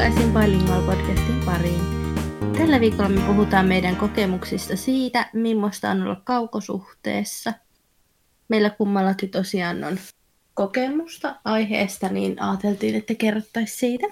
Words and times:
takaisin 0.00 0.32
Bilingual 0.32 0.82
podcastin 0.82 1.40
pariin. 1.46 1.80
Tällä 2.58 2.80
viikolla 2.80 3.08
me 3.08 3.20
puhutaan 3.26 3.66
meidän 3.66 3.96
kokemuksista 3.96 4.76
siitä, 4.76 5.30
millaista 5.32 5.90
on 5.90 6.02
olla 6.02 6.20
kaukosuhteessa. 6.24 7.52
Meillä 8.48 8.70
kummallakin 8.70 9.30
tosiaan 9.30 9.84
on 9.84 9.98
kokemusta 10.54 11.36
aiheesta, 11.44 12.08
niin 12.08 12.42
ajateltiin, 12.42 12.94
että 12.94 13.14
kerrottaisiin 13.14 13.78
siitä. 13.78 14.06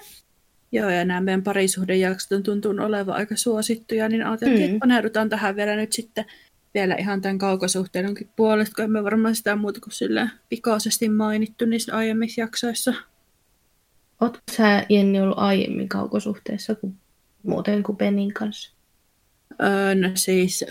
Joo, 0.71 0.89
ja 0.89 1.05
nämä 1.05 1.21
meidän 1.21 1.43
parisuhdejaksot 1.43 2.31
on 2.31 2.43
tuntunut 2.43 2.85
olevan 2.85 3.15
aika 3.15 3.35
suosittuja, 3.35 4.09
niin 4.09 4.25
ajateltiin, 4.25 4.59
mm. 4.59 4.65
että 4.65 4.79
paneudutaan 4.79 5.29
tähän 5.29 5.55
vielä 5.55 5.75
nyt 5.75 5.93
sitten 5.93 6.25
vielä 6.73 6.95
ihan 6.95 7.21
tämän 7.21 7.37
kaukosuhteenkin 7.37 8.29
puolesta, 8.35 8.75
kun 8.75 8.85
emme 8.85 9.03
varmaan 9.03 9.35
sitä 9.35 9.55
muuta 9.55 9.79
kuin 9.79 9.93
sillä 9.93 10.29
pikaisesti 10.49 11.09
mainittu 11.09 11.65
niissä 11.65 11.95
aiemmissa 11.95 12.41
jaksoissa. 12.41 12.93
Oletko 14.21 14.39
sä, 14.57 14.85
Jenni, 14.89 15.21
ollut 15.21 15.39
aiemmin 15.39 15.89
kaukosuhteessa 15.89 16.75
kuin 16.75 16.95
muuten 17.43 17.83
kuin 17.83 17.97
Benin 17.97 18.33
kanssa? 18.33 18.73
Öö, 19.63 19.95
no 19.95 20.09
siis, 20.15 20.65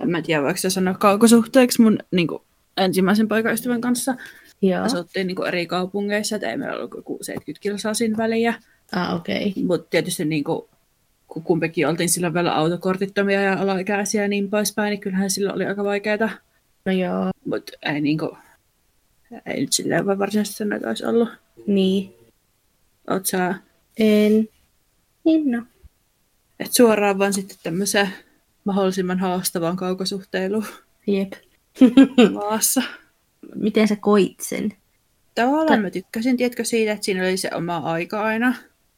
en 0.00 0.10
mä 0.10 0.22
tiedä, 0.22 0.42
voiko 0.42 0.56
se 0.56 0.70
sanoa 0.70 0.94
kaukosuhteeksi 0.94 1.82
mun 1.82 1.98
niin 2.10 2.26
kuin, 2.26 2.42
ensimmäisen 2.76 3.28
poikaystävän 3.28 3.80
kanssa. 3.80 4.14
Joo. 4.62 4.84
Asuttiin 4.84 5.26
niin 5.26 5.36
kuin, 5.36 5.48
eri 5.48 5.66
kaupungeissa, 5.66 6.36
että 6.36 6.50
ei 6.50 6.56
meillä 6.56 6.76
ollut 6.76 7.22
70 7.22 7.62
kilsaa 7.62 7.94
siinä 7.94 8.16
väliä. 8.16 8.54
Ah, 8.92 9.14
okei. 9.14 9.48
Okay. 9.48 9.62
Mutta 9.62 9.90
tietysti 9.90 10.24
niin 10.24 10.44
kuin, 10.44 10.62
kun 11.28 11.42
kumpikin 11.42 11.88
oltiin 11.88 12.08
silloin 12.08 12.34
vielä 12.34 12.54
autokortittomia 12.54 13.42
ja 13.42 13.60
alaikäisiä 13.60 14.22
ja 14.22 14.28
niin 14.28 14.50
poispäin, 14.50 14.90
niin 14.90 15.00
kyllähän 15.00 15.30
silloin 15.30 15.54
oli 15.54 15.66
aika 15.66 15.84
vaikeaa. 15.84 16.30
No 16.84 16.92
joo. 16.92 17.30
Mutta 17.44 17.72
ei, 17.82 18.00
niin 18.00 18.18
kuin, 18.18 18.30
ei 19.46 19.60
nyt 19.60 19.72
silleen 19.72 20.06
voi 20.06 20.18
varsinaisesti 20.18 20.56
sanoa, 20.56 20.76
että 20.76 20.88
olisi 20.88 21.06
ollut. 21.06 21.28
Niin. 21.66 22.19
Oot 23.10 23.26
sä? 23.26 23.54
En. 23.98 24.48
Niin 25.24 25.50
no. 25.50 25.62
Et 26.60 26.72
suoraan 26.72 27.18
vaan 27.18 27.32
sitten 27.32 27.56
tämmöisen 27.62 28.08
mahdollisimman 28.64 29.18
haastavan 29.18 29.76
kaukosuhteiluun. 29.76 30.66
Jep. 31.06 31.32
maassa. 32.32 32.82
Miten 33.54 33.88
sä 33.88 33.96
koit 33.96 34.40
sen? 34.40 34.72
Tavallaan 35.34 35.66
Ta- 35.78 35.82
mä 35.82 35.90
tykkäsin, 35.90 36.36
tiedätkö 36.36 36.64
siitä, 36.64 36.92
että 36.92 37.04
siinä 37.04 37.22
oli 37.22 37.36
se 37.36 37.50
oma 37.54 37.76
aika 37.76 38.22
aina. 38.22 38.54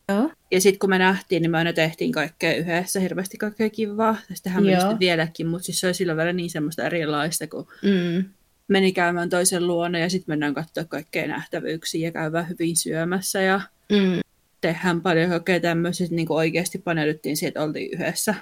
Joo. 0.08 0.30
Ja 0.50 0.60
sitten 0.60 0.78
kun 0.78 0.91
me 0.91 0.98
nähtiin, 0.98 1.42
niin 1.42 1.50
me 1.50 1.58
aina 1.58 1.72
tehtiin 1.72 2.12
kaikkea 2.12 2.54
yhdessä, 2.56 3.00
hirveästi 3.00 3.38
kaikkea 3.38 3.70
kivaa. 3.70 4.16
Sitähän 4.34 4.64
meni 4.64 4.80
sitten 4.80 4.98
vieläkin, 4.98 5.47
mutta 5.47 5.64
siis 5.66 5.80
se 5.80 5.86
oli 5.86 5.94
silloin 5.94 6.19
vielä 6.19 6.32
niin 6.32 6.50
semmoista 6.50 6.82
erilaista, 6.82 7.47
kun 7.47 7.66
Mm. 7.82 8.24
meni 8.69 8.92
käymään 8.92 9.28
toisen 9.30 9.66
luona 9.66 9.98
ja 9.98 10.10
sitten 10.10 10.32
mennään 10.32 10.54
katsoa 10.54 10.84
kaikkea 10.84 11.26
nähtävyyksiä 11.26 12.08
ja 12.08 12.12
käydään 12.12 12.48
hyvin 12.48 12.76
syömässä 12.76 13.41
ja 13.42 13.60
Mm. 13.92 14.20
tehdään 14.60 15.00
paljon 15.00 15.30
kaikkea 15.30 15.60
tämmöisiä, 15.60 16.06
niin 16.10 16.26
kuin 16.26 16.36
oikeasti 16.36 16.78
paneuduttiin 16.78 17.36
siihen, 17.36 17.48
että 17.48 17.62
oltiin 17.62 17.90
yhdessä. 17.92 18.34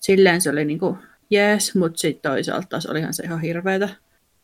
Silleen 0.00 0.40
se 0.40 0.50
oli 0.50 0.64
niin 0.64 0.78
kuin 0.78 0.98
jees, 1.30 1.74
mutta 1.74 1.98
sitten 1.98 2.30
toisaalta 2.30 2.66
taas 2.68 2.86
olihan 2.86 3.14
se 3.14 3.22
ihan 3.22 3.40
hirveetä. 3.40 3.88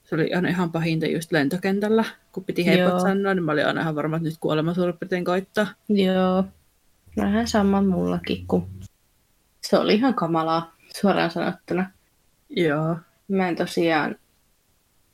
Se 0.05 0.15
oli 0.15 0.35
aina 0.35 0.49
ihan 0.49 0.73
pahinta 0.73 1.07
just 1.07 1.33
lentokentällä, 1.33 2.05
kun 2.33 2.45
piti 2.45 2.67
heipat 2.67 2.89
Joo. 2.89 3.01
sanoa, 3.01 3.35
niin 3.35 3.45
mä 3.45 3.53
olin 3.53 3.67
aina 3.67 3.81
ihan 3.81 3.95
varma, 3.95 4.17
että 4.17 4.29
nyt 4.29 4.39
kuolema 4.41 4.75
suurin 4.75 4.99
piirtein 4.99 5.25
koittaa. 5.25 5.67
Joo. 5.89 6.45
Vähän 7.17 7.49
sama 7.49 7.83
mullakin, 7.83 8.47
kun 8.47 8.69
se 9.61 9.79
oli 9.79 9.95
ihan 9.95 10.15
kamalaa, 10.15 10.77
suoraan 11.01 11.31
sanottuna. 11.31 11.91
Joo. 12.51 12.97
Mä 13.29 13.49
en 13.49 13.57
tosiaan, 13.57 14.17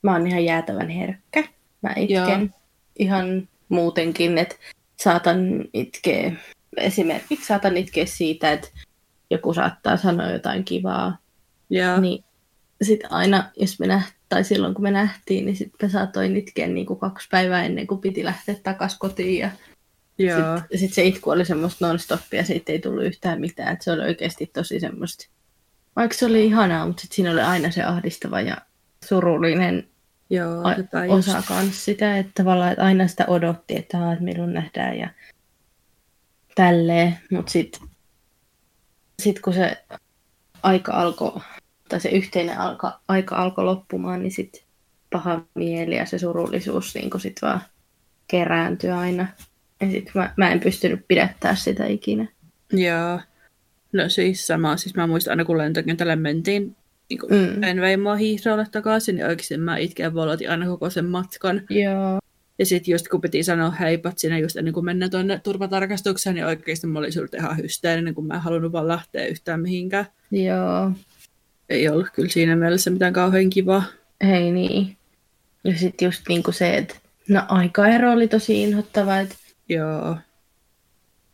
mä 0.03 0.13
oon 0.13 0.27
ihan 0.27 0.45
jäätävän 0.45 0.89
herkkä. 0.89 1.45
Mä 1.83 1.91
itken 1.97 2.41
Joo. 2.41 2.49
ihan 2.99 3.49
muutenkin, 3.69 4.39
että 4.39 4.57
saatan 4.97 5.65
itkeä, 5.73 6.33
esimerkiksi 6.77 7.47
saatan 7.47 7.77
itkeä 7.77 8.07
siitä, 8.07 8.53
että 8.53 8.69
joku 9.31 9.55
saattaa 9.55 9.97
sanoa 9.97 10.31
jotain 10.31 10.65
kivaa. 10.65 11.19
Ja, 11.71 12.01
Niin 12.01 12.25
sitten 12.83 13.13
aina, 13.13 13.51
jos 13.57 13.81
me 13.81 13.87
näht, 13.87 14.15
tai 14.29 14.45
silloin 14.45 14.75
kun 14.75 14.83
me 14.83 14.91
nähtiin, 14.91 15.45
niin 15.45 15.57
sitten 15.57 15.89
mä 15.89 15.93
saatoin 15.93 16.37
itkeä 16.37 16.67
niin 16.67 16.87
kuin 16.87 16.99
kaksi 16.99 17.29
päivää 17.31 17.65
ennen 17.65 17.87
kuin 17.87 18.01
piti 18.01 18.25
lähteä 18.25 18.55
takaisin 18.63 18.99
kotiin. 18.99 19.39
Ja 19.39 19.51
joo. 20.19 20.57
sitten 20.59 20.79
sit 20.79 20.93
se 20.93 21.05
itku 21.05 21.31
oli 21.31 21.45
semmoista 21.45 21.87
non-stoppia, 21.87 22.45
siitä 22.45 22.73
ei 22.73 22.79
tullut 22.79 23.05
yhtään 23.05 23.41
mitään. 23.41 23.73
Että 23.73 23.85
se 23.85 23.93
oli 23.93 24.03
oikeasti 24.03 24.47
tosi 24.47 24.81
semmoista, 24.81 25.29
vaikka 25.97 26.17
se 26.17 26.27
oli 26.27 26.47
ihanaa, 26.47 26.87
mutta 26.87 27.01
sitten 27.01 27.17
siinä 27.17 27.31
oli 27.31 27.41
aina 27.41 27.71
se 27.71 27.83
ahdistava 27.83 28.41
ja 28.41 28.57
surullinen 29.05 29.89
Joo, 30.31 30.63
a- 30.65 31.05
just. 31.05 31.29
sitä, 31.73 32.19
että 32.19 32.33
tavallaan 32.35 32.73
että 32.73 32.85
aina 32.85 33.09
sitä 33.09 33.25
odotti, 33.29 33.77
että, 33.77 34.13
että 34.13 34.25
milloin 34.25 34.53
nähdään 34.53 34.99
ja 34.99 35.09
tälleen, 36.55 37.19
mutta 37.31 37.53
sitten 37.53 37.89
sit 39.23 39.41
kun 39.41 39.55
se 39.55 39.85
aika 40.63 40.93
alkoi, 40.93 41.41
tai 41.89 42.01
se 42.01 42.09
yhteinen 42.09 42.59
alka, 42.59 43.01
aika 43.09 43.37
alkoi 43.37 43.65
loppumaan, 43.65 44.23
niin 44.23 44.33
sitten 44.33 44.63
paha 45.13 45.45
mieli 45.55 45.97
ja 45.97 46.07
se 46.07 46.19
surullisuus 46.19 46.95
niin 46.95 47.21
sit 47.21 47.37
vaan 47.43 47.61
kerääntyi 48.29 48.91
aina. 48.91 49.27
Ja 49.81 49.91
sitten 49.91 50.13
mä, 50.15 50.35
mä 50.37 50.51
en 50.51 50.61
pystynyt 50.61 51.05
pidättää 51.09 51.55
sitä 51.55 51.87
ikinä. 51.87 52.27
Joo. 52.73 53.21
No 53.93 54.09
siis 54.09 54.47
sama. 54.47 54.77
Siis 54.77 54.95
mä 54.95 55.07
muistan 55.07 55.33
aina 55.33 55.45
kun 55.45 55.59
lentokentälle 55.59 56.17
mentiin, 56.17 56.77
niin 57.11 57.19
kun 57.19 57.31
Mm. 57.31 57.63
en 57.63 57.81
vei 57.81 57.97
mua 57.97 58.17
hiihdolle 58.17 58.67
takaisin, 58.73 59.15
niin 59.15 59.27
oikeasti 59.27 59.57
mä 59.57 59.77
itken 59.77 60.15
volotin 60.15 60.51
aina 60.51 60.67
koko 60.67 60.91
sen 60.91 61.05
matkan. 61.05 61.63
Joo. 61.71 62.19
Ja 62.59 62.67
sitten 62.67 62.93
just 62.93 63.09
kun 63.09 63.21
piti 63.21 63.43
sanoa 63.43 63.71
heipat 63.71 64.19
siinä 64.19 64.39
just 64.39 64.57
ennen 64.57 64.75
kuin 64.75 64.85
mennään 64.85 65.11
tuonne 65.11 65.41
turvatarkastukseen, 65.45 66.35
niin 66.35 66.47
oikeasti 66.47 66.87
mä 66.87 66.99
olin 66.99 67.11
ihan 67.39 67.57
hysteerinen, 67.57 68.15
kun 68.15 68.27
mä 68.27 68.35
en 68.35 68.41
halunnut 68.41 68.73
vaan 68.73 68.89
lähteä 68.89 69.27
yhtään 69.27 69.61
mihinkään. 69.61 70.07
Joo. 70.31 70.91
Ei 71.69 71.89
ollut 71.89 72.07
kyllä 72.15 72.29
siinä 72.29 72.57
mielessä 72.57 72.91
mitään 72.91 73.13
kauhean 73.13 73.51
kivaa. 73.51 73.83
Hei 74.25 74.51
niin. 74.53 74.97
Ja 75.65 75.79
sitten 75.79 76.07
just 76.07 76.23
niinku 76.29 76.53
se, 76.53 76.77
että 76.77 76.95
no 77.29 77.43
aikaero 77.49 78.13
oli 78.13 78.29
tosi 78.29 78.63
inhottava, 78.63 79.19
että 79.19 79.35
Joo. 79.69 80.17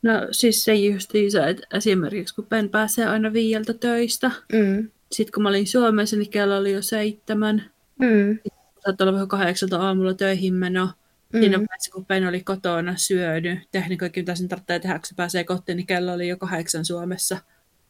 No 0.02 0.12
siis 0.30 0.64
se 0.64 0.74
justiinsa, 0.74 1.46
että 1.46 1.66
esimerkiksi 1.74 2.34
kun 2.34 2.46
Ben 2.46 2.68
pääsee 2.68 3.06
aina 3.06 3.32
viieltä 3.32 3.72
töistä, 3.74 4.30
mm, 4.52 4.88
sitten 5.12 5.32
kun 5.34 5.42
mä 5.42 5.48
olin 5.48 5.66
Suomessa, 5.66 6.16
niin 6.16 6.30
kello 6.30 6.56
oli 6.56 6.72
jo 6.72 6.82
seitsemän. 6.82 7.70
mm, 7.98 8.38
Saattoi 8.84 9.04
olla 9.04 9.12
vähän 9.12 9.28
kahdeksalta 9.28 9.78
aamulla 9.80 10.14
töihin 10.14 10.54
meno. 10.54 10.84
mm, 11.32 11.40
Siinä 11.40 11.58
vaiheessa, 11.58 11.92
kun 11.92 12.06
Ben 12.06 12.28
oli 12.28 12.40
kotona 12.40 12.96
syönyt, 12.96 13.58
tehnyt 13.72 13.98
kaikki, 13.98 14.20
mitä 14.20 14.34
sen 14.34 14.48
tarvitsee 14.48 14.78
tehdä, 14.78 14.94
kun 14.98 15.06
se 15.06 15.14
pääsee 15.14 15.44
kotiin, 15.44 15.76
niin 15.76 15.86
kello 15.86 16.12
oli 16.12 16.28
jo 16.28 16.36
kahdeksan 16.36 16.84
Suomessa. 16.84 17.38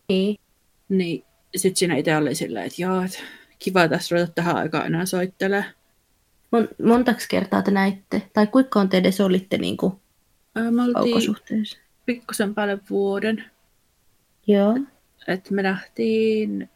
niin. 0.09 0.37
Niin 0.89 1.25
sitten 1.57 1.77
siinä 1.79 1.97
itse 1.97 2.17
oli 2.17 2.35
silleen, 2.35 2.67
että 2.67 2.83
joo, 2.83 3.03
että 3.03 3.19
kiva 3.59 3.89
tässä 3.89 4.17
ruveta 4.17 4.33
tähän 4.35 4.57
aikaan 4.57 4.87
enää 4.87 5.07
soittelee. 5.07 5.65
Mon- 6.57 6.87
montaks 6.87 7.29
kertaa 7.29 7.63
te 7.63 7.71
näitte? 7.71 8.23
Tai 8.33 8.47
kuinka 8.47 8.81
on 8.81 8.89
te 8.89 8.97
edes 8.97 9.21
olitte 9.21 9.59
niinku 9.59 10.01
Ää, 10.55 10.71
Me 10.71 10.83
oltiin 10.83 11.35
pikkusen 12.07 12.55
päälle 12.55 12.79
vuoden. 12.91 13.45
Joo. 14.47 14.79
että 15.29 15.55
me 15.55 15.63
nähtiin, 15.63 16.71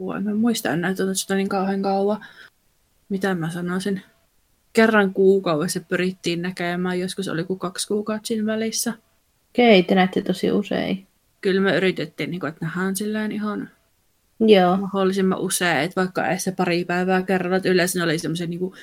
voi 0.00 0.20
mä 0.20 0.34
muista 0.34 0.70
enää 0.70 0.94
tuota 0.94 1.14
sitä 1.14 1.34
niin 1.34 1.48
kauhean 1.48 1.82
kauan, 1.82 2.26
mitä 3.08 3.34
mä 3.34 3.50
sanoisin. 3.50 4.02
Kerran 4.72 5.14
kuukaudessa 5.14 5.80
pyrittiin 5.80 6.42
näkemään, 6.42 7.00
joskus 7.00 7.28
oli 7.28 7.44
kuin 7.44 7.58
kaksi 7.58 7.88
kuukautta 7.88 8.26
siinä 8.26 8.46
välissä. 8.46 8.92
Okei, 9.50 9.82
te 9.82 9.94
näitte 9.94 10.22
tosi 10.22 10.52
usein. 10.52 11.06
Kyllä 11.40 11.60
me 11.60 11.76
yritettiin, 11.76 12.30
niin 12.30 12.40
kuin, 12.40 12.48
että 12.48 12.64
nähdään 12.64 12.96
silleen 12.96 13.32
ihan 13.32 13.70
Joo. 14.40 14.76
mahdollisimman 14.76 15.40
usein, 15.40 15.78
että 15.78 16.00
vaikka 16.00 16.26
ei 16.26 16.38
se 16.38 16.52
pari 16.52 16.84
päivää 16.84 17.22
kerralla, 17.22 17.56
että 17.56 17.68
yleensä 17.68 17.98
ne 17.98 18.04
oli 18.04 18.18
semmoisen 18.18 18.50
niin 18.50 18.60
kuin 18.60 18.74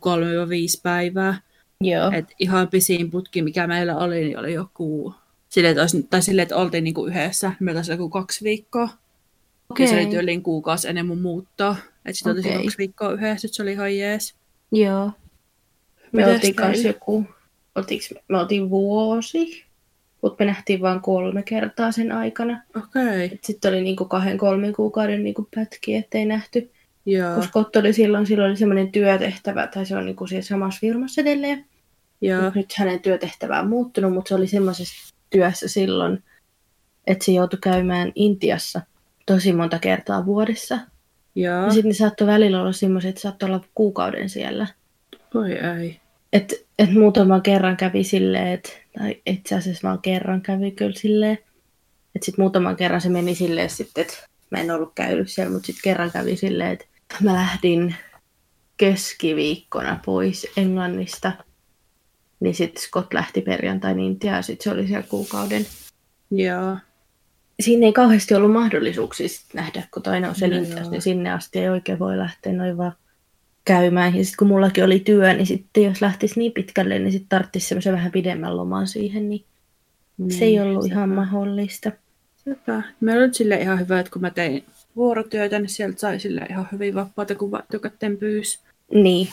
kolme 0.00 0.48
viisi 0.48 0.80
päivää. 0.82 1.40
Joo. 1.80 2.10
Et 2.12 2.24
ihan 2.38 2.68
pisin 2.68 3.10
putki, 3.10 3.42
mikä 3.42 3.66
meillä 3.66 3.96
oli, 3.96 4.20
niin 4.20 4.38
oli 4.38 4.52
joku, 4.52 5.14
silleen, 5.48 5.70
että, 5.70 5.82
olisi, 5.82 6.02
tai 6.02 6.22
silleen, 6.22 6.42
että 6.42 6.56
oltiin 6.56 6.84
niinku 6.84 7.06
yhdessä, 7.06 7.52
meillä 7.60 7.78
olisi 7.78 7.92
joku 7.92 8.08
kaksi 8.08 8.44
viikkoa. 8.44 8.88
Okay. 9.68 9.86
Ja 9.86 9.90
se 9.90 9.96
oli 9.96 10.06
tyyliin 10.06 10.42
kuukausi 10.42 10.88
ennen 10.88 11.06
mun 11.06 11.20
muuttoa. 11.20 11.76
Että 12.04 12.18
sitten 12.18 12.38
okay. 12.38 12.62
Kaksi 12.62 12.78
viikkoa 12.78 13.12
yhdessä, 13.12 13.46
että 13.46 13.56
se 13.56 13.62
oli 13.62 13.72
ihan 13.72 13.96
jees. 13.96 14.34
Joo. 14.72 15.10
Me 16.12 16.22
Mitäs 16.22 16.34
oltiin 16.34 16.54
kans 16.54 16.72
teillä? 16.72 16.88
joku, 16.88 17.24
oltiinko 17.74 18.04
me, 18.28 18.38
oltiin 18.38 18.70
vuosi, 18.70 19.64
mutta 20.22 20.44
me 20.44 20.46
nähtiin 20.46 20.80
vain 20.80 21.00
kolme 21.00 21.42
kertaa 21.42 21.92
sen 21.92 22.12
aikana. 22.12 22.62
Okei, 22.76 23.26
okay. 23.26 23.38
Sitten 23.42 23.68
oli 23.72 23.80
niinku 23.80 24.04
kahden, 24.04 24.38
kolmen 24.38 24.72
kuukauden 24.72 25.24
niinku 25.24 25.48
pätki, 25.54 25.94
ettei 25.94 26.24
nähty. 26.24 26.70
joo, 27.06 27.34
Koska 27.36 27.60
Otto 27.60 27.78
oli 27.78 27.92
silloin, 27.92 28.26
silloin 28.26 28.50
oli 28.50 28.56
semmoinen 28.56 28.92
työtehtävä, 28.92 29.66
tai 29.66 29.86
se 29.86 29.96
on 29.96 30.06
niinku 30.06 30.26
siellä 30.26 30.42
samassa 30.42 30.80
firmassa 30.80 31.20
edelleen. 31.20 31.66
joo, 32.20 32.42
Mut 32.42 32.54
nyt 32.54 32.72
hänen 32.76 33.00
työtehtävä 33.00 33.60
on 33.60 33.68
muuttunut, 33.68 34.12
mutta 34.12 34.28
se 34.28 34.34
oli 34.34 34.46
semmoisessa 34.46 35.14
työssä 35.30 35.68
silloin, 35.68 36.22
että 37.06 37.24
se 37.24 37.32
joutui 37.32 37.58
käymään 37.62 38.12
Intiassa 38.14 38.80
tosi 39.26 39.52
monta 39.52 39.78
kertaa 39.78 40.26
vuodessa. 40.26 40.78
joo. 41.34 41.64
Ja 41.64 41.70
sitten 41.70 41.88
ne 41.88 41.94
saattoi 41.94 42.26
välillä 42.26 42.60
olla 42.60 42.72
semmoiset, 42.72 43.08
että 43.08 43.20
saattoi 43.20 43.48
olla 43.48 43.64
kuukauden 43.74 44.28
siellä. 44.28 44.66
Voi 45.34 45.52
ei. 45.52 46.00
että 46.32 46.54
et 46.78 46.92
muutaman 46.92 47.42
kerran 47.42 47.76
kävi 47.76 48.04
silleen, 48.04 48.48
että, 48.48 48.70
tai 48.98 49.22
itse 49.26 49.54
asiassa 49.54 49.88
vaan 49.88 50.02
kerran 50.02 50.42
kävi 50.42 50.70
kyllä 50.70 50.96
silleen, 50.96 51.38
että 52.14 52.26
sitten 52.26 52.42
muutaman 52.42 52.76
kerran 52.76 53.00
se 53.00 53.08
meni 53.08 53.34
silleen 53.34 53.70
sitten, 53.70 54.02
että 54.02 54.16
mä 54.50 54.58
en 54.58 54.70
ollut 54.70 54.92
käynyt 54.94 55.30
siellä, 55.30 55.52
mutta 55.52 55.66
sitten 55.66 55.82
kerran 55.84 56.10
kävi 56.10 56.36
silleen, 56.36 56.72
että 56.72 56.86
mä 57.22 57.32
lähdin 57.32 57.94
keskiviikkona 58.76 60.00
pois 60.04 60.46
Englannista, 60.56 61.32
niin 62.40 62.54
sitten 62.54 62.82
Scott 62.82 63.14
lähti 63.14 63.40
perjantain 63.40 64.00
Intiaan 64.00 64.36
ja 64.36 64.42
sitten 64.42 64.64
se 64.64 64.70
oli 64.70 64.86
siellä 64.86 65.06
kuukauden. 65.08 65.66
Joo. 66.30 66.76
Siinä 67.60 67.86
ei 67.86 67.92
kauheasti 67.92 68.34
ollut 68.34 68.52
mahdollisuuksia 68.52 69.26
nähdä, 69.54 69.82
kun 69.94 70.02
toinen 70.02 70.30
on 70.30 70.36
se 70.36 70.46
Intiassa, 70.46 70.90
niin 70.90 71.02
sinne 71.02 71.32
asti 71.32 71.58
ei 71.58 71.68
oikein 71.68 71.98
voi 71.98 72.18
lähteä 72.18 72.52
noin 72.52 72.76
vaan 72.76 72.92
käymään. 73.64 74.16
Ja 74.16 74.24
sitten 74.24 74.38
kun 74.38 74.48
mullakin 74.48 74.84
oli 74.84 75.00
työ, 75.00 75.32
niin 75.32 75.46
sitten 75.46 75.82
jos 75.82 76.00
lähtisi 76.00 76.38
niin 76.38 76.52
pitkälle, 76.52 76.98
niin 76.98 77.12
sitten 77.12 77.28
tarvitsisi 77.28 77.68
semmoisen 77.68 77.92
vähän 77.92 78.12
pidemmän 78.12 78.56
loman 78.56 78.86
siihen, 78.86 79.28
niin, 79.28 79.44
niin 80.18 80.30
se 80.30 80.44
ei 80.44 80.60
ollut 80.60 80.86
ihan 80.86 81.08
mahdollista. 81.08 81.92
Sepä. 82.36 82.82
Meillä 83.00 83.24
oli 83.24 83.34
sille 83.34 83.56
ihan 83.56 83.80
hyvä, 83.80 84.00
että 84.00 84.12
kun 84.12 84.22
mä 84.22 84.30
tein 84.30 84.64
vuorotyötä, 84.96 85.58
niin 85.58 85.68
sieltä 85.68 86.00
sai 86.00 86.20
sille 86.20 86.46
ihan 86.50 86.68
hyvin 86.72 86.94
vapaata, 86.94 87.34
kun 87.34 87.58
etukäteen 87.58 88.16
pyysi. 88.16 88.58
Niin. 88.92 89.28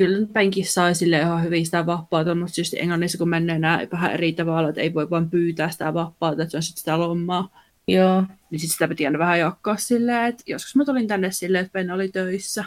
Kyllä 0.00 0.26
penkin 0.32 0.66
sai 0.66 0.94
sille 0.94 1.18
ihan 1.18 1.44
hyvin 1.44 1.64
sitä 1.64 1.86
vapaata, 1.86 2.34
mutta 2.34 2.60
just 2.60 2.74
Englannissa 2.74 3.18
kun 3.18 3.28
menee 3.28 3.56
enää 3.56 3.86
vähän 3.92 4.12
eri 4.12 4.32
tavalla, 4.32 4.68
että 4.68 4.80
ei 4.80 4.94
voi 4.94 5.10
vain 5.10 5.30
pyytää 5.30 5.70
sitä 5.70 5.94
vapaata, 5.94 6.42
että 6.42 6.50
se 6.50 6.56
on 6.56 6.62
sitten 6.62 6.80
sitä 6.80 6.98
lomaa. 6.98 7.60
Joo. 7.88 8.22
Niin 8.50 8.58
sitten 8.58 8.72
sitä 8.72 8.88
piti 8.88 9.06
aina 9.06 9.18
vähän 9.18 9.38
jakaa 9.38 9.76
silleen, 9.76 10.26
että 10.26 10.42
joskus 10.46 10.76
mä 10.76 10.84
tulin 10.84 11.08
tänne 11.08 11.30
silleen, 11.30 11.64
että 11.64 11.72
Ben 11.72 11.90
oli 11.90 12.08
töissä. 12.08 12.64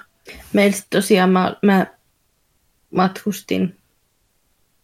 Meillä 0.53 0.77
tosiaan 0.89 1.29
mä, 1.29 1.55
mä 1.61 1.87
matkustin 2.91 3.75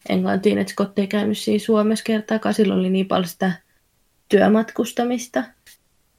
Englantiin, 0.10 0.57
että 0.57 0.74
Scott 0.74 1.00
ei 1.00 1.07
käynyt 1.07 1.38
siinä 1.38 1.66
Suomessa 1.66 2.04
kertaakaan. 2.04 2.54
Silloin 2.54 2.80
oli 2.80 2.90
niin 2.90 3.07
paljon 3.07 3.28
sitä 3.28 3.52
työmatkustamista. 4.30 5.44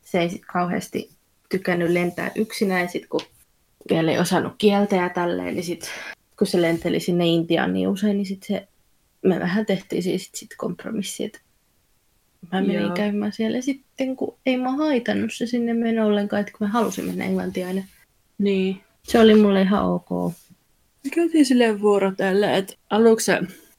Se 0.03 0.21
ei 0.21 0.31
sit 0.31 0.43
kauheasti 0.53 1.11
tykännyt 1.49 1.91
lentää 1.91 2.31
yksinään. 2.35 2.88
Sitten 2.88 3.09
kun 3.09 3.21
vielä 3.91 4.11
ei 4.11 4.19
osannut 4.19 4.55
kieltä 4.59 4.97
ja 4.97 5.09
tälleen, 5.09 5.55
niin 5.55 5.65
sit, 5.65 5.91
kun 6.41 6.47
se 6.47 6.63
lenteli 6.63 7.01
sinne 7.01 7.27
Intiaan 7.27 7.73
niin 7.73 7.89
usein, 7.89 8.17
niin 8.17 8.27
sit 8.27 8.43
se, 8.43 8.69
me 9.23 9.41
vähän 9.41 9.67
tehtiin 9.67 10.03
siis 10.03 10.25
sit, 10.25 10.35
sit 10.35 10.51
kompromissi, 10.57 11.25
että 11.25 11.39
mä 12.53 12.61
menin 12.61 12.81
Joo. 12.81 12.95
käymään 12.95 13.33
siellä. 13.33 13.61
sitten 13.61 14.17
kun 14.17 14.37
ei 14.47 14.57
mä 14.57 14.71
haitannut 14.71 15.31
se 15.35 15.47
sinne 15.47 15.75
mennä 15.75 16.07
ollenkaan, 16.07 16.41
että 16.41 16.53
kun 16.59 16.67
mä 16.67 16.73
halusin 16.73 17.05
mennä 17.05 17.25
Englantiin 17.25 17.67
aina. 17.67 17.83
Niin. 18.39 18.81
Se 19.03 19.19
oli 19.19 19.35
mulle 19.35 19.63
ihan 19.63 19.85
ok. 19.85 20.11
Me 21.05 21.11
käytiin 21.15 21.47
silleen 21.47 21.81
vuorotelle, 21.81 22.57
että 22.57 22.75
aluksi, 22.91 23.33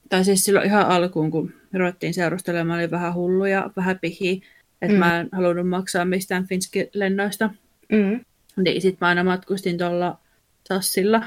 tai 0.09 0.25
siis 0.25 0.45
silloin 0.45 0.65
ihan 0.65 0.87
alkuun, 0.87 1.31
kun 1.31 1.53
ruvettiin 1.73 2.13
seurustelemaan, 2.13 2.79
oli 2.79 2.91
vähän 2.91 3.13
hulluja, 3.13 3.71
vähän 3.75 3.99
pihi, 3.99 4.41
että 4.81 4.93
mm. 4.93 4.99
mä 4.99 5.19
en 5.19 5.29
halunnut 5.31 5.69
maksaa 5.69 6.05
mistään 6.05 6.47
Finski-lennoista. 6.47 7.49
Mm. 7.91 8.25
Niin 8.63 8.81
sit 8.81 9.01
mä 9.01 9.07
aina 9.07 9.23
matkustin 9.23 9.77
tuolla 9.77 10.19
Sassilla. 10.67 11.23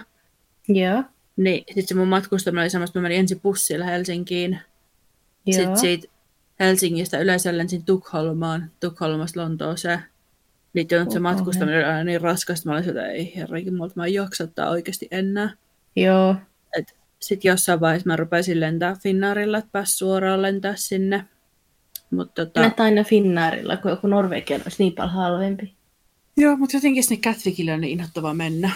Joo. 0.68 1.02
Niin 1.36 1.64
sit 1.74 1.88
se 1.88 1.94
mun 1.94 2.08
matkustaminen 2.08 2.62
oli 2.62 2.70
semmoista, 2.70 2.90
että 2.90 2.98
mä 2.98 3.02
menin 3.02 3.18
ensin 3.18 3.40
bussilla 3.40 3.84
Helsinkiin. 3.84 4.58
Joo. 5.46 5.56
Sitten 5.56 5.76
siitä 5.76 6.08
Helsingistä 6.60 7.18
yleensä 7.18 7.58
lensin 7.58 7.84
Tukholmaan, 7.84 8.70
Tukholmasta 8.80 9.40
Lontooseen. 9.40 9.98
Niin 10.74 10.88
oh, 11.06 11.12
se 11.12 11.20
matkustaminen 11.20 11.78
oli 11.78 11.84
aina 11.84 12.04
niin 12.04 12.20
raskasta, 12.20 12.68
mä 12.68 12.76
olin 12.76 12.88
että 12.88 13.06
ei 13.06 13.36
herrankin, 13.36 13.74
mutta 13.74 14.00
mä 14.00 14.06
en 14.06 14.14
jaksa 14.14 14.48
oikeasti 14.70 15.08
enää. 15.10 15.50
Joo. 15.96 16.36
Sitten 17.20 17.48
jossain 17.48 17.80
vaiheessa 17.80 18.08
mä 18.08 18.16
rupesin 18.16 18.60
lentää 18.60 18.96
Finnaarilla, 19.02 19.58
että 19.58 19.70
pääsi 19.72 19.96
suoraan 19.96 20.42
lentää 20.42 20.76
sinne. 20.76 21.24
Mut, 22.10 22.34
tota... 22.34 22.60
Mä 22.60 22.70
aina 22.78 23.04
Finnaarilla, 23.04 23.76
kun 23.76 23.90
joku 23.90 24.06
Norvegian 24.06 24.60
olisi 24.64 24.82
niin 24.82 24.92
paljon 24.92 25.14
halvempi. 25.14 25.74
Joo, 26.36 26.56
mutta 26.56 26.76
jotenkin 26.76 27.04
sinne 27.04 27.22
Catwickille 27.22 27.72
on 27.72 27.80
niin 27.80 27.92
inhottavaa 27.92 28.34
mennä. 28.34 28.70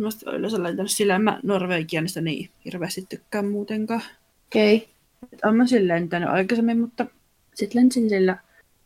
Mä 0.00 0.08
yleensä 0.32 0.62
lentänyt 0.62 0.90
sillä, 0.90 1.14
en 1.14 1.22
mä 1.22 1.40
Norvegianista 1.42 2.20
niin 2.20 2.50
hirveästi 2.64 3.06
tykkään 3.08 3.46
muutenkaan. 3.46 4.02
Okei. 4.46 4.76
Okay. 4.76 5.38
Olen 5.44 5.56
mä 5.56 5.66
sillä 5.66 5.94
lentänyt 5.94 6.28
aikaisemmin, 6.28 6.80
mutta 6.80 7.06
sitten 7.54 7.80
lensin 7.80 8.08
sillä 8.08 8.38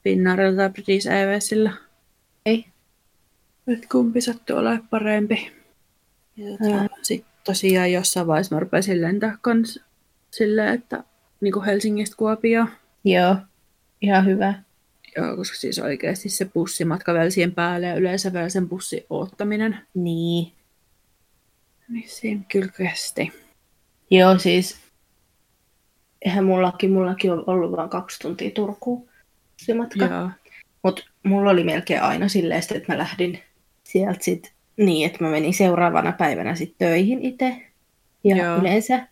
Finnaarilla 0.04 0.56
tai 0.56 0.70
British 0.70 1.10
Airwaysilla. 1.10 1.70
Ei. 2.46 2.66
Että 3.66 3.86
kumpi 3.92 4.20
sattuu 4.20 4.56
olemaan 4.56 4.88
parempi. 4.90 5.52
Ja 6.36 6.46
sitten 7.02 7.32
tosiaan 7.44 7.92
jossain 7.92 8.26
vaiheessa 8.26 8.54
mä 8.54 8.60
rupesin 8.60 9.00
lentää 9.00 9.38
kans 9.42 9.80
silleen, 10.30 10.74
että 10.74 11.04
niin 11.40 11.52
kuin 11.52 11.64
Helsingistä 11.64 12.16
Kuopio. 12.16 12.66
Joo, 13.04 13.36
ihan 14.00 14.26
hyvä. 14.26 14.54
Joo, 15.16 15.36
koska 15.36 15.56
siis 15.56 15.78
oikeasti 15.78 16.28
se 16.28 16.44
bussimatka 16.44 17.14
vielä 17.14 17.30
siihen 17.30 17.52
päälle 17.52 17.86
ja 17.86 17.94
yleensä 17.94 18.32
vielä 18.32 18.48
sen 18.48 18.68
bussin 18.68 19.04
oottaminen. 19.10 19.78
Niin. 19.94 20.52
Niin 21.88 22.08
siinä 22.08 22.42
kyllä 22.48 22.72
kesti. 22.78 23.32
Joo, 24.10 24.38
siis 24.38 24.76
eihän 26.22 26.44
mullakin, 26.44 26.90
mullakin 26.92 27.32
on 27.32 27.44
ollut 27.46 27.72
vain 27.72 27.90
kaksi 27.90 28.18
tuntia 28.18 28.50
Turkuun 28.50 29.08
se 29.56 29.74
matka. 29.74 30.30
Mutta 30.82 31.02
mulla 31.22 31.50
oli 31.50 31.64
melkein 31.64 32.02
aina 32.02 32.28
silleen, 32.28 32.62
että 32.74 32.92
mä 32.92 32.98
lähdin 32.98 33.38
sieltä 33.84 34.24
sit 34.24 34.52
niin, 34.76 35.06
että 35.06 35.24
mä 35.24 35.30
menin 35.30 35.54
seuraavana 35.54 36.12
päivänä 36.12 36.54
sitten 36.54 36.88
töihin 36.88 37.22
itse. 37.22 37.62
Ja 38.24 38.36
Joo. 38.36 38.56
yleensä 38.56 39.08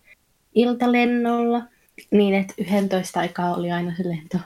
iltalennolla. 0.55 1.63
Niin, 2.11 2.35
että 2.35 2.55
11 2.59 3.21
aikaa 3.21 3.55
oli 3.55 3.73
aina 3.73 3.97
se 3.97 4.09
lento 4.09 4.39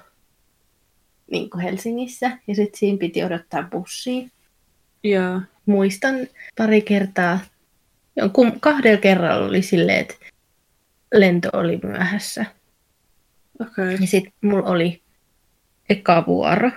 niin 1.30 1.50
kuin 1.50 1.62
Helsingissä. 1.62 2.38
Ja 2.46 2.54
sitten 2.54 2.78
siinä 2.78 2.98
piti 2.98 3.24
odottaa 3.24 3.62
bussiin. 3.62 4.30
Joo. 5.02 5.40
Muistan 5.66 6.14
pari 6.58 6.82
kertaa, 6.82 7.38
jonkun 8.16 8.60
kahdella 8.60 9.00
kerralla 9.00 9.46
oli 9.46 9.62
silleen, 9.62 9.98
että 9.98 10.14
lento 11.14 11.48
oli 11.52 11.80
myöhässä. 11.82 12.44
Okay. 13.60 13.92
Ja 14.00 14.06
sitten 14.06 14.32
mulla 14.40 14.70
oli 14.70 15.02
eka 15.90 16.24
vuoro 16.26 16.70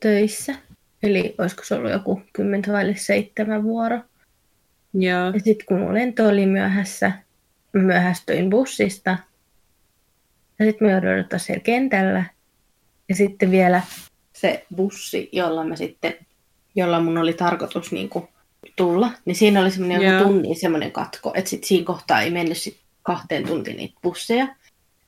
töissä. 0.00 0.54
Eli 1.02 1.34
olisiko 1.38 1.64
se 1.64 1.74
ollut 1.74 1.90
joku 1.90 2.22
10 2.32 2.62
vai 2.72 2.94
7 2.94 3.62
vuoro. 3.62 4.00
Joo. 4.94 5.30
Ja 5.34 5.40
sitten 5.40 5.66
kun 5.66 5.78
mun 5.78 5.94
lento 5.94 6.28
oli 6.28 6.46
myöhässä, 6.46 7.12
myöhästyin 7.72 8.50
bussista. 8.50 9.18
Ja 10.58 10.64
sitten 10.66 10.88
me 10.88 10.92
joudun 10.92 11.10
odottaa 11.10 11.38
siellä 11.38 11.62
kentällä. 11.62 12.24
Ja 13.08 13.14
sitten 13.14 13.50
vielä 13.50 13.82
se 14.32 14.66
bussi, 14.76 15.28
jolla 15.32 15.64
mä 15.64 15.76
sitten, 15.76 16.14
jolla 16.74 17.00
mun 17.00 17.18
oli 17.18 17.32
tarkoitus 17.32 17.92
niin 17.92 18.08
kuin 18.08 18.28
tulla, 18.76 19.10
niin 19.24 19.36
siinä 19.36 19.60
oli 19.60 19.70
semmoinen 19.70 20.02
joku 20.02 20.24
tunnin 20.24 20.60
semmoinen 20.60 20.92
katko, 20.92 21.32
että 21.34 21.50
sitten 21.50 21.68
siinä 21.68 21.84
kohtaa 21.84 22.20
ei 22.20 22.30
mennyt 22.30 22.58
sit 22.58 22.76
kahteen 23.02 23.46
tuntiin 23.46 23.76
niitä 23.76 23.94
busseja. 24.02 24.48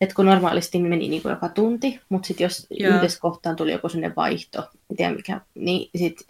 Että 0.00 0.14
kun 0.14 0.26
normaalisti 0.26 0.78
meni 0.78 1.08
niin 1.08 1.22
kuin 1.22 1.30
joka 1.30 1.48
tunti, 1.48 2.00
mutta 2.08 2.26
sitten 2.26 2.44
jos 2.44 2.66
Joo. 2.70 2.96
yhdessä 2.96 3.20
kohtaan 3.20 3.56
tuli 3.56 3.72
joku 3.72 3.88
sellainen 3.88 4.16
vaihto, 4.16 4.70
en 4.90 4.96
tiedä 4.96 5.14
mikä, 5.14 5.40
niin 5.54 5.90
sitten 5.96 6.26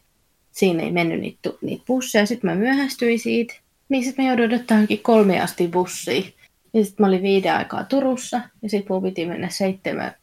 siinä 0.51 0.83
ei 0.83 0.93
mennyt 0.93 1.21
niitä, 1.21 1.51
niitä 1.61 1.85
busseja. 1.87 2.27
Sitten 2.27 2.51
mä 2.51 2.57
myöhästyin 2.57 3.19
siitä, 3.19 3.55
niin 3.89 4.05
sitten 4.05 4.25
mä 4.25 4.31
jouduin 4.31 4.55
odottaankin 4.55 5.03
kolme 5.03 5.41
asti 5.41 5.69
bussiin. 5.69 6.35
Ja 6.75 6.85
sitten 6.85 7.05
mä 7.05 7.07
olin 7.07 7.23
viiden 7.23 7.55
aikaa 7.55 7.85
Turussa, 7.85 8.41
ja 8.63 8.69
sitten 8.69 8.95
mun 8.95 9.03
piti 9.03 9.27
mennä 9.27 9.49
seitsemän 9.49 10.15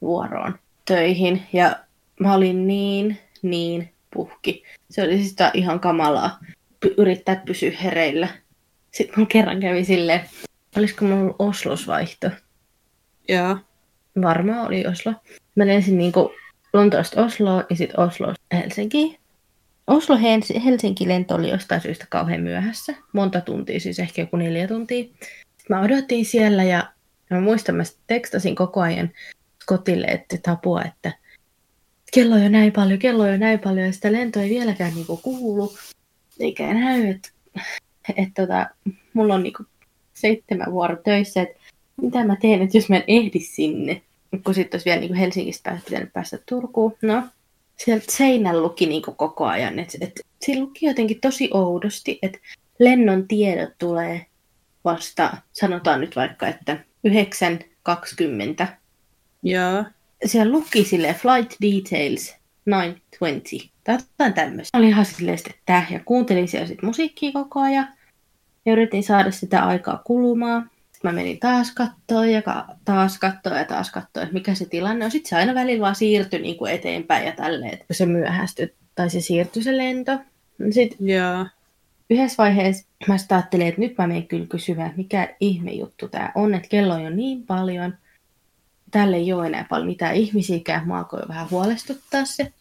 vuoroon 0.00 0.58
töihin. 0.84 1.42
Ja 1.52 1.76
mä 2.20 2.34
olin 2.34 2.66
niin, 2.66 3.18
niin 3.42 3.90
puhki. 4.14 4.62
Se 4.90 5.02
oli 5.02 5.18
siis 5.18 5.36
ihan 5.54 5.80
kamalaa 5.80 6.38
yrittää 6.96 7.42
pysyä 7.46 7.70
hereillä. 7.82 8.28
Sitten 8.90 9.18
mun 9.18 9.26
kerran 9.26 9.60
kävi 9.60 9.84
silleen, 9.84 10.20
olisiko 10.76 11.04
mulla 11.04 11.34
Oslosvaihto. 11.38 12.30
Joo. 13.28 13.58
Varmaan 14.22 14.66
oli 14.66 14.86
Oslo. 14.86 15.12
Mä 15.54 15.66
lensin 15.66 15.98
niinku 15.98 16.32
Lontoosta 16.72 17.24
Osloa 17.24 17.64
ja 17.70 17.76
sitten 17.76 18.00
Oslo 18.00 18.34
Helsinkiin. 18.52 19.18
Oslo 19.86 20.18
Helsinki 20.64 21.08
lento 21.08 21.34
oli 21.34 21.50
jostain 21.50 21.80
syystä 21.80 22.06
kauhean 22.08 22.40
myöhässä. 22.40 22.94
Monta 23.12 23.40
tuntia, 23.40 23.80
siis 23.80 23.98
ehkä 23.98 24.22
joku 24.22 24.36
neljä 24.36 24.68
tuntia. 24.68 25.04
Mä 25.68 25.80
odottiin 25.80 26.24
siellä 26.24 26.64
ja 26.64 26.92
mä 27.30 27.40
muistan, 27.40 27.74
mä 27.74 27.82
tekstasin 28.06 28.56
koko 28.56 28.80
ajan 28.80 29.10
Scottille, 29.62 30.06
että 30.06 30.36
tapua, 30.42 30.82
että 30.82 31.12
kello 32.12 32.34
on 32.34 32.42
jo 32.42 32.48
näin 32.48 32.72
paljon, 32.72 32.98
kello 32.98 33.22
on 33.22 33.30
jo 33.30 33.36
näin 33.36 33.58
paljon 33.58 33.86
ja 33.86 33.92
sitä 33.92 34.12
lento 34.12 34.40
ei 34.40 34.50
vieläkään 34.50 34.94
niinku 34.94 35.16
kuulu. 35.16 35.76
Eikä 36.40 36.74
näy, 36.74 37.06
että, 37.06 37.28
että 38.16 38.46
tota, 38.46 38.66
mulla 39.12 39.34
on 39.34 39.42
niinku 39.42 39.64
seitsemän 40.14 40.72
vuoro 40.72 40.96
töissä, 40.96 41.42
että 41.42 41.60
mitä 42.02 42.24
mä 42.24 42.36
teen, 42.36 42.62
että 42.62 42.76
jos 42.76 42.88
mä 42.88 42.96
en 42.96 43.04
ehdi 43.06 43.40
sinne, 43.40 44.02
kun 44.44 44.54
sitten 44.54 44.76
olisi 44.76 44.84
vielä 44.84 45.00
niin 45.00 45.08
kuin 45.08 45.18
Helsingistä 45.18 45.78
pitänyt 45.84 46.12
päästä 46.12 46.38
Turkuun. 46.48 46.96
No, 47.02 47.22
sieltä 47.76 48.04
seinän 48.08 48.62
luki 48.62 48.86
niin 48.86 49.02
kuin 49.02 49.16
koko 49.16 49.44
ajan, 49.44 49.78
että 49.78 49.98
et, 50.00 50.20
siinä 50.40 50.62
luki 50.62 50.86
jotenkin 50.86 51.20
tosi 51.20 51.50
oudosti, 51.52 52.18
että 52.22 52.38
lennon 52.78 53.28
tiedot 53.28 53.72
tulee 53.78 54.26
vasta, 54.84 55.36
sanotaan 55.52 56.00
nyt 56.00 56.16
vaikka, 56.16 56.48
että 56.48 56.84
9.20. 57.08 58.66
Joo. 59.42 59.84
Siellä 60.24 60.52
luki 60.52 60.84
sille 60.84 61.14
Flight 61.14 61.52
Details 61.62 62.36
9.20. 62.70 63.68
Tai 63.84 63.98
jotain 63.98 64.34
tämmöistä. 64.34 64.78
Oli 64.78 64.88
ihan 64.88 65.04
silleen, 65.04 65.38
että 65.50 65.86
ja 65.90 66.00
kuuntelin 66.04 66.48
siellä 66.48 66.66
sit 66.66 66.82
musiikkia 66.82 67.32
koko 67.32 67.60
ajan. 67.60 67.88
Ja 68.66 68.72
yritin 68.72 69.02
saada 69.02 69.30
sitä 69.30 69.62
aikaa 69.62 70.02
kulumaan. 70.04 70.70
Sitten 70.92 71.10
mä 71.10 71.12
menin 71.12 71.40
taas 71.40 71.74
kattoon 71.74 72.30
ja 72.30 72.42
taas 72.84 73.18
kattoon 73.18 73.56
ja 73.56 73.64
taas 73.64 73.90
kattoon, 73.90 74.24
että 74.24 74.34
mikä 74.34 74.54
se 74.54 74.66
tilanne 74.66 75.04
on. 75.04 75.10
Sitten 75.10 75.28
se 75.28 75.36
aina 75.36 75.54
välillä 75.54 75.80
vaan 75.80 75.94
siirtyi 75.94 76.40
niin 76.40 76.56
kuin 76.56 76.72
eteenpäin 76.72 77.26
ja 77.26 77.32
tälleen, 77.32 77.74
että 77.74 77.94
se 77.94 78.06
myöhästyi 78.06 78.74
tai 78.94 79.10
se 79.10 79.20
siirtyi 79.20 79.62
se 79.62 79.76
lento. 79.76 80.18
Sitten 80.70 81.08
Joo. 81.08 81.46
yhdessä 82.10 82.42
vaiheessa 82.42 82.88
mä 83.08 83.18
sitten 83.18 83.36
ajattelin, 83.36 83.66
että 83.66 83.80
nyt 83.80 83.98
mä 83.98 84.06
menen 84.06 84.26
kyllä 84.26 84.46
kysymään, 84.46 84.94
mikä 84.96 85.36
ihme 85.40 85.70
juttu 85.70 86.08
tämä 86.08 86.32
on, 86.34 86.54
että 86.54 86.68
kello 86.68 86.94
on 86.94 87.02
jo 87.02 87.10
niin 87.10 87.42
paljon. 87.46 87.94
Tälle 88.90 89.16
ei 89.16 89.32
ole 89.32 89.46
enää 89.46 89.66
paljon 89.70 89.86
mitään 89.86 90.14
ihmisiäkään, 90.14 90.88
mä 90.88 90.98
alkoi 90.98 91.22
vähän 91.28 91.50
huolestuttaa 91.50 92.24
se. 92.24 92.52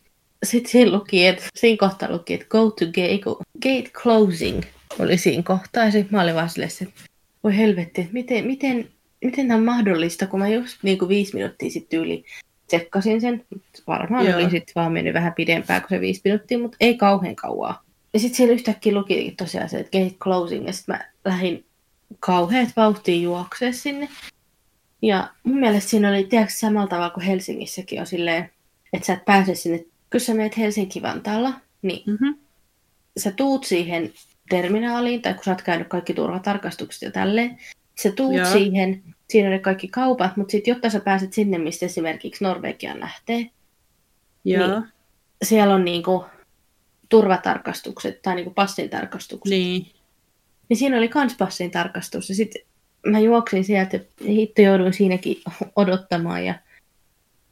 Sitten 0.43 0.71
siinä 0.71 0.91
luki, 0.91 1.27
että 1.27 1.43
siinä 1.55 1.77
kohtaa 1.77 2.11
luki, 2.11 2.33
että 2.33 2.45
go 2.49 2.71
to 2.71 2.85
gate, 2.85 3.45
gate 3.61 3.89
closing 3.89 4.63
oli 4.99 5.17
siinä 5.17 5.43
kohtaa. 5.43 5.85
Ja 5.85 5.91
sitten 5.91 6.17
mä 6.17 6.21
olin 6.21 6.35
vaan 6.35 6.49
silleen, 6.49 6.71
että 6.81 7.01
voi 7.43 7.57
helvetti, 7.57 8.01
että 8.01 8.13
miten, 8.13 8.45
miten, 8.45 8.89
miten 9.23 9.47
tämä 9.47 9.57
on 9.57 9.65
mahdollista, 9.65 10.27
kun 10.27 10.39
mä 10.39 10.47
just 10.47 10.77
niin 10.83 10.97
kuin 10.97 11.09
viisi 11.09 11.33
minuuttia 11.33 11.69
sitten 11.69 11.99
yli 11.99 12.25
tsekkasin 12.67 13.21
sen. 13.21 13.45
Varmaan 13.87 14.25
Joo. 14.25 14.35
oli 14.35 14.49
sitten 14.49 14.73
vaan 14.75 14.91
mennyt 14.91 15.13
vähän 15.13 15.33
pidempään 15.33 15.81
kuin 15.81 15.89
se 15.89 16.01
viisi 16.01 16.21
minuuttia, 16.23 16.59
mutta 16.59 16.77
ei 16.79 16.97
kauhean 16.97 17.35
kauaa. 17.35 17.83
Ja 18.13 18.19
sitten 18.19 18.37
siellä 18.37 18.53
yhtäkkiä 18.53 18.93
luki 18.93 19.33
tosiaan 19.37 19.69
se, 19.69 19.77
että 19.77 19.97
gate 19.97 20.15
closing, 20.19 20.67
ja 20.67 20.73
sitten 20.73 20.95
mä 20.95 21.05
lähdin 21.25 21.65
kauheat 22.19 22.69
vauhtiin 22.75 23.23
juoksee 23.23 23.71
sinne. 23.71 24.09
Ja 25.01 25.29
mun 25.43 25.59
mielestä 25.59 25.89
siinä 25.89 26.09
oli, 26.09 26.23
tiedätkö, 26.23 26.53
samalla 26.53 26.87
tavalla 26.87 27.09
kuin 27.09 27.25
Helsingissäkin 27.25 27.99
on 27.99 28.07
silleen, 28.07 28.49
että 28.93 29.05
sä 29.05 29.13
et 29.13 29.25
pääse 29.25 29.55
sinne, 29.55 29.85
kun 30.11 30.19
sä 30.19 30.33
menet 30.33 30.57
Helsinki-Vantaalla, 30.57 31.53
niin 31.81 32.03
mm-hmm. 32.05 32.35
sä 33.17 33.31
tuut 33.31 33.63
siihen 33.63 34.13
terminaaliin, 34.49 35.21
tai 35.21 35.33
kun 35.33 35.43
sä 35.43 35.51
oot 35.51 35.61
käynyt 35.61 35.87
kaikki 35.87 36.13
turvatarkastukset 36.13 37.01
ja 37.01 37.11
tälleen, 37.11 37.57
sä 38.01 38.11
tuut 38.11 38.35
Joo. 38.35 38.45
siihen, 38.45 39.03
siinä 39.29 39.49
oli 39.49 39.59
kaikki 39.59 39.87
kaupat, 39.87 40.37
mutta 40.37 40.51
sitten 40.51 40.71
jotta 40.71 40.89
sä 40.89 40.99
pääset 40.99 41.33
sinne, 41.33 41.57
mistä 41.57 41.85
esimerkiksi 41.85 42.43
Norvegian 42.43 42.99
lähtee, 42.99 43.49
Joo. 44.45 44.67
niin 44.67 44.83
siellä 45.43 45.75
on 45.75 45.85
niinku 45.85 46.25
turvatarkastukset 47.09 48.21
tai 48.21 48.35
niinku 48.35 48.51
passin 48.51 48.89
tarkastukset. 48.89 49.49
Niin. 49.49 49.87
Niin 50.69 50.77
siinä 50.77 50.97
oli 50.97 51.07
kans 51.07 51.35
passin 51.37 51.71
tarkastus. 51.71 52.29
Ja 52.29 52.35
sitten 52.35 52.61
mä 53.05 53.19
juoksin 53.19 53.63
sieltä 53.63 53.99
ja 54.21 54.31
hitto 54.31 54.61
jouduin 54.61 54.93
siinäkin 54.93 55.41
odottamaan. 55.75 56.45
Ja 56.45 56.53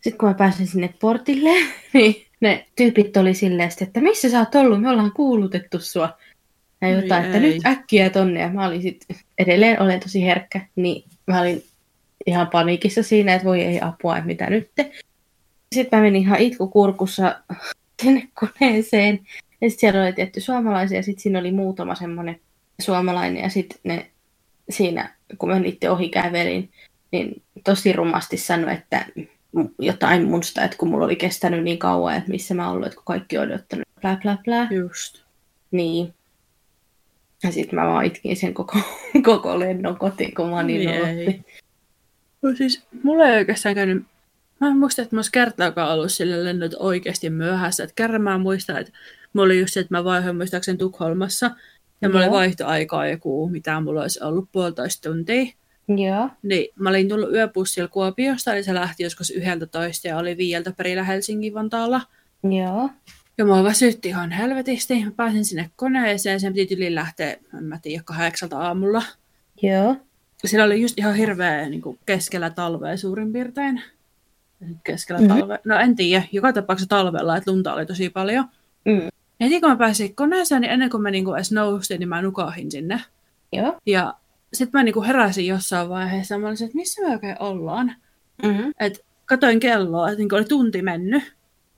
sitten 0.01 0.17
kun 0.17 0.29
mä 0.29 0.33
pääsin 0.33 0.67
sinne 0.67 0.93
portille, 1.00 1.50
niin 1.93 2.25
ne 2.39 2.65
tyypit 2.75 3.17
oli 3.17 3.33
silleen, 3.33 3.69
että 3.81 4.01
missä 4.01 4.29
sä 4.29 4.39
oot 4.39 4.55
ollut, 4.55 4.81
me 4.81 4.89
ollaan 4.89 5.12
kuulutettu 5.12 5.79
sua. 5.79 6.17
Ja 6.81 6.89
jotain, 6.89 7.25
että 7.25 7.39
nyt 7.39 7.65
äkkiä 7.65 8.10
tonne. 8.10 8.39
Ja 8.39 8.50
mä 8.50 8.67
olin 8.67 8.81
sitten, 8.81 9.17
edelleen 9.38 9.81
olen 9.81 10.00
tosi 10.00 10.24
herkkä, 10.24 10.62
niin 10.75 11.03
mä 11.27 11.41
olin 11.41 11.63
ihan 12.25 12.48
paniikissa 12.48 13.03
siinä, 13.03 13.33
että 13.33 13.45
voi 13.45 13.62
ei 13.62 13.81
apua, 13.81 14.17
että 14.17 14.27
mitä 14.27 14.50
nyt. 14.50 14.69
Sitten 15.75 16.00
mä 16.00 16.03
menin 16.03 16.22
ihan 16.22 16.39
itkukurkussa 16.39 17.39
sinne 18.03 18.27
koneeseen. 18.33 19.19
Ja 19.62 19.69
sitten 19.69 19.79
siellä 19.79 20.03
oli 20.03 20.13
tietty 20.13 20.41
suomalaisia, 20.41 20.98
ja 20.98 21.03
sitten 21.03 21.22
siinä 21.24 21.39
oli 21.39 21.51
muutama 21.51 21.95
semmoinen 21.95 22.39
suomalainen, 22.81 23.43
ja 23.43 23.50
sitten 23.50 23.77
ne 23.83 24.12
siinä, 24.70 25.15
kun 25.38 25.50
mä 25.50 25.60
niiden 25.60 25.91
ohi 25.91 26.10
kävelin, 26.10 26.70
niin 27.12 27.41
tosi 27.63 27.93
rumasti 27.93 28.38
sanoi, 28.38 28.74
että 28.74 29.05
jotain 29.79 30.24
musta, 30.29 30.63
että 30.63 30.77
kun 30.77 30.89
mulla 30.89 31.05
oli 31.05 31.15
kestänyt 31.15 31.63
niin 31.63 31.79
kauan, 31.79 32.15
että 32.15 32.32
missä 32.32 32.53
mä 32.53 32.70
ollut, 32.70 32.86
että 32.86 32.96
kun 32.96 33.05
kaikki 33.05 33.38
on 33.38 33.48
odottanut, 33.48 33.88
bla 34.01 34.17
bla 34.22 34.38
bla. 34.43 34.67
Just. 34.72 35.24
Niin. 35.72 36.13
Ja 37.43 37.51
sitten 37.51 37.79
mä 37.79 37.88
vaan 37.88 38.05
itkin 38.05 38.38
sen 38.38 38.53
koko, 38.53 38.79
koko 39.25 39.60
lennon 39.60 39.98
kotiin, 39.98 40.36
kun 40.36 40.50
mä 40.50 40.55
oon 40.55 40.67
niin 40.67 40.89
nolotti. 40.89 41.46
No 42.41 42.55
siis, 42.55 42.84
mulla 43.03 43.27
ei 43.27 43.38
oikeastaan 43.38 43.75
käynyt... 43.75 44.03
Mä 44.60 44.67
en 44.67 44.77
muista, 44.77 45.01
että 45.01 45.15
mä 45.15 45.22
kertaakaan 45.32 45.93
ollut 45.93 46.12
sille 46.12 46.43
lennot 46.43 46.72
oikeasti 46.79 47.29
myöhässä. 47.29 47.84
Että 47.84 47.93
kerran 47.96 48.22
mä 48.22 48.38
muistan, 48.38 48.77
että 48.77 48.93
mulla 49.34 49.46
oli 49.46 49.60
just 49.60 49.74
se, 49.74 49.79
että 49.79 49.93
mä 49.93 50.03
vaihoin 50.03 50.36
muistaakseni 50.36 50.77
Tukholmassa. 50.77 51.51
Ja 52.03 52.10
mulla 52.10 52.25
oli 52.25 52.31
vaihtoaikaa 52.31 53.07
joku, 53.07 53.50
mitä 53.50 53.79
mulla 53.79 54.01
olisi 54.01 54.24
ollut 54.24 54.50
puolitoista 54.51 55.10
tuntia. 55.10 55.45
Joo. 55.88 56.29
Niin, 56.43 56.67
mä 56.75 56.89
olin 56.89 57.10
tullut 57.10 57.31
yöpussilla 57.31 57.88
Kuopiosta, 57.88 58.53
eli 58.53 58.63
se 58.63 58.74
lähti 58.74 59.03
joskus 59.03 59.29
yhdeltä 59.29 59.65
toista 59.65 60.07
ja 60.07 60.17
oli 60.17 60.38
viieltä 60.38 60.72
perillä 60.72 61.03
Helsingin 61.03 61.53
Vantaalla. 61.53 62.01
Joo. 62.43 62.89
Ja 63.38 63.45
mua 63.45 63.63
väsytti 63.63 64.10
ihan 64.10 64.31
helvetisti. 64.31 65.05
Mä 65.05 65.12
pääsin 65.12 65.45
sinne 65.45 65.69
koneeseen, 65.75 66.39
sen 66.39 66.53
piti 66.53 66.75
yli 66.75 66.95
lähteä, 66.95 67.38
en 67.57 67.63
mä 67.63 67.79
tiedä, 67.81 68.03
kahdeksalta 68.05 68.60
aamulla. 68.60 69.03
Joo. 69.62 69.95
Siellä 70.45 70.65
oli 70.65 70.81
just 70.81 71.00
ihan 71.00 71.15
hirveä 71.15 71.69
niin 71.69 71.81
kuin 71.81 72.00
keskellä 72.05 72.50
talvea 72.50 72.98
suurin 72.98 73.33
piirtein. 73.33 73.81
Keskellä 74.83 75.22
mm-hmm. 75.22 75.39
talvea. 75.39 75.60
No 75.65 75.79
en 75.79 75.95
tiedä, 75.95 76.24
joka 76.31 76.53
tapauksessa 76.53 76.89
talvella, 76.89 77.38
että 77.38 77.51
lunta 77.51 77.74
oli 77.74 77.86
tosi 77.86 78.10
paljon. 78.10 78.45
Mm. 78.86 79.10
Heti 79.43 79.62
kun 79.62 79.69
mä 79.69 79.75
pääsin 79.75 80.15
koneeseen, 80.15 80.62
niin 80.62 80.71
ennen 80.71 80.89
kuin 80.89 81.03
mä 81.03 81.12
niin 81.12 81.25
kuin 81.25 81.35
edes 81.35 81.51
nousin, 81.51 82.00
niin 82.00 82.09
mä 82.09 82.21
nukahin 82.21 82.71
sinne. 82.71 83.01
Joo. 83.51 83.77
Ja 83.85 84.13
sitten 84.53 84.79
mä 84.79 84.83
niin 84.83 84.93
kuin 84.93 85.05
heräsin 85.05 85.47
jossain 85.47 85.89
vaiheessa, 85.89 86.38
mä 86.38 86.47
olisin, 86.47 86.65
että 86.65 86.77
missä 86.77 87.01
me 87.01 87.13
oikein 87.13 87.35
ollaan. 87.39 87.95
Mm-hmm. 88.43 88.73
Et 88.79 89.05
katoin 89.25 89.59
kelloa, 89.59 90.09
että 90.09 90.17
niin 90.17 90.33
oli 90.33 90.45
tunti 90.45 90.81
mennyt. 90.81 91.33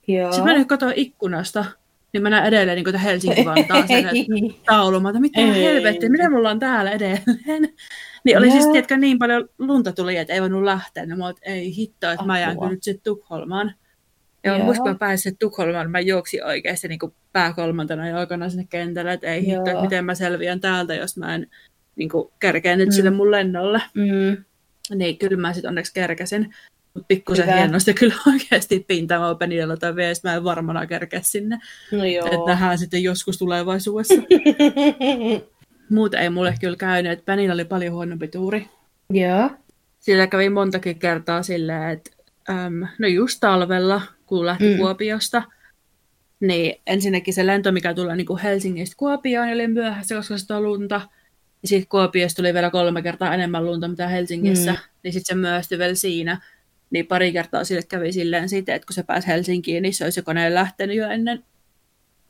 Joo. 0.08 0.32
Sitten 0.32 0.52
mä 0.52 0.58
nyt 0.58 0.68
katsoin 0.68 0.92
ikkunasta, 0.96 1.64
niin 2.12 2.22
mä 2.22 2.30
näen 2.30 2.46
edelleen 2.46 2.84
niin 2.84 2.98
Helsinki-Vantaan 2.98 3.88
sen 3.88 4.04
taulun. 4.66 5.06
Että 5.06 5.20
mitä 5.20 5.40
helvettiä, 5.40 6.08
mitä 6.08 6.30
mulla 6.30 6.50
on 6.50 6.58
täällä 6.58 6.90
edelleen? 6.90 7.68
Niin 8.24 8.38
oli 8.38 8.46
Joo. 8.46 8.52
siis, 8.52 8.66
tiedätkö, 8.66 8.96
niin 8.96 9.18
paljon 9.18 9.48
lunta 9.58 9.92
tuli, 9.92 10.16
että 10.16 10.34
ei 10.34 10.40
voinut 10.40 10.62
lähteä. 10.62 11.06
Niin 11.06 11.18
mä 11.18 11.24
olin, 11.24 11.36
että 11.36 11.50
ei 11.50 11.76
hittoa, 11.76 12.12
että 12.12 12.22
Apua. 12.22 12.26
mä 12.26 12.40
jään 12.40 12.58
kyllä 12.58 12.70
nyt 12.70 12.82
sitten 12.82 13.04
Tukholmaan. 13.04 13.74
Ja 14.46 14.64
muista 14.64 14.82
kun 14.82 14.92
mä 14.92 14.98
pääsin 14.98 15.36
Tukholmaan, 15.38 15.90
mä 15.90 16.00
juoksin 16.00 16.44
oikeasti 16.44 16.88
niin 16.88 16.98
pääkolmantena 17.32 18.08
jalkana 18.08 18.50
sinne 18.50 18.66
kentälle, 18.70 19.12
että 19.12 19.26
ei 19.26 19.46
hittoa, 19.46 19.70
että 19.70 19.82
miten 19.82 20.04
mä 20.04 20.14
selviän 20.14 20.60
täältä, 20.60 20.94
jos 20.94 21.16
mä 21.16 21.34
en 21.34 21.46
niin 21.96 22.08
kuin, 22.08 22.28
kerkeä 22.40 22.76
nyt 22.76 22.88
mm. 22.88 22.92
sille 22.92 23.10
mun 23.10 23.30
lennolle. 23.30 23.82
Mm. 23.94 24.44
Niin 24.94 25.18
kyllä 25.18 25.36
mä 25.36 25.52
sitten 25.52 25.68
onneksi 25.68 25.94
kerkäsin. 25.94 26.54
Mutta 26.94 27.06
pikkusen 27.08 27.54
hienosti 27.54 27.94
kyllä 28.00 28.14
oikeasti 28.26 28.84
pintama 28.88 29.34
Penidellä 29.34 29.76
tai 29.76 29.96
VS, 29.96 30.22
mä 30.24 30.34
en 30.34 30.44
varmana 30.44 30.86
kerkeä 30.86 31.20
sinne. 31.22 31.58
No 31.92 32.04
joo. 32.04 32.26
Että 32.26 32.46
nähdään 32.46 32.78
sitten 32.78 33.02
joskus 33.02 33.38
tulevaisuudessa. 33.38 34.14
Muuten 35.90 36.20
ei 36.20 36.30
mulle 36.30 36.54
kyllä 36.60 36.76
käynyt, 36.76 37.12
että 37.12 37.24
Penillä 37.24 37.54
oli 37.54 37.64
paljon 37.64 37.94
huonompi 37.94 38.28
tuuri. 38.28 38.68
Joo. 39.10 39.50
Sillä 40.00 40.26
kävi 40.26 40.48
montakin 40.48 40.98
kertaa 40.98 41.42
silleen, 41.42 41.90
että 41.90 42.10
äm, 42.50 42.86
no 42.98 43.08
just 43.08 43.38
talvella, 43.40 44.02
kun 44.26 44.46
lähti 44.46 44.68
mm. 44.68 44.76
Kuopiosta, 44.76 45.42
niin 46.40 46.80
ensinnäkin 46.86 47.34
se 47.34 47.46
lento, 47.46 47.72
mikä 47.72 47.94
tulee 47.94 48.16
niin 48.16 48.26
kuin 48.26 48.40
Helsingistä 48.40 48.96
Kuopioon, 48.96 49.48
oli 49.48 49.66
myöhässä, 49.66 50.14
koska 50.14 50.38
sitä 50.38 50.56
on 50.56 50.62
lunta. 50.62 51.00
Ja 51.62 51.68
sitten 51.68 51.88
Kuopiosta 51.88 52.36
tuli 52.36 52.54
vielä 52.54 52.70
kolme 52.70 53.02
kertaa 53.02 53.34
enemmän 53.34 53.66
lunta, 53.66 53.88
mitä 53.88 54.08
Helsingissä. 54.08 54.72
Mm. 54.72 54.78
Niin 55.02 55.12
sitten 55.12 55.36
se 55.36 55.40
myöhästyi 55.40 55.78
vielä 55.78 55.94
siinä. 55.94 56.40
Niin 56.90 57.06
pari 57.06 57.32
kertaa 57.32 57.64
sille 57.64 57.82
kävi 57.82 58.12
silleen 58.12 58.48
siitä, 58.48 58.74
että 58.74 58.86
kun 58.86 58.94
se 58.94 59.02
pääsi 59.02 59.26
Helsinkiin, 59.26 59.82
niin 59.82 59.94
se 59.94 60.04
olisi 60.04 60.22
koneen 60.22 60.54
lähtenyt 60.54 60.96
jo 60.96 61.10
ennen, 61.10 61.44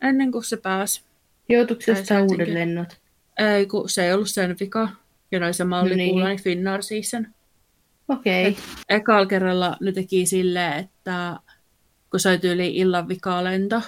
ennen 0.03 0.33
kuin 0.33 0.45
se 0.45 0.57
pääsi. 0.57 1.03
Joutuiko 1.49 1.83
se 1.83 2.21
uudet 2.31 2.49
lennot? 2.49 3.01
Ei, 3.39 3.67
kun 3.67 3.89
se 3.89 4.07
ei 4.07 4.13
ollut 4.13 4.31
sen 4.31 4.57
vika. 4.61 4.89
Ja 5.33 5.41
noin 5.41 5.55
se 5.55 5.65
malli 5.65 5.91
no 5.91 5.97
niin. 5.97 6.11
kuulla, 6.11 6.29
niin 6.29 6.43
Finnair 6.43 6.83
siis 6.83 7.11
sen. 7.11 7.35
Okei. 8.09 8.49
Okay. 8.49 8.63
Ekalla 8.89 9.27
kerralla 9.27 9.77
ne 9.81 9.93
teki 9.93 10.27
silleen, 10.27 10.73
että 10.73 11.37
kun 12.11 12.21
se 12.21 12.39
tyyli 12.39 12.77
illan 12.77 13.09
vikalento, 13.09 13.83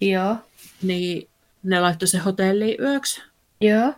Joo. 0.00 0.36
niin 0.82 1.28
ne 1.62 1.80
laittoi 1.80 2.08
se 2.08 2.18
hotelli 2.18 2.76
yöksi. 2.80 3.22
Joo. 3.60 3.94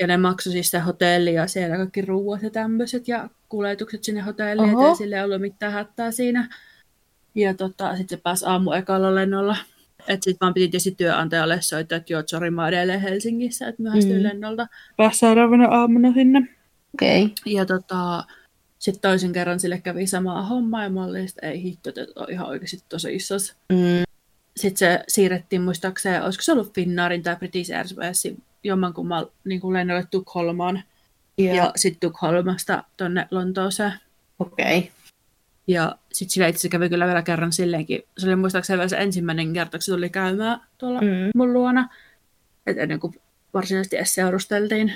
Ja 0.00 0.06
ne 0.06 0.16
maksoi 0.16 0.52
siis 0.52 0.70
se 0.70 0.78
hotelli 0.78 1.34
ja 1.34 1.46
siellä 1.46 1.76
kaikki 1.76 2.02
ruuat 2.02 2.42
ja 2.42 2.50
tämmöiset 2.50 3.08
ja 3.08 3.28
kuljetukset 3.48 4.04
sinne 4.04 4.20
hotelliin, 4.20 4.70
ettei 4.70 4.96
sille 4.96 5.22
ollut 5.22 5.40
mitään 5.40 5.72
hätää 5.72 6.10
siinä. 6.10 6.48
Ja 7.34 7.54
tota, 7.54 7.96
sitten 7.96 8.18
se 8.18 8.22
pääsi 8.22 8.44
aamu 8.46 8.72
ekalla 8.72 9.14
lennolla. 9.14 9.56
Että 10.08 10.24
sitten 10.24 10.38
vaan 10.40 10.54
piti 10.54 10.68
tietysti 10.68 10.90
työnantajalle 10.90 11.58
soittaa, 11.60 11.96
että 11.96 12.12
joo, 12.12 12.22
sorry, 12.26 12.50
mä 12.50 12.68
edelleen 12.68 13.00
Helsingissä, 13.00 13.68
että 13.68 13.82
myöhästyin 13.82 14.16
mm. 14.16 14.22
lennolta. 14.22 14.66
Pääsi 14.96 15.18
seuraavana 15.18 15.68
aamuna 15.68 16.12
sinne. 16.12 16.48
Okei. 16.94 17.24
Okay. 17.24 17.34
Ja 17.46 17.66
tota, 17.66 18.24
sitten 18.78 19.10
toisen 19.10 19.32
kerran 19.32 19.60
sille 19.60 19.80
kävi 19.80 20.06
samaa 20.06 20.42
hommaa 20.42 20.82
ja 20.82 20.90
mä 20.90 21.04
olin, 21.04 21.24
että 21.24 21.46
ei 21.46 21.62
hitto, 21.62 21.88
että 21.88 22.06
on 22.16 22.30
ihan 22.30 22.46
oikeasti 22.46 22.84
tosi 22.88 23.14
isos. 23.14 23.54
Mm. 23.72 24.04
Sitten 24.56 24.78
se 24.78 25.04
siirrettiin 25.08 25.62
muistaakseen, 25.62 26.22
olisiko 26.22 26.42
se 26.42 26.52
ollut 26.52 26.74
Finnaarin 26.74 27.22
tai 27.22 27.36
British 27.36 27.72
Airways 27.72 28.28
jommankumman 28.64 29.26
niin 29.44 29.72
lennolle 29.72 30.04
Tukholmaan. 30.10 30.82
ja, 31.38 31.54
ja 31.54 31.72
sitten 31.76 32.00
Tukholmasta 32.00 32.84
tonne 32.96 33.28
Lontooseen. 33.30 33.92
Okei. 34.38 34.78
Okay. 34.78 34.90
Ja 35.66 35.98
sitten 36.12 36.32
sillä 36.32 36.46
itse 36.46 36.68
kävi 36.68 36.88
kyllä 36.88 37.06
vielä 37.06 37.22
kerran 37.22 37.52
silleenkin. 37.52 38.02
Se 38.18 38.26
oli 38.26 38.36
muistaakseni 38.36 38.78
vielä 38.78 38.88
se 38.88 38.96
ensimmäinen 38.96 39.52
kerta, 39.52 39.78
kun 39.78 39.82
se 39.82 39.92
tuli 39.92 40.10
käymään 40.10 40.60
tuolla 40.78 41.00
mm. 41.00 41.30
mun 41.34 41.52
luona. 41.52 41.88
Et 42.66 42.78
ennen 42.78 43.00
kuin 43.00 43.20
varsinaisesti 43.54 43.96
edes 43.96 44.14
seurusteltiin. 44.14 44.92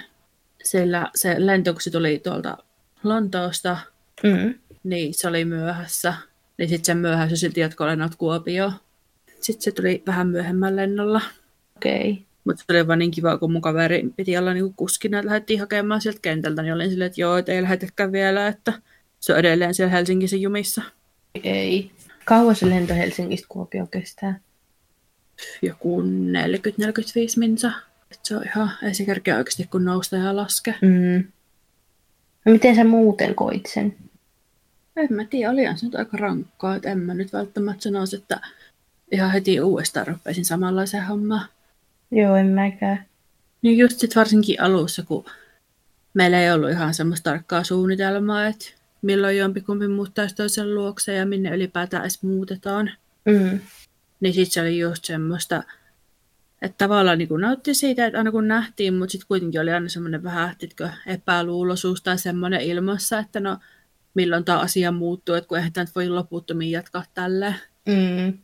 Sillä 0.62 1.10
se 1.14 1.34
lento, 1.46 1.72
kun 1.72 1.82
se 1.82 1.90
tuli 1.90 2.20
tuolta 2.24 2.58
Lontoosta, 3.02 3.76
mm. 4.22 4.54
niin 4.84 5.14
se 5.14 5.28
oli 5.28 5.44
myöhässä. 5.44 6.14
Niin 6.58 6.68
sitten 6.68 6.84
sen 6.84 6.96
myöhässä 6.96 7.36
silti 7.36 7.60
jatkolennot 7.60 8.14
Kuopio. 8.14 8.72
Sitten 9.40 9.62
se 9.62 9.72
tuli 9.72 10.02
vähän 10.06 10.28
myöhemmällä 10.28 10.82
lennolla. 10.82 11.20
Okei. 11.76 12.10
Okay. 12.10 12.24
Mutta 12.44 12.64
se 12.66 12.72
oli 12.72 12.86
vaan 12.86 12.98
niin 12.98 13.10
kiva, 13.10 13.38
kun 13.38 13.52
mun 13.52 13.62
kaveri 13.62 14.10
piti 14.16 14.38
olla 14.38 14.54
niin 14.54 14.74
kuskina, 14.74 15.18
että 15.18 15.26
lähdettiin 15.26 15.60
hakemaan 15.60 16.00
sieltä 16.00 16.18
kentältä, 16.22 16.62
niin 16.62 16.74
olin 16.74 16.90
silleen, 16.90 17.06
että 17.06 17.20
joo, 17.20 17.36
että 17.36 17.52
ei 17.52 17.62
lähetäkään 17.62 18.12
vielä, 18.12 18.48
että 18.48 18.72
se 19.20 19.32
on 19.32 19.38
edelleen 19.38 19.74
siellä 19.74 19.90
Helsingissä 19.90 20.36
jumissa. 20.36 20.82
Ei. 21.44 21.90
Kauan 22.24 22.56
se 22.56 22.70
lento 22.70 22.94
Helsingistä 22.94 23.46
Kuopio 23.48 23.86
kestää? 23.86 24.40
Joku 25.62 26.02
40-45 26.02 26.04
minsa. 27.36 27.72
Et 28.10 28.20
se 28.22 28.36
on 28.36 28.44
ihan, 28.44 28.70
ei 28.82 28.94
se 28.94 29.04
kerkeä 29.04 29.36
oikeasti 29.36 29.68
kun 29.70 29.84
nousta 29.84 30.16
ja 30.16 30.36
laske. 30.36 30.74
Mm. 30.82 31.24
No 32.44 32.52
miten 32.52 32.76
sä 32.76 32.84
muuten 32.84 33.34
koit 33.34 33.66
sen? 33.66 33.96
En 34.96 35.08
mä 35.10 35.24
tiedä, 35.24 35.50
olihan 35.50 35.78
se 35.78 35.86
nyt 35.86 35.94
aika 35.94 36.16
rankkaa, 36.16 36.76
että 36.76 36.90
en 36.90 36.98
mä 36.98 37.14
nyt 37.14 37.32
välttämättä 37.32 37.82
sanoisi, 37.82 38.16
että 38.16 38.40
ihan 39.12 39.30
heti 39.30 39.60
uudestaan 39.60 40.06
rupesin 40.06 40.44
samanlaisen 40.44 41.06
hommaan. 41.06 41.48
Joo, 42.10 42.36
en 42.36 42.46
mäkään. 42.46 43.04
Niin 43.62 43.78
just 43.78 43.98
sit 43.98 44.16
varsinkin 44.16 44.62
alussa, 44.62 45.02
kun 45.02 45.24
meillä 46.14 46.40
ei 46.40 46.52
ollut 46.52 46.70
ihan 46.70 46.94
semmoista 46.94 47.30
tarkkaa 47.30 47.64
suunnitelmaa, 47.64 48.46
että 48.46 48.66
milloin 49.02 49.38
jompikumpi 49.38 49.88
muuttaisi 49.88 50.34
toisen 50.34 50.74
luokse 50.74 51.14
ja 51.14 51.26
minne 51.26 51.54
ylipäätään 51.54 52.02
edes 52.02 52.22
muutetaan. 52.22 52.90
Mm. 53.24 53.60
Niin 54.20 54.34
sitten 54.34 54.52
se 54.52 54.60
oli 54.60 54.78
just 54.78 55.04
semmoista, 55.04 55.62
että 56.62 56.84
tavallaan 56.84 57.18
niin 57.18 57.28
kuin 57.28 57.40
nautti 57.40 57.74
siitä, 57.74 58.06
että 58.06 58.18
aina 58.18 58.30
kun 58.30 58.48
nähtiin, 58.48 58.94
mutta 58.94 59.12
sitten 59.12 59.28
kuitenkin 59.28 59.60
oli 59.60 59.72
aina 59.72 59.88
semmoinen 59.88 60.22
vähän 60.22 60.54
titkö, 60.58 60.90
epäluuloisuus 61.06 62.02
tai 62.02 62.18
semmoinen 62.18 62.60
ilmassa, 62.60 63.18
että 63.18 63.40
no 63.40 63.58
milloin 64.14 64.44
tämä 64.44 64.58
asia 64.58 64.92
muuttuu, 64.92 65.34
että 65.34 65.48
kun 65.48 65.58
eihän 65.58 65.72
tämä 65.72 65.86
voi 65.94 66.08
loputtomiin 66.08 66.70
jatkaa 66.70 67.04
tälleen. 67.14 67.54
Mm. 67.86 68.38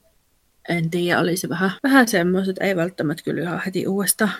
En 0.68 0.90
tiedä, 0.90 1.20
oli 1.20 1.36
se 1.36 1.48
vähän, 1.48 1.70
vähän 1.82 2.08
semmoista, 2.08 2.50
että 2.50 2.64
ei 2.64 2.76
välttämättä 2.76 3.24
kyllä 3.24 3.42
ihan 3.42 3.62
heti 3.66 3.86
uudestaan. 3.86 4.32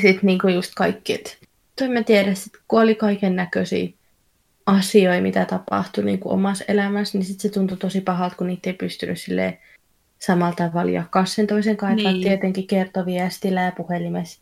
Sitten 0.00 0.20
niinku 0.22 0.48
just 0.48 0.72
kaikki, 0.76 1.14
että 1.14 1.30
en 1.80 1.90
mä 1.90 2.02
tiedä, 2.02 2.34
sit, 2.34 2.52
kun 2.68 2.80
oli 2.80 2.94
kaiken 2.94 3.36
näköisiä 3.36 3.88
asioita, 4.66 5.22
mitä 5.22 5.44
tapahtui 5.44 6.04
niin 6.04 6.18
kuin 6.18 6.32
omassa 6.32 6.64
elämässä, 6.68 7.18
niin 7.18 7.26
sitten 7.26 7.50
se 7.50 7.54
tuntui 7.54 7.76
tosi 7.76 8.00
pahalta, 8.00 8.36
kun 8.36 8.46
niitä 8.46 8.70
ei 8.70 8.74
pystynyt 8.74 9.20
silleen 9.20 9.58
samalla 10.26 10.54
tavalla 10.54 10.90
jakaa 10.90 11.24
sen 11.24 11.46
toisen 11.46 11.76
kanssa, 11.76 12.12
niin. 12.12 12.22
tietenkin 12.22 12.66
kertoi 12.66 13.06
viestillä 13.06 13.62
ja 13.62 13.72
puhelimessa, 13.72 14.40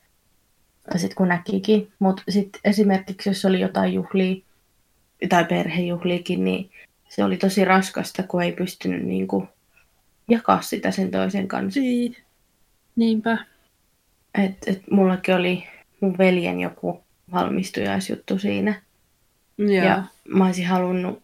sitten 0.92 1.16
kun 1.16 1.28
näkikin. 1.28 1.92
Mutta 1.98 2.22
sitten 2.28 2.60
esimerkiksi, 2.64 3.30
jos 3.30 3.44
oli 3.44 3.60
jotain 3.60 3.94
juhlia 3.94 4.44
tai 5.28 5.44
perhejuhliikin, 5.44 6.44
niin 6.44 6.70
se 7.08 7.24
oli 7.24 7.36
tosi 7.36 7.64
raskasta, 7.64 8.22
kun 8.22 8.42
ei 8.42 8.52
pystynyt 8.52 9.02
niin 9.02 9.28
kuin 9.28 9.48
jakaa 10.28 10.60
sitä 10.60 10.90
sen 10.90 11.10
toisen 11.10 11.48
kanssa. 11.48 11.80
Niin. 11.80 12.16
Niinpä. 12.96 13.38
Et, 14.44 14.56
et 14.66 14.82
mullakin 14.90 15.34
oli 15.34 15.64
mun 16.00 16.18
veljen 16.18 16.60
joku 16.60 17.04
valmistujaisjuttu 17.32 18.38
siinä. 18.38 18.82
Joo. 19.58 19.84
Ja 19.84 20.04
mä 20.28 20.46
olisin 20.46 20.66
halunnut, 20.66 21.22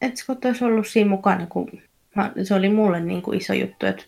että 0.00 0.20
Scott 0.20 0.44
olisi 0.44 0.64
ollut 0.64 0.86
siinä 0.86 1.10
mukana, 1.10 1.46
kun 1.46 1.82
mä, 2.14 2.32
se 2.42 2.54
oli 2.54 2.68
mulle 2.68 3.00
niin 3.00 3.22
kuin 3.22 3.38
iso 3.38 3.52
juttu, 3.52 3.86
että, 3.86 4.04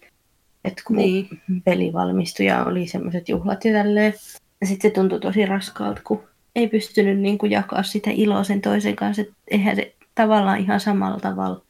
että 0.64 0.82
kun 0.86 0.96
niin. 0.96 1.28
peli 1.64 1.92
valmistui 1.92 2.46
ja 2.46 2.64
oli 2.64 2.86
semmoiset 2.86 3.28
juhlat 3.28 3.64
ja 3.64 3.72
tälleen. 3.72 4.14
Ja 4.60 4.66
sitten 4.66 4.90
se 4.90 4.94
tuntui 4.94 5.20
tosi 5.20 5.46
raskaalta, 5.46 6.00
kun 6.04 6.22
ei 6.56 6.68
pystynyt 6.68 7.18
niin 7.18 7.38
kuin 7.38 7.52
jakaa 7.52 7.82
sitä 7.82 8.10
iloa 8.10 8.44
sen 8.44 8.60
toisen 8.60 8.96
kanssa. 8.96 9.22
Että 9.22 9.34
eihän 9.48 9.76
se 9.76 9.94
tavallaan 10.14 10.58
ihan 10.58 10.80
samalla 10.80 11.20
tavalla, 11.20 11.62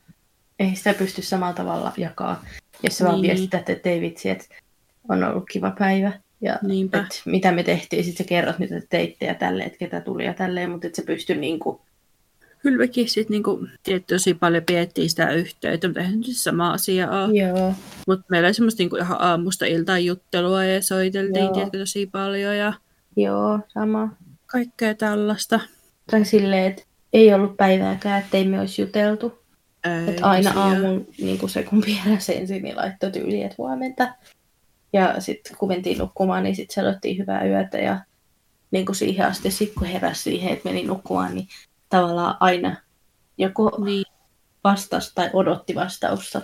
ei 0.59 0.75
sitä 0.75 0.95
pysty 0.95 1.23
samalla 1.23 1.55
tavalla 1.55 1.93
jakaa, 1.97 2.45
jos 2.83 2.99
sä 2.99 3.05
niin. 3.05 3.11
vaan 3.11 3.23
viestität, 3.23 3.71
että 3.71 3.89
ei 3.91 4.01
vitsi, 4.01 4.31
että 4.31 4.45
on 5.09 5.25
ollut 5.25 5.45
kiva 5.53 5.73
päivä. 5.79 6.13
Ja 6.41 6.55
et 6.55 7.23
mitä 7.25 7.53
me 7.53 7.63
tehtiin, 7.63 8.05
sitten 8.05 8.25
sä 8.25 8.29
kerrot, 8.29 8.59
mitä 8.59 8.81
te 8.81 8.87
teitte 8.91 9.27
ja 9.27 9.35
tälleen, 9.35 9.67
että 9.67 9.79
ketä 9.79 10.01
tuli 10.01 10.25
ja 10.25 10.35
tälleen, 10.35 10.71
mutta 10.71 10.87
et 10.87 10.95
se 10.95 11.03
pysty 11.03 11.35
niinku... 11.35 11.73
Kyllä 11.73 11.92
mekin 12.71 13.09
sitten 13.09 13.35
niinku, 13.35 13.67
tosi 14.07 14.35
paljon 14.35 14.63
piettiin 14.63 15.11
sitä 15.11 15.31
yhteyttä, 15.31 15.89
mutta 15.89 16.01
eihän 16.01 16.25
siis 16.25 16.45
sama 16.45 16.73
asia 16.73 17.11
ole. 17.11 17.39
Joo. 17.39 17.75
Mutta 18.07 18.27
meillä 18.29 18.47
oli 18.47 18.55
semmoista 18.55 18.83
niinku 18.83 18.97
ihan 18.97 19.17
aamusta 19.21 19.67
iltaan 19.67 20.05
juttelua 20.05 20.65
ja 20.65 20.83
soiteltiin 20.83 21.53
tiedätkö, 21.53 21.79
tosi 21.79 22.07
paljon 22.07 22.57
ja... 22.57 22.73
Joo, 23.17 23.61
sama. 23.69 24.17
Kaikkea 24.47 24.95
tällaista. 24.95 25.61
Tai 26.11 26.25
silleen, 26.25 26.71
että 26.71 26.83
ei 27.13 27.35
ollut 27.35 27.57
päivääkään, 27.57 28.23
että 28.23 28.37
ei 28.37 28.45
me 28.49 28.61
olisi 28.61 28.83
juteltu. 28.83 29.43
Ei, 29.85 30.11
että 30.11 30.27
aina 30.27 30.53
aamun 30.57 31.07
niin 31.19 31.49
se 31.49 31.63
kun 31.63 31.83
vielä 31.87 32.19
sen 32.19 32.47
niin 32.49 32.77
laittoi 32.77 33.11
tyyli, 33.11 33.43
että 33.43 33.55
huomenta. 33.59 34.09
Ja 34.93 35.21
sitten 35.21 35.57
kun 35.57 35.69
mentiin 35.69 35.99
nukkumaan, 35.99 36.43
niin 36.43 36.57
sitten 36.57 36.75
sanottiin 36.75 37.19
hyvää 37.19 37.45
yötä 37.45 37.79
ja 37.79 38.01
niin 38.71 38.87
kuin 38.87 38.97
siihen 38.97 39.27
asti, 39.27 39.51
sit 39.51 39.73
kun 39.79 39.87
heräsi 39.87 40.23
siihen, 40.23 40.53
että 40.53 40.69
meni 40.69 40.85
nukkumaan, 40.85 41.35
niin 41.35 41.49
tavallaan 41.93 42.37
aina 42.41 42.77
joko 43.39 43.79
niin. 43.85 44.05
vastasi 44.65 45.13
tai 45.15 45.31
odotti 45.33 45.75
vastausta. 45.75 46.41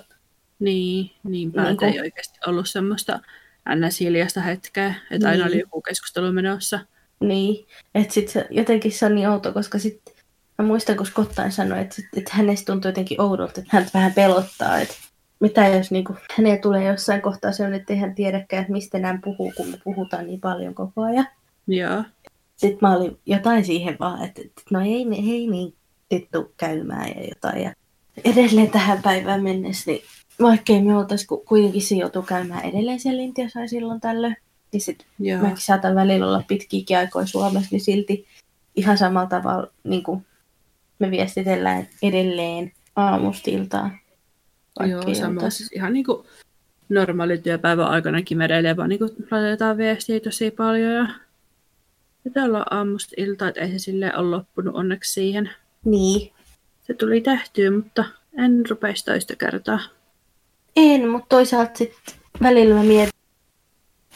Niin, 0.59 1.11
niinpä, 1.25 1.63
niin 1.63 1.77
kuin... 1.77 1.93
ei 1.93 2.01
oikeasti 2.01 2.39
ollut 2.47 2.69
semmoista 2.69 3.21
ns. 3.75 4.01
hiljaista 4.01 4.41
hetkeä, 4.41 4.87
että 4.89 5.15
niin. 5.15 5.27
aina 5.27 5.45
oli 5.45 5.51
niin. 5.51 5.61
joku 5.61 5.83
keskustelu 5.83 6.33
menossa. 6.33 6.81
Niin, 7.21 7.67
että 7.95 8.15
sitten 8.15 8.45
jotenkin 8.51 8.93
se 8.93 9.07
on 9.07 9.15
niin 9.15 9.29
outo, 9.29 9.53
koska 9.53 9.79
sitten 9.79 10.15
mä 10.59 10.65
muistan, 10.65 10.97
kun 10.97 11.07
Skottain 11.07 11.53
sanoi, 11.53 11.81
että, 11.81 11.97
että 12.17 12.31
hänestä 12.35 12.73
tuntuu 12.73 12.89
jotenkin 12.89 13.21
oudolta, 13.21 13.61
että 13.61 13.77
hän 13.77 13.87
vähän 13.95 14.13
pelottaa, 14.13 14.79
että 14.79 14.95
mitä 15.41 15.67
jos 15.69 15.91
niin 15.91 16.05
kuin, 16.05 16.19
häneen 16.37 16.61
tulee 16.61 16.85
jossain 16.85 17.23
kohtaa 17.23 17.53
se 17.53 17.65
on, 17.65 17.75
että 17.75 17.93
ei 17.93 17.99
hän 17.99 18.15
tiedäkään, 18.15 18.61
että 18.61 18.73
mistä 18.73 18.99
nämä 18.99 19.19
puhuu, 19.25 19.53
kun 19.57 19.69
me 19.69 19.79
puhutaan 19.85 20.27
niin 20.27 20.41
paljon 20.41 20.75
koko 20.75 21.03
ajan. 21.03 21.29
Joo. 21.67 22.05
Sitten 22.59 22.79
mä 22.81 22.97
olin 22.97 23.19
jotain 23.27 23.65
siihen 23.65 23.97
vaan, 24.01 24.25
että, 24.25 24.43
että 24.43 24.63
no 24.71 24.81
ei, 24.81 25.07
ei 25.13 25.47
niin 25.47 25.75
vittu 26.11 26.53
käymään 26.57 27.09
ja 27.09 27.29
jotain. 27.29 27.63
Ja 27.63 27.73
edelleen 28.25 28.71
tähän 28.71 29.03
päivään 29.03 29.43
mennessä, 29.43 29.91
niin 29.91 30.03
vaikkei 30.43 30.83
me 30.83 30.97
oltaisi 30.97 31.27
kuitenkin 31.27 31.83
se 31.83 31.95
joutuu 31.95 32.23
käymään 32.23 32.65
edelleen 32.65 33.01
siellä 33.01 33.23
Intiassa 33.23 33.67
silloin 33.67 34.01
tällöin, 34.01 34.37
niin 34.73 34.81
sitten 34.81 35.07
mäkin 35.41 35.57
saatan 35.57 35.95
välillä 35.95 36.27
olla 36.27 36.45
pitkiäkin 36.49 36.99
aikoja 36.99 37.27
Suomessa, 37.27 37.69
niin 37.71 37.81
silti 37.81 38.27
ihan 38.77 38.99
samalla 38.99 39.29
tavalla 39.29 39.71
niin 39.85 40.03
kuin 40.03 40.27
me 40.99 41.11
viestitellään 41.11 41.89
edelleen 42.03 42.73
aamustiltaan. 42.97 43.99
Joo, 44.87 45.15
sama. 45.15 45.51
Siis 45.51 45.73
ihan 45.73 45.93
niin 45.93 46.05
kuin 46.05 46.27
normaali 46.89 47.39
työpäivän 47.39 47.87
aikanakin 47.87 48.39
me 48.39 48.45
edelleen 48.45 48.77
vaan 48.77 48.89
niin 48.89 48.99
kuin 48.99 49.11
laitetaan 49.31 49.77
viestiä 49.77 50.21
tosi 50.21 50.51
paljon 50.51 50.93
ja 50.93 51.09
pitää 52.29 52.45
olla 52.45 52.65
aamusta 52.71 53.15
iltaa, 53.17 53.49
että 53.49 53.61
ei 53.61 53.71
se 53.71 53.79
silleen 53.79 54.19
ole 54.19 54.31
loppunut 54.31 54.75
onneksi 54.75 55.13
siihen. 55.13 55.51
Niin. 55.85 56.33
Se 56.81 56.95
tuli 56.95 57.21
tehtyä, 57.21 57.71
mutta 57.71 58.05
en 58.39 58.65
rupeisi 58.71 59.05
toista 59.05 59.37
kertaa. 59.37 59.81
En, 60.77 61.09
mutta 61.09 61.27
toisaalta 61.29 61.79
sitten 61.79 62.15
välillä 62.43 62.75
mä 62.75 62.83
mietin, 62.83 63.19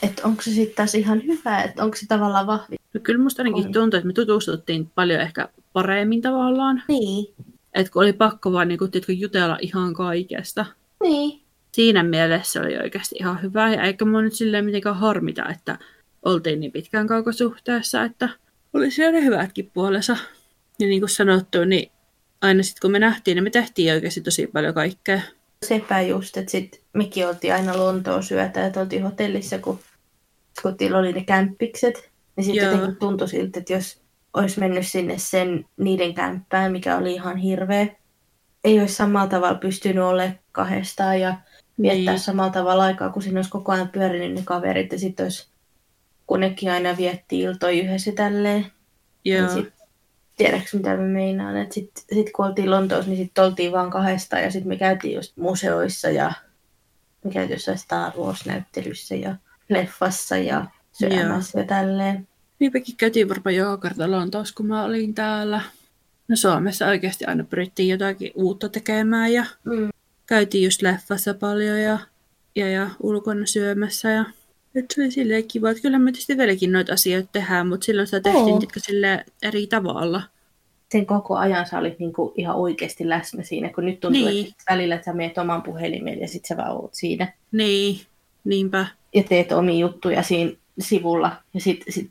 että 0.02 0.22
onko 0.28 0.42
se 0.42 0.50
sitten 0.50 0.76
taas 0.76 0.94
ihan 0.94 1.22
hyvä, 1.26 1.62
että 1.62 1.84
onko 1.84 1.96
se 1.96 2.06
tavallaan 2.06 2.46
vahvi. 2.46 2.76
No 2.94 3.00
kyllä 3.02 3.22
musta 3.22 3.42
ainakin 3.42 3.72
tuntuu, 3.72 3.96
että 3.98 4.06
me 4.06 4.12
tutustuttiin 4.12 4.90
paljon 4.94 5.20
ehkä 5.20 5.48
paremmin 5.72 6.22
tavallaan. 6.22 6.82
Niin. 6.88 7.34
Että 7.74 7.92
kun 7.92 8.02
oli 8.02 8.12
pakko 8.12 8.52
vaan 8.52 8.68
niin 8.68 8.78
kun, 8.78 8.90
tiedätkö, 8.90 9.12
jutella 9.12 9.58
ihan 9.60 9.94
kaikesta. 9.94 10.66
Niin. 11.02 11.42
Siinä 11.72 12.02
mielessä 12.02 12.60
oli 12.60 12.76
oikeasti 12.76 13.16
ihan 13.20 13.42
hyvä. 13.42 13.72
Ja 13.72 13.82
eikä 13.82 14.04
mua 14.04 14.22
nyt 14.22 14.32
silleen 14.32 14.64
mitenkään 14.64 14.96
harmita, 14.96 15.48
että 15.48 15.78
oltiin 16.22 16.60
niin 16.60 16.72
pitkään 16.72 17.06
kaukosuhteessa, 17.06 18.02
että 18.02 18.28
oli 18.72 18.90
siellä 18.90 19.18
ne 19.18 19.24
hyvätkin 19.24 19.70
puolensa. 19.74 20.16
Ja 20.78 20.86
niin 20.86 21.00
kuin 21.00 21.10
sanottu, 21.10 21.64
niin 21.64 21.92
aina 22.40 22.62
sitten 22.62 22.80
kun 22.80 22.90
me 22.90 22.98
nähtiin, 22.98 23.34
niin 23.34 23.44
me 23.44 23.50
tehtiin 23.50 23.92
oikeasti 23.92 24.20
tosi 24.20 24.46
paljon 24.46 24.74
kaikkea. 24.74 25.20
Sepä 25.66 26.00
just, 26.00 26.36
että 26.36 26.50
sit 26.50 26.80
mekin 26.92 27.28
oltiin 27.28 27.54
aina 27.54 27.78
Lontoon 27.78 28.22
syötä, 28.22 28.66
että 28.66 28.80
oltiin 28.80 29.02
hotellissa, 29.02 29.58
kun 29.58 29.78
kotilla 30.62 30.98
oli 30.98 31.12
ne 31.12 31.24
kämppikset. 31.24 32.10
Niin 32.36 32.44
sitten 32.44 32.64
jotenkin 32.64 32.96
tuntui 32.96 33.28
siltä, 33.28 33.58
että 33.58 33.72
jos 33.72 34.02
olisi 34.34 34.60
mennyt 34.60 34.86
sinne 34.86 35.14
sen 35.18 35.64
niiden 35.76 36.14
kämppään, 36.14 36.72
mikä 36.72 36.96
oli 36.96 37.12
ihan 37.12 37.36
hirveä. 37.36 37.86
Ei 38.64 38.80
olisi 38.80 38.94
samalla 38.94 39.28
tavalla 39.28 39.58
pystynyt 39.58 40.04
olemaan 40.04 40.38
kahdestaan 40.52 41.20
ja 41.20 41.34
viettää 41.82 42.14
niin. 42.14 42.20
samalla 42.20 42.52
tavalla 42.52 42.84
aikaa, 42.84 43.10
kun 43.10 43.22
siinä 43.22 43.38
olisi 43.38 43.50
koko 43.50 43.72
ajan 43.72 43.88
pyörinyt 43.88 44.34
ne 44.34 44.42
kaverit 44.44 44.92
ja 44.92 44.98
sitten 44.98 45.24
olisi, 45.24 45.51
kun 46.32 46.40
nekin 46.40 46.70
aina 46.72 46.96
vietti 46.96 47.40
iltoja 47.40 47.82
yhdessä 47.82 48.12
tälleen. 48.12 48.66
Joo. 49.24 49.40
Niin 49.40 49.64
sit, 49.64 49.74
tiedätkö 50.36 50.76
mitä 50.76 50.96
mä 50.96 51.02
meinaan? 51.02 51.56
Että 51.56 51.74
sitten 51.74 52.02
sit 52.14 52.32
kun 52.32 52.46
oltiin 52.46 52.70
Lontoossa, 52.70 53.10
niin 53.10 53.18
sitten 53.24 53.44
oltiin 53.44 53.72
vaan 53.72 53.90
kahdesta 53.90 54.38
ja 54.38 54.50
sitten 54.50 54.68
me 54.68 54.76
käytiin 54.76 55.14
just 55.14 55.36
museoissa 55.36 56.10
ja 56.10 56.32
me 57.24 57.30
käytiin 57.30 57.54
jossain 57.54 57.78
Star 57.78 58.12
Wars-näyttelyssä 58.16 59.14
ja 59.14 59.36
leffassa 59.68 60.36
ja 60.36 60.66
syömässä 60.92 61.58
ja 61.60 61.66
tälleen. 61.66 62.28
Niinpäkin 62.58 62.96
käytiin 62.96 63.28
varmaan 63.28 63.54
joka 63.56 63.88
kerta 63.88 64.10
Lontoossa, 64.10 64.54
kun 64.54 64.66
mä 64.66 64.84
olin 64.84 65.14
täällä. 65.14 65.60
No 66.28 66.36
Suomessa 66.36 66.86
oikeasti 66.86 67.24
aina 67.24 67.44
pyrittiin 67.44 67.88
jotakin 67.88 68.32
uutta 68.34 68.68
tekemään 68.68 69.32
ja 69.32 69.44
Mm. 69.64 69.88
käytiin 70.26 70.64
just 70.64 70.82
leffassa 70.82 71.34
paljon 71.34 71.80
ja, 71.80 71.98
ja, 72.56 72.70
ja 72.70 72.90
ulkona 73.00 73.46
syömässä. 73.46 74.10
Ja, 74.10 74.24
et 74.74 74.84
se 74.94 75.00
oli 75.02 75.10
silleen 75.10 75.44
kiva, 75.48 75.70
että 75.70 75.82
kyllä 75.82 75.98
me 75.98 76.12
tietysti 76.12 76.36
vieläkin 76.36 76.72
noita 76.72 76.92
asioita 76.92 77.28
tehdään, 77.32 77.68
mutta 77.68 77.84
silloin 77.84 78.06
sitä 78.06 78.20
tehtiin 78.20 78.44
Oo. 78.44 78.58
tiedätkö, 78.58 78.80
silleen 78.80 79.24
eri 79.42 79.66
tavalla. 79.66 80.22
Sen 80.92 81.06
koko 81.06 81.36
ajan 81.36 81.66
sä 81.66 81.78
olit 81.78 81.98
niinku 81.98 82.32
ihan 82.36 82.56
oikeasti 82.56 83.08
läsnä 83.08 83.42
siinä, 83.42 83.68
kun 83.68 83.84
nyt 83.86 84.00
tuntuu, 84.00 84.24
Niin. 84.24 84.46
että 84.46 84.72
välillä 84.72 85.02
sä 85.04 85.12
meet 85.12 85.38
oman 85.38 85.62
puhelimen 85.62 86.20
ja 86.20 86.28
sit 86.28 86.44
sä 86.44 86.56
vaan 86.56 86.70
oot 86.72 86.94
siinä. 86.94 87.32
Niin, 87.52 88.00
niinpä. 88.44 88.86
ja 89.14 89.22
teet 89.22 89.52
omia 89.52 89.78
juttuja 89.78 90.22
siinä 90.22 90.52
sivulla. 90.78 91.36
Ja 91.54 91.60
sitten 91.60 91.92
sit 91.92 92.10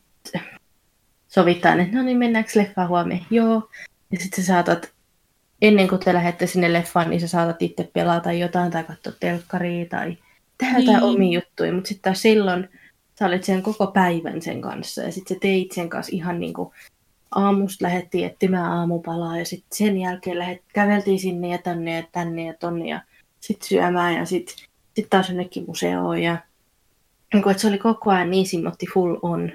sovitaan, 1.28 1.80
että 1.80 1.98
no 1.98 2.04
niin, 2.04 2.18
mennäänkö 2.18 2.52
leffaan 2.56 2.88
huomenna? 2.90 3.26
Joo. 3.30 3.70
Ja 4.12 4.20
sitten 4.20 4.44
sä 4.44 4.48
saatat, 4.48 4.92
ennen 5.62 5.88
kuin 5.88 6.02
te 6.02 6.14
lähdette 6.14 6.48
sinne 6.48 6.74
leffaan, 6.74 7.10
niin 7.10 7.22
sä 7.22 7.28
saatat 7.28 7.62
itse 7.62 7.90
pelata 7.94 8.32
jotain 8.32 8.72
tai 8.72 8.84
katsoa 8.84 9.14
telkkaria 9.20 9.86
tai 9.86 10.18
tehdä 10.62 10.78
Niin. 10.78 10.86
jotain 10.88 11.04
omia 11.04 11.40
juttuja. 11.40 11.74
Mutta 11.74 11.88
sitten 11.88 12.02
taas 12.12 12.22
silloin 12.22 12.70
sä 13.20 13.26
olit 13.26 13.44
sen 13.44 13.62
koko 13.62 13.88
päivän 13.88 14.42
sen 14.42 14.62
kanssa. 14.62 15.02
Ja 15.02 15.12
sitten 15.12 15.36
sä 15.36 15.40
teit 15.42 15.72
sen 15.72 15.90
kanssa 15.90 16.16
ihan 16.16 16.40
niin 16.40 16.54
kuin 16.54 16.70
aamusta 17.36 17.86
lähdettiin 17.86 18.26
etsimään 18.26 18.72
aamupalaa 18.72 19.38
ja 19.38 19.46
sitten 19.46 19.78
sen 19.78 19.98
jälkeen 19.98 20.40
lähet, 20.40 20.62
käveltiin 20.74 21.20
sinne 21.20 21.48
ja 21.48 21.58
tänne 21.58 21.96
ja 21.96 22.04
tänne 22.12 22.46
ja 22.46 22.54
tonne 22.60 22.88
ja 22.88 23.02
sitten 23.40 23.68
syömään 23.70 24.16
ja 24.16 24.26
sitten 24.26 24.56
sit 24.96 25.10
taas 25.10 25.30
jonnekin 25.30 25.64
museoon 25.68 26.22
ja 26.22 26.38
niin 27.34 27.44
kuin, 27.44 27.52
että 27.52 27.62
se 27.62 27.68
oli 27.68 27.78
koko 27.78 28.10
ajan 28.12 28.32
niin 28.32 28.46
simmotti 28.48 28.86
full 28.94 29.18
on. 29.22 29.52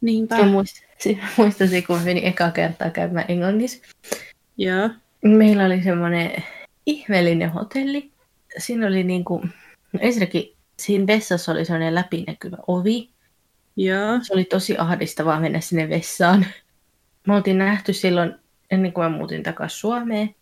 Niinpä. 0.00 0.36
Ja 0.38 0.44
muist, 0.46 0.76
si- 0.98 1.18
muistasin, 1.38 1.86
kun 1.86 1.98
menin 2.02 2.24
eka 2.24 2.50
kertaa 2.50 2.90
käymään 2.90 3.26
Englannissa. 3.28 3.78
Joo. 4.56 4.90
Meillä 5.24 5.64
oli 5.64 5.82
semmoinen 5.82 6.42
ihmeellinen 6.86 7.50
hotelli. 7.50 8.10
Siinä 8.58 8.86
oli 8.86 9.04
niin 9.04 9.24
kuin, 9.24 9.52
no 9.92 10.00
ensinnäkin 10.02 10.56
siinä 10.78 11.06
vessassa 11.06 11.52
oli 11.52 11.64
semmoinen 11.64 11.94
läpinäkyvä 11.94 12.56
ovi. 12.66 13.10
Joo. 13.76 14.18
Se 14.22 14.34
oli 14.34 14.44
tosi 14.44 14.78
ahdistavaa 14.78 15.40
mennä 15.40 15.60
sinne 15.60 15.88
vessaan. 15.88 16.46
Me 17.26 17.34
oltiin 17.34 17.58
nähty 17.58 17.92
silloin 17.92 18.34
ennen 18.70 18.92
kuin 18.92 19.04
mä 19.04 19.16
muutin 19.16 19.42
takaisin 19.42 19.78
Suomeen. 19.78 20.34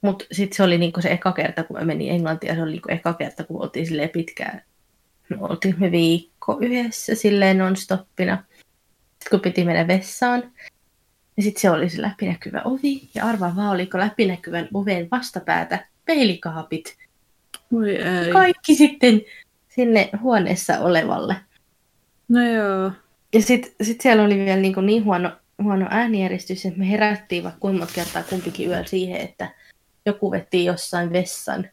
Mutta 0.00 0.24
sitten 0.32 0.56
se 0.56 0.62
oli 0.62 0.78
niinku 0.78 1.02
se 1.02 1.12
eka 1.12 1.32
kerta, 1.32 1.64
kun 1.64 1.78
mä 1.78 1.84
menin 1.84 2.12
Englantiin, 2.12 2.48
ja 2.48 2.54
se 2.54 2.62
oli 2.62 2.70
niinku 2.70 2.88
eka 2.92 3.14
kerta, 3.14 3.44
kun 3.44 3.62
oltiin 3.62 3.86
silleen 3.86 4.10
pitkään. 4.10 4.62
No, 5.28 5.36
oltiin 5.40 5.74
me 5.78 5.90
viikko 5.90 6.58
yhdessä 6.60 7.14
silleen 7.14 7.58
non-stoppina. 7.58 8.38
Sitten 9.18 9.30
kun 9.30 9.40
piti 9.40 9.64
mennä 9.64 9.86
vessaan, 9.86 10.52
niin 11.36 11.44
sitten 11.44 11.60
se 11.60 11.70
oli 11.70 11.90
se 11.90 12.02
läpinäkyvä 12.02 12.62
ovi. 12.64 13.08
Ja 13.14 13.24
arvaa 13.24 13.56
vaan, 13.56 13.70
oliko 13.70 13.98
läpinäkyvän 13.98 14.68
oven 14.74 15.08
vastapäätä 15.10 15.86
peilikaapit. 16.04 16.96
Voi 17.72 17.96
ei. 17.96 18.32
Kaikki 18.32 18.74
sitten 18.74 19.22
sinne 19.68 20.10
huoneessa 20.20 20.78
olevalle. 20.78 21.36
No 22.28 22.40
joo. 22.48 22.92
Ja 23.34 23.42
sitten 23.42 23.72
sit 23.82 24.00
siellä 24.00 24.22
oli 24.22 24.36
vielä 24.36 24.60
niin, 24.60 24.74
niin 24.82 25.04
huono, 25.04 25.30
huono 25.62 25.86
äänijärjestys, 25.90 26.66
että 26.66 26.78
me 26.78 26.90
herättiin 26.90 27.44
vaikka 27.44 27.60
kuinka 27.60 27.78
monta 27.78 27.94
kertaa 27.94 28.22
kumpikin 28.22 28.68
yöllä 28.68 28.86
siihen, 28.86 29.20
että 29.20 29.48
joku 30.06 30.30
vetti 30.30 30.64
jossain 30.64 31.12
vessan. 31.12 31.68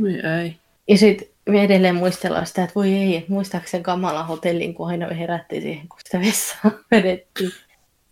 Voi 0.00 0.14
ei. 0.14 0.56
Ja 0.88 0.98
sitten 0.98 1.28
me 1.48 1.64
edelleen 1.64 1.94
muistellaan 1.94 2.46
sitä, 2.46 2.62
että 2.62 2.74
voi 2.74 2.92
ei, 2.92 3.16
että 3.16 3.32
muistaako 3.32 3.66
sen 3.66 3.82
kamalan 3.82 4.26
hotellin, 4.26 4.74
kun 4.74 4.88
aina 4.88 5.08
me 5.08 5.18
herättiin 5.18 5.62
siihen, 5.62 5.88
kun 5.88 5.98
sitä 6.04 6.20
vessaa 6.20 6.70
vedettiin. 6.90 7.52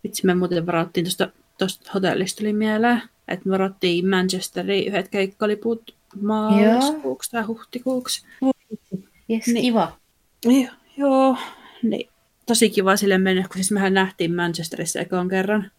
Vitsi, 0.03 0.25
me 0.25 0.35
muuten 0.35 0.65
varattiin 0.65 1.03
tuosta 1.03 1.29
tosta 1.57 1.91
hotellista 1.93 2.39
tuli 2.39 2.53
mieleen, 2.53 3.01
että 3.27 3.49
me 3.49 3.51
varattiin 3.51 4.09
Manchesteriin 4.09 4.87
yhdet 4.87 5.07
keikkaliput 5.07 5.95
maaliskuuksi 6.21 7.31
tai 7.31 7.43
huhtikuuksi. 7.43 8.25
Jes, 8.41 9.47
Niin. 9.47 9.53
niin. 9.53 9.61
kiva. 9.63 9.97
Joo, 10.45 10.67
joo. 10.97 11.37
Niin. 11.83 12.09
Tosi 12.45 12.69
kiva 12.69 12.95
sille 12.95 13.17
mennä, 13.17 13.41
kun 13.41 13.53
siis 13.53 13.71
mehän 13.71 13.93
nähtiin 13.93 14.35
Manchesterissa 14.35 14.99
ekan 14.99 15.27
kerran. 15.29 15.71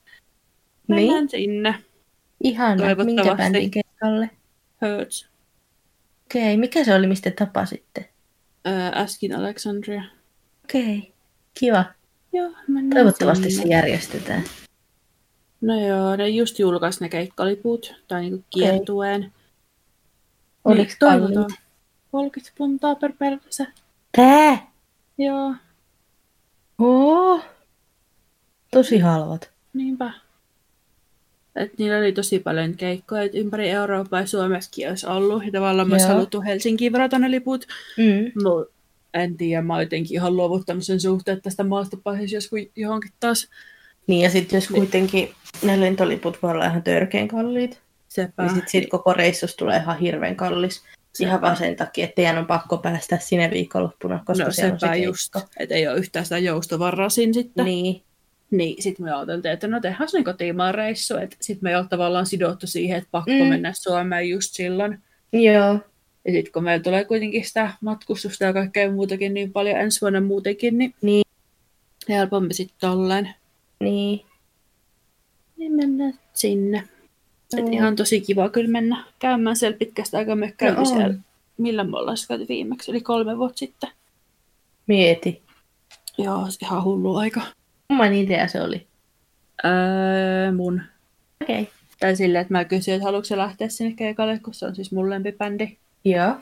Mennään 0.88 1.18
Niin. 1.18 1.28
sinne. 1.28 1.74
Ihana, 2.44 2.84
minkä 3.04 3.34
bändin 3.34 3.70
keikalle? 3.70 4.30
Hurts. 4.80 5.28
Okei, 6.26 6.56
mikä 6.56 6.84
se 6.84 6.94
oli, 6.94 7.06
mistä 7.06 7.30
tapasitte? 7.30 8.08
Öö, 8.66 8.90
Askin 8.90 9.36
Alexandria. 9.36 10.02
Okei, 10.64 11.12
kiva. 11.60 11.84
Joo, 12.32 12.50
mennään 12.68 12.90
Toivottavasti 12.90 13.50
sinne. 13.50 13.62
se 13.62 13.68
järjestetään. 13.68 14.42
No 15.60 15.86
joo, 15.86 16.16
ne 16.16 16.28
just 16.28 16.58
julkaisi 16.58 17.00
ne 17.00 17.08
keikkaliput, 17.08 17.94
tai 18.08 18.20
niinku 18.20 18.44
kiertueen. 18.50 19.32
Oliko 20.64 20.82
Niin, 20.82 20.96
toivotaan. 20.98 21.34
kalliit? 21.34 21.60
30 22.12 22.52
puntaa 22.58 22.94
per 22.94 23.12
perse. 23.18 23.66
Tää? 24.16 24.66
Joo, 25.18 25.54
Oo. 26.78 27.40
Tosi 28.70 28.98
halvat. 28.98 29.50
niinpä. 29.72 30.12
Et 31.56 31.78
niillä 31.78 31.98
oli 31.98 32.12
tosi 32.12 32.38
paljon 32.38 32.76
keikkoja, 32.76 33.22
et 33.22 33.34
ympäri 33.34 33.70
Eurooppaa 33.70 34.20
ja 34.20 34.26
Suomessakin 34.26 34.88
olisi 34.88 35.06
ollut. 35.06 35.44
Ja 35.44 35.52
tavallaan 35.52 35.88
myös 35.88 36.06
haluttu 36.06 36.42
Helsinkiin 36.42 36.92
varata 36.92 37.18
ne 37.18 37.30
liput. 37.30 37.66
Mm. 37.96 38.42
No, 38.42 38.66
en 39.14 39.36
tiedä, 39.36 39.62
mä 39.62 39.72
oon 39.72 39.82
jotenkin 39.82 40.14
ihan 40.14 40.36
luovuttanut 40.36 40.82
sen 40.84 41.00
suhteen, 41.00 41.36
että 41.36 41.44
tästä 41.44 41.64
maasta 41.64 41.96
pääsisi 42.04 42.34
joskus 42.34 42.60
johonkin 42.76 43.10
taas. 43.20 43.48
Niin 44.06 44.20
ja 44.22 44.30
sitten 44.30 44.56
jos 44.56 44.70
Niin. 44.70 44.76
kuitenkin 44.82 45.30
ne 45.62 45.80
lentoliput 45.80 46.42
voi 46.42 46.50
olla 46.50 46.64
ihan 46.66 46.82
törkeän 46.82 47.28
kalliit, 47.28 47.80
Sepä. 48.14 48.42
niin 48.42 48.54
sitten 48.54 48.70
sit 48.70 48.90
koko 48.90 49.12
reissus 49.12 49.56
tulee 49.56 49.76
ihan 49.78 49.98
hirveän 49.98 50.36
kallis. 50.36 50.82
Ihan 51.20 51.40
vaan 51.40 51.56
sen 51.56 51.76
takia, 51.76 52.04
että 52.04 52.14
teidän 52.14 52.38
on 52.38 52.46
pakko 52.46 52.78
päästä 52.78 53.18
sinne 53.18 53.50
viikonloppuna, 53.50 54.22
koska 54.26 54.44
no 54.44 54.50
siellä 54.50 54.72
on 54.72 54.80
se 54.80 54.86
sepä 54.86 54.96
just, 54.96 55.36
että 55.60 55.74
ei 55.74 55.88
ole 55.88 55.98
yhtään 55.98 56.24
sitä 56.24 56.38
joustovaraa 56.38 57.08
siinä 57.08 57.32
sitten. 57.32 57.64
Niin, 57.64 58.02
Niin, 58.50 58.82
sitten 58.82 59.04
me 59.06 59.12
ajateltiin, 59.12 59.52
että 59.52 59.68
no 59.68 59.80
tehdään 59.80 60.08
sen 60.08 60.24
kotimaan 60.24 60.74
reissu, 60.74 61.16
että 61.16 61.36
sitten 61.40 61.64
me 61.64 61.70
ei 61.70 61.76
ole 61.76 61.86
tavallaan 61.90 62.26
sidottu 62.26 62.66
siihen, 62.66 62.98
että 62.98 63.08
pakko 63.10 63.30
mm. 63.30 63.46
mennä 63.46 63.72
Suomeen 63.72 64.28
just 64.28 64.54
silloin. 64.54 64.98
joo. 65.32 65.78
Ja 66.24 66.32
sitten 66.32 66.52
kun 66.52 66.64
meillä 66.64 66.82
tulee 66.82 67.04
kuitenkin 67.04 67.44
sitä 67.44 67.70
matkustusta 67.80 68.44
ja 68.44 68.52
kaikkea 68.52 68.90
muutakin 68.92 69.34
niin 69.34 69.52
paljon 69.52 69.80
ensi 69.80 70.00
vuonna 70.00 70.20
muutenkin, 70.20 70.78
niin 70.78 70.94
Niin. 71.02 71.24
helpompi 72.08 72.54
sitten 72.54 72.76
tolleen. 72.80 73.34
Niin. 73.80 74.20
Niin 75.56 75.72
mennään 75.72 76.14
sinne. 76.34 76.88
Et 77.54 77.60
Joo. 77.60 77.72
ihan 77.72 77.96
tosi 77.96 78.20
kiva 78.20 78.48
kyllä 78.48 78.70
mennä 78.70 79.04
käymään 79.18 79.56
siellä 79.56 79.78
pitkästä 79.78 80.18
aikaa. 80.18 80.36
Me 80.36 80.54
käytiin 80.56 80.86
siellä, 80.86 81.14
millä 81.58 81.84
me 81.84 81.98
ollaan 81.98 82.16
käyty 82.28 82.46
viimeksi, 82.48 82.90
eli 82.90 83.00
kolme 83.00 83.38
vuotta 83.38 83.58
sitten. 83.58 83.90
Mieti. 84.86 85.42
Joo, 86.18 86.46
ihan 86.62 86.84
hullu 86.84 87.16
aika. 87.16 87.40
Kumman 87.88 88.12
idea 88.12 88.48
se 88.48 88.62
oli? 88.62 88.86
Öö, 89.64 90.52
mun. 90.52 90.82
Okei. 91.42 91.62
Okay. 91.62 91.74
Tai 92.00 92.16
silleen, 92.16 92.42
että 92.42 92.54
mä 92.54 92.64
kysyin, 92.64 92.94
että 92.94 93.04
haluatko 93.04 93.36
lähteä 93.36 93.68
sinne 93.68 93.92
keikalle, 93.96 94.38
kun 94.38 94.54
se 94.54 94.66
on 94.66 94.74
siis 94.74 94.92
mun 94.92 95.10
lempibändi. 95.10 95.76
Joo. 96.04 96.34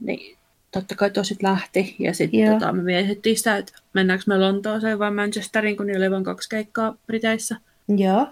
Niin 0.00 0.36
totta 0.70 0.94
kai 0.94 1.10
tosit 1.10 1.42
lähti. 1.42 1.96
Ja 1.98 2.14
sitten 2.14 2.52
tota, 2.52 2.72
me 2.72 2.82
mietittiin 2.82 3.36
sitä, 3.36 3.56
että 3.56 3.72
mennäänkö 3.92 4.24
me 4.26 4.38
Lontooseen 4.38 4.98
vai 4.98 5.10
Manchesteriin, 5.10 5.76
kun 5.76 5.86
niillä 5.86 6.04
oli 6.04 6.10
vain 6.10 6.24
kaksi 6.24 6.48
keikkaa 6.48 6.94
Briteissä. 7.06 7.56
Joo. 7.88 8.26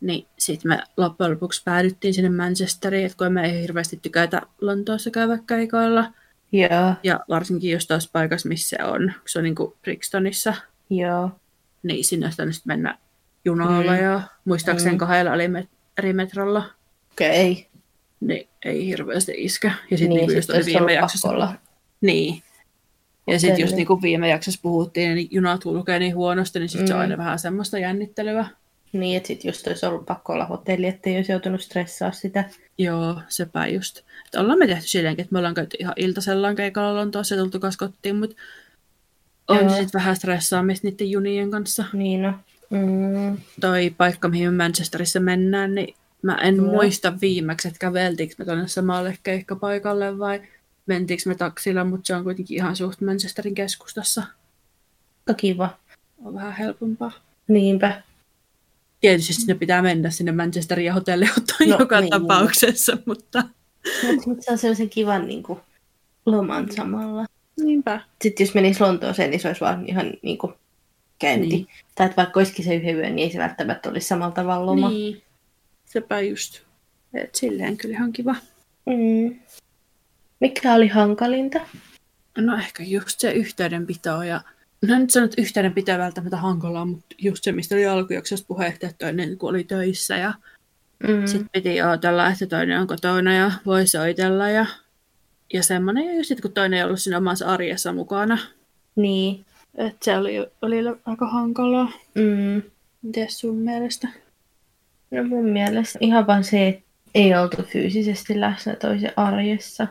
Niin 0.00 0.26
sitten 0.38 0.68
me 0.68 0.78
loppujen 0.96 1.32
lopuksi 1.32 1.62
päädyttiin 1.64 2.14
sinne 2.14 2.30
Manchesteriin, 2.30 3.06
että 3.06 3.18
kun 3.18 3.32
me 3.32 3.44
ei 3.50 3.62
hirveästi 3.62 3.98
tykätä 4.02 4.42
Lontoossa 4.60 5.10
käydä 5.10 5.38
keikoilla. 5.46 6.12
Joo. 6.52 6.94
Ja 7.02 7.20
varsinkin 7.28 7.70
jos 7.70 7.86
taas 7.86 8.10
paikassa, 8.12 8.48
missä 8.48 8.76
se 8.76 8.84
on, 8.84 9.12
kun 9.14 9.22
se 9.28 9.38
on 9.38 9.42
niin 9.44 9.54
kuin 9.54 9.72
Brixtonissa, 9.82 10.54
Joo. 10.90 11.30
niin 11.82 12.04
sinne 12.04 12.26
olisi 12.26 12.36
sitten 12.52 12.62
mennä 12.66 12.98
junalla 13.44 13.92
Mm. 13.92 14.02
ja 14.02 14.20
muistaakseni 14.44 14.92
Mm. 14.92 14.98
kahdella 14.98 15.34
eri 15.34 15.46
met- 15.48 15.68
eri 15.98 16.12
metrolla. 16.12 16.64
Okei. 17.12 17.52
Okay. 17.52 17.64
Niin 18.20 18.48
ei 18.64 18.86
hirveästi 18.86 19.32
iskä. 19.36 19.72
Ja 19.90 19.98
sitten 19.98 20.16
Niin, 20.16 20.18
niin, 20.28 20.28
sit 20.30 20.36
just 20.36 20.50
oli 20.50 20.64
viime 20.66 20.92
jaksossa. 20.92 21.28
olla. 21.28 21.54
Niin. 22.00 22.42
Ja 23.26 23.40
sitten 23.40 23.60
just 23.60 23.76
niin 23.76 23.86
kuin 23.86 24.02
viime 24.02 24.28
jaksossa 24.28 24.60
puhuttiin, 24.62 25.14
niin 25.14 25.28
junat 25.30 25.62
kulkee 25.62 25.98
niin 25.98 26.14
huonosti, 26.14 26.58
niin 26.58 26.68
sitten 26.68 26.84
mm. 26.84 26.88
se 26.88 26.94
on 26.94 26.98
Mm. 26.98 27.02
aina 27.02 27.16
vähän 27.16 27.38
semmoista 27.38 27.78
jännittelyä. 27.78 28.46
Niin, 28.92 29.16
että 29.16 29.26
sit 29.26 29.44
just 29.44 29.66
olisi 29.66 29.86
ollut 29.86 30.06
pakko 30.06 30.32
olla 30.32 30.44
hotelli, 30.44 30.86
ettei 30.86 31.16
olisi 31.16 31.32
joutunut 31.32 31.60
stressaa 31.60 32.12
sitä. 32.12 32.44
Joo, 32.78 33.20
sepä 33.28 33.66
just. 33.66 33.98
Että 34.24 34.40
ollaan 34.40 34.58
me 34.58 34.66
tehty 34.66 34.88
silleenkin, 34.88 35.22
että 35.22 35.32
me 35.32 35.38
ollaan 35.38 35.54
käyty 35.54 35.76
ihan 35.80 35.94
iltasellaan 35.96 36.56
keikalla 36.56 36.94
Lontoossa 36.94 37.34
ja 37.34 37.40
tultu 37.40 37.60
kas 37.60 37.76
kotiin, 37.76 38.16
mutta 38.16 38.36
on 39.48 39.70
sitten 39.70 39.90
vähän 39.92 40.16
stressaamista 40.16 40.88
niiden 40.88 41.10
junien 41.10 41.50
kanssa. 41.50 41.84
Niin 41.92 42.22
no. 42.22 42.32
Mm. 42.70 43.36
toi 43.60 43.94
paikka, 43.96 44.28
mihin 44.28 44.52
me 44.52 44.64
Manchesterissa 44.64 45.20
mennään, 45.20 45.74
niin 45.74 45.94
mä 46.22 46.34
en 46.34 46.56
Joo. 46.56 46.66
muista 46.66 47.20
viimeksi, 47.20 47.68
että 47.68 47.78
käveltiinkö 47.78 48.34
me 48.38 48.44
tuonne 48.44 48.68
samalle 48.68 49.18
keikkapaikalle 49.22 50.18
vai 50.18 50.42
mentiinkö 50.86 51.22
me 51.26 51.34
taksilla, 51.34 51.84
mutta 51.84 52.06
se 52.06 52.14
on 52.14 52.24
kuitenkin 52.24 52.56
ihan 52.56 52.76
suht 52.76 53.00
Manchesterin 53.00 53.54
keskustassa. 53.54 54.22
Kiva. 55.36 55.78
On 56.24 56.34
vähän 56.34 56.52
helpompaa. 56.52 57.12
Niinpä. 57.48 58.02
Tietysti 59.10 59.32
sinne 59.32 59.54
pitää 59.54 59.82
mennä 59.82 60.10
sinne 60.10 60.32
Manchesterin 60.32 60.84
ja 60.86 60.94
hotelliottoon 60.94 61.60
No, 61.60 61.66
no, 61.66 61.76
joka 61.78 62.00
niin. 62.00 62.10
niin. 62.10 62.22
tapauksessa, 62.22 62.98
mutta 63.06 63.44
Mutta 64.06 64.22
mut 64.26 64.42
se 64.42 64.52
on 64.52 64.58
sellaisen 64.58 64.90
kivan 64.90 65.26
niin 65.28 65.42
kuin, 65.42 65.60
loman 66.26 66.72
samalla. 66.72 67.26
niinpä. 67.60 68.00
Sitten 68.22 68.44
jos 68.46 68.54
menisi 68.54 68.80
Lontooseen, 68.80 69.30
niin 69.30 69.40
se 69.40 69.48
olisi 69.48 69.60
vaan 69.60 69.86
ihan 69.88 70.12
niin 70.22 70.38
kuin, 70.38 70.52
käynti. 71.18 71.46
Niin. 71.48 71.66
Tai 71.94 72.06
että 72.06 72.16
vaikka 72.16 72.40
olisikin 72.40 72.64
se 72.64 72.74
yhden 72.74 72.96
yön, 72.96 73.16
niin 73.16 73.26
ei 73.26 73.32
se 73.32 73.38
välttämättä 73.38 73.88
olisi 73.90 74.06
samalla 74.08 74.32
tavalla 74.34 74.66
loma. 74.66 74.90
Niin, 74.90 75.22
sepä 75.86 76.20
just. 76.20 76.60
Et 77.14 77.34
silleen 77.34 77.76
kyllä 77.76 77.94
ihan 77.94 78.12
kiva. 78.12 78.34
Mm. 78.86 79.36
Mikä 80.40 80.74
oli 80.74 80.88
hankalinta? 80.88 81.60
No 82.38 82.56
ehkä 82.58 82.82
just 82.82 83.20
se 83.20 83.30
yhteydenpito 83.32 84.22
ja 84.22 84.40
No 84.82 84.94
en 84.94 85.00
nyt 85.00 85.10
sano, 85.10 85.24
että 85.24 85.42
yhteydenpito 85.42 85.92
ei 85.92 85.98
välttämättä 85.98 86.36
hankalaa, 86.36 86.84
mutta 86.84 87.06
just 87.18 87.44
se, 87.44 87.52
mistä 87.52 87.74
oli 87.74 87.86
alkujaksosta 87.86 88.46
puhe, 88.46 88.66
että 88.66 88.90
toinen 88.98 89.38
kun 89.38 89.50
oli 89.50 89.64
töissä 89.64 90.16
ja 90.16 90.34
Mm. 91.08 91.26
sitten 91.26 91.50
piti 91.52 91.82
odotella, 91.82 92.28
että 92.30 92.46
toinen 92.46 92.80
on 92.80 92.86
kotona 92.86 93.34
ja 93.34 93.52
voi 93.66 93.86
soitella 93.86 94.48
ja, 94.48 94.66
ja 95.52 95.62
semmoinen. 95.62 96.06
Ja 96.06 96.14
just 96.14 96.28
sit, 96.28 96.40
kun 96.40 96.52
toinen 96.52 96.76
ei 96.78 96.84
ollut 96.84 97.00
siinä 97.00 97.18
omassa 97.18 97.46
arjessa 97.46 97.92
mukana. 97.92 98.38
Niin. 98.96 99.44
Että 99.74 100.04
se 100.04 100.16
oli, 100.18 100.46
oli 100.62 100.76
aika 101.06 101.26
hankalaa. 101.26 101.92
Mm. 102.14 102.62
Miten 103.02 103.30
sun 103.30 103.56
mielestä? 103.56 104.08
No 105.10 105.24
mun 105.24 105.44
mielestä 105.48 105.98
ihan 106.02 106.26
vaan 106.26 106.44
se, 106.44 106.68
että 106.68 106.82
ei 107.14 107.34
oltu 107.34 107.62
fyysisesti 107.62 108.40
läsnä 108.40 108.76
toisen 108.76 109.12
arjessa. 109.16 109.86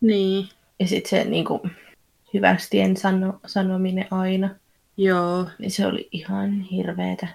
Niin, 0.00 0.48
Ja 0.80 0.86
sitten 0.86 1.10
se 1.10 1.30
niin 1.30 1.44
kuin, 1.44 1.60
hyvästien 2.34 2.96
sano, 2.96 3.40
sanominen 3.46 4.06
aina, 4.10 4.50
joo. 4.96 5.48
niin 5.58 5.70
se 5.70 5.86
oli 5.86 6.08
ihan 6.12 6.60
hirveetä. 6.60 7.28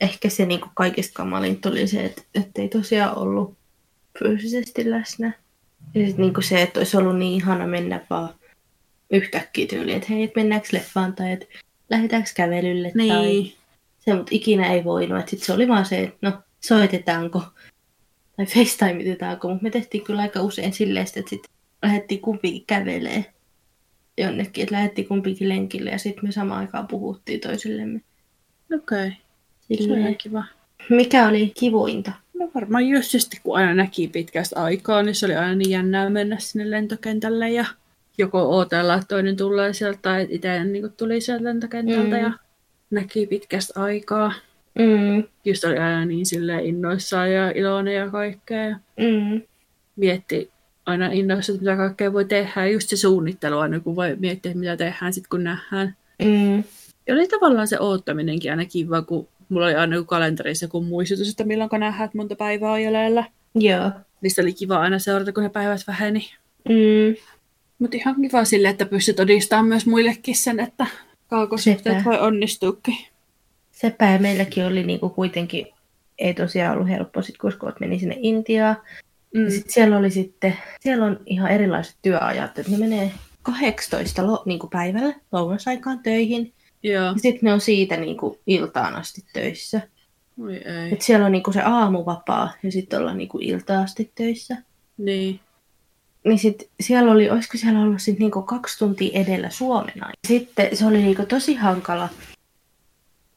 Ehkä 0.00 0.28
se 0.28 0.46
niin 0.46 0.60
kaikista 0.74 1.12
kamalinta 1.14 1.68
oli 1.68 1.86
se, 1.86 2.04
että, 2.34 2.62
ei 2.62 2.68
tosiaan 2.68 3.18
ollut 3.18 3.54
fyysisesti 4.18 4.90
läsnä. 4.90 5.32
Ja 5.94 6.06
sitten 6.06 6.26
niin 6.26 6.42
se, 6.42 6.62
että 6.62 6.80
olisi 6.80 6.96
ollut 6.96 7.18
niin 7.18 7.32
ihana 7.32 7.66
mennä 7.66 8.00
vaan 8.10 8.28
yhtäkkiä 9.10 9.66
tyyliin, 9.66 9.96
että 9.96 10.08
hei, 10.12 10.22
et 10.22 10.36
mennäänkö 10.36 10.68
leffaan 10.72 11.14
tai 11.14 11.32
että 11.32 11.46
lähdetäänkö 11.90 12.30
kävelylle 12.34 12.92
tai 12.96 13.06
Niin, 13.06 13.54
se, 13.98 14.14
mutta 14.14 14.34
ikinä 14.34 14.72
ei 14.72 14.84
voinut. 14.84 15.18
Että 15.18 15.30
sit 15.30 15.42
se 15.42 15.52
oli 15.52 15.68
vaan 15.68 15.86
se, 15.86 16.02
että 16.02 16.18
no 16.22 16.32
soitetaanko 16.60 17.42
tai 18.36 18.46
facetimiteetaanko, 18.54 19.48
mutta 19.48 19.62
me 19.62 19.70
tehtiin 19.70 20.04
kyllä 20.04 20.22
aika 20.22 20.42
usein 20.42 20.72
silleen, 20.72 21.06
että 21.16 21.30
sitten 21.30 21.50
lähdettiin 21.82 22.20
kumpikin 22.20 22.64
kävelee 22.66 23.35
jonnekin, 24.18 24.62
että 24.62 24.74
lähdettiin 24.74 25.08
kumpikin 25.08 25.48
lenkille 25.48 25.90
ja 25.90 25.98
sitten 25.98 26.24
me 26.24 26.32
samaan 26.32 26.60
aikaan 26.60 26.86
puhuttiin 26.86 27.40
toisillemme. 27.40 28.00
okei. 28.74 29.06
Okay. 29.06 29.86
Se 29.86 29.92
on 30.08 30.16
kiva. 30.18 30.44
Mikä 30.90 31.28
oli 31.28 31.52
kivuinta? 31.60 32.12
No 32.38 32.50
varmaan 32.54 32.88
just 32.88 33.10
sitten, 33.10 33.40
kun 33.42 33.56
aina 33.58 33.74
näki 33.74 34.08
pitkästä 34.08 34.62
aikaa, 34.62 35.02
niin 35.02 35.14
se 35.14 35.26
oli 35.26 35.34
aina 35.36 35.54
niin 35.54 35.70
jännää 35.70 36.10
mennä 36.10 36.38
sinne 36.38 36.70
lentokentälle 36.70 37.50
ja 37.50 37.64
joko 38.18 38.56
odotella, 38.56 38.94
että 38.94 39.06
toinen 39.08 39.36
tulee 39.36 39.72
sieltä 39.72 39.98
tai 40.02 40.26
itse 40.30 40.64
niin 40.64 40.92
tuli 40.96 41.20
sieltä 41.20 41.44
lentokentältä 41.44 42.16
Mm. 42.16 42.22
ja 42.22 42.32
näki 42.90 43.26
pitkästä 43.26 43.82
aikaa. 43.82 44.32
Mm, 44.78 45.24
Just 45.44 45.64
oli 45.64 45.78
aina 45.78 46.04
niin 46.04 46.26
silleen 46.26 46.66
innoissaan 46.66 47.32
ja 47.32 47.50
iloinen 47.50 47.94
ja 47.94 48.10
kaikkea. 48.10 48.76
Mm, 48.96 49.42
mietti 49.96 50.50
aina 50.86 51.06
innoissa, 51.12 51.52
että 51.52 51.64
mitä 51.64 51.76
kaikkea 51.76 52.12
voi 52.12 52.24
tehdä. 52.24 52.52
Ja 52.56 52.70
just 52.70 52.88
se 52.88 52.96
suunnittelu 52.96 53.58
aina, 53.58 53.80
kun 53.80 53.96
voi 53.96 54.16
miettiä, 54.18 54.54
mitä 54.54 54.76
tehdään 54.76 55.12
sitten, 55.12 55.30
kun 55.30 55.44
nähdään. 55.44 55.96
mm, 56.24 56.64
Ja 57.06 57.14
oli 57.14 57.28
tavallaan 57.28 57.68
se 57.68 57.80
oottaminenkin 57.80 58.50
aina 58.50 58.64
kiva, 58.64 59.02
kun 59.02 59.28
mulla 59.48 59.66
oli 59.66 59.74
aina 59.74 60.02
kalenterissa 60.02 60.64
joku 60.64 60.80
muistutus, 60.80 61.28
että 61.30 61.44
milloin 61.44 61.70
nähdään, 61.78 62.04
että 62.04 62.18
monta 62.18 62.36
päivää 62.36 62.72
on 62.72 62.82
jäljellä. 62.82 63.24
joo. 63.54 63.90
Niistä 64.20 64.42
oli 64.42 64.52
kiva 64.52 64.76
aina 64.76 64.98
seurata, 64.98 65.32
kun 65.32 65.42
ne 65.42 65.48
päivät 65.48 65.80
väheni. 65.86 66.30
Mm, 66.68 67.16
Mutta 67.78 67.96
ihan 67.96 68.16
kiva 68.22 68.44
sille, 68.44 68.68
että 68.68 68.86
pystyt 68.86 69.16
todistamaan 69.16 69.66
myös 69.66 69.86
muillekin 69.86 70.36
sen, 70.36 70.60
että 70.60 70.86
kaukosuhteet 71.28 72.04
voi 72.04 72.18
onnistuukin. 72.20 72.96
sepä 73.72 74.10
ja 74.10 74.18
meilläkin 74.18 74.66
oli 74.66 74.82
niinku 74.82 75.08
kuitenkin, 75.08 75.66
ei 76.18 76.34
tosiaan 76.34 76.74
ollut 76.76 76.88
helppo 76.88 77.22
sit, 77.22 77.38
kun 77.38 77.52
meni 77.80 77.98
sinne 77.98 78.16
Intiaan. 78.18 78.76
Mm. 79.36 79.44
Ja 79.44 79.50
sit 79.50 79.70
siellä 79.70 79.96
oli 79.96 80.10
sitten, 80.10 80.56
siellä 80.80 81.04
on 81.04 81.20
ihan 81.26 81.50
erilaiset 81.50 81.96
työajat, 82.02 82.58
että 82.58 82.72
ne 82.72 82.78
menee 82.78 83.12
18 83.42 84.26
lo, 84.26 84.42
niin 84.46 84.58
kuin 84.58 84.70
päivällä 84.70 85.14
lounasaikaan 85.32 85.98
töihin. 85.98 86.52
Joo. 86.82 87.04
Ja 87.04 87.12
sitten 87.12 87.40
ne 87.42 87.52
on 87.52 87.60
siitä 87.60 87.96
niin 87.96 88.16
kuin 88.16 88.38
iltaan 88.46 88.94
asti 88.94 89.24
töissä. 89.32 89.80
Oi 90.42 90.56
ei. 90.56 90.92
Et 90.92 91.02
siellä 91.02 91.26
on 91.26 91.32
niin 91.32 91.42
kuin 91.42 91.54
se 91.54 91.60
aamuvapaa 91.60 92.52
ja 92.62 92.72
sitten 92.72 92.98
ollaan 92.98 93.18
niin 93.18 93.28
kuin 93.28 93.44
iltaan 93.44 93.84
asti 93.84 94.12
töissä. 94.14 94.56
Niin. 94.98 95.40
Niin 96.24 96.38
sit 96.38 96.70
siellä 96.80 97.12
oli, 97.12 97.30
olisiko 97.30 97.58
siellä 97.58 97.80
ollut 97.80 98.02
sit 98.02 98.18
niinku 98.18 98.42
kaksi 98.42 98.78
tuntia 98.78 99.20
edellä 99.20 99.50
Suomen. 99.50 99.94
Sitten 100.28 100.76
se 100.76 100.86
oli 100.86 100.98
niinku 100.98 101.26
tosi 101.26 101.54
hankala, 101.54 102.08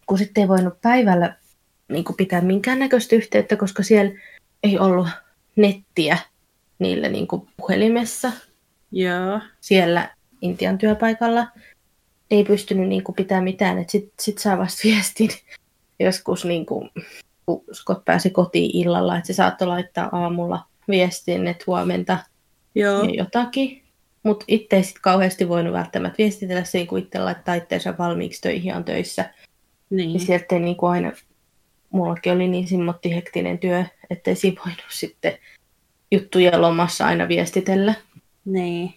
kun 0.05 0.17
sitten 0.17 0.41
ei 0.41 0.47
voinut 0.47 0.81
päivällä 0.81 1.35
niinku 1.87 2.13
pitää 2.13 2.41
minkäännäköistä 2.41 3.15
yhteyttä, 3.15 3.55
koska 3.55 3.83
siellä 3.83 4.11
ei 4.63 4.79
ollut 4.79 5.07
nettiä 5.61 6.17
niillä 6.79 7.09
niinku 7.09 7.47
puhelimessa 7.57 8.31
Joo. 8.91 9.39
siellä 9.61 10.09
Intian 10.41 10.77
työpaikalla. 10.77 11.47
Ei 12.31 12.43
pystynyt 12.43 12.87
niinku 12.87 13.11
pitää 13.13 13.41
mitään, 13.41 13.77
että 13.77 13.91
sitten 13.91 14.13
sit 14.19 14.37
saa 14.37 14.57
vasta 14.57 14.81
viestin 14.87 15.29
joskus, 15.99 16.45
niinku, 16.45 16.89
kun 17.45 17.63
Scott 17.73 18.05
pääsi 18.05 18.29
kotiin 18.29 18.77
illalla, 18.77 19.17
että 19.17 19.27
se 19.27 19.33
saattoi 19.33 19.67
laittaa 19.67 20.09
aamulla 20.11 20.65
viestin, 20.87 21.47
että 21.47 21.63
huomenta 21.67 22.17
Joo. 22.75 23.03
ja 23.03 23.09
jotakin. 23.09 23.83
Mutta 24.23 24.45
itse 24.47 24.75
ei 24.75 24.83
sit 24.83 24.99
kauheasti 25.01 25.49
voinut 25.49 25.73
välttämättä 25.73 26.17
viestitellä 26.17 26.63
siinä, 26.63 26.89
kun 26.89 26.99
itse 26.99 27.19
laittaa 27.19 27.55
itseensä 27.55 27.97
valmiiksi 27.97 28.41
töihin 28.41 28.75
on 28.75 28.83
töissä. 28.83 29.33
Niin. 29.89 30.09
Niin 30.09 30.19
sieltä 30.19 30.55
ei 30.55 30.59
niinku 30.59 30.85
aina, 30.85 31.11
mullakin 31.89 32.33
oli 32.33 32.47
niin 32.47 32.67
simmotti 32.67 33.15
hektinen 33.15 33.59
työ, 33.59 33.85
ettei 34.09 34.35
siinä 34.35 34.61
voinut 34.65 34.83
sitten 34.89 35.37
juttuja 36.11 36.61
lomassa 36.61 37.05
aina 37.05 37.27
viestitellä 37.27 37.93
Niin. 38.45 38.93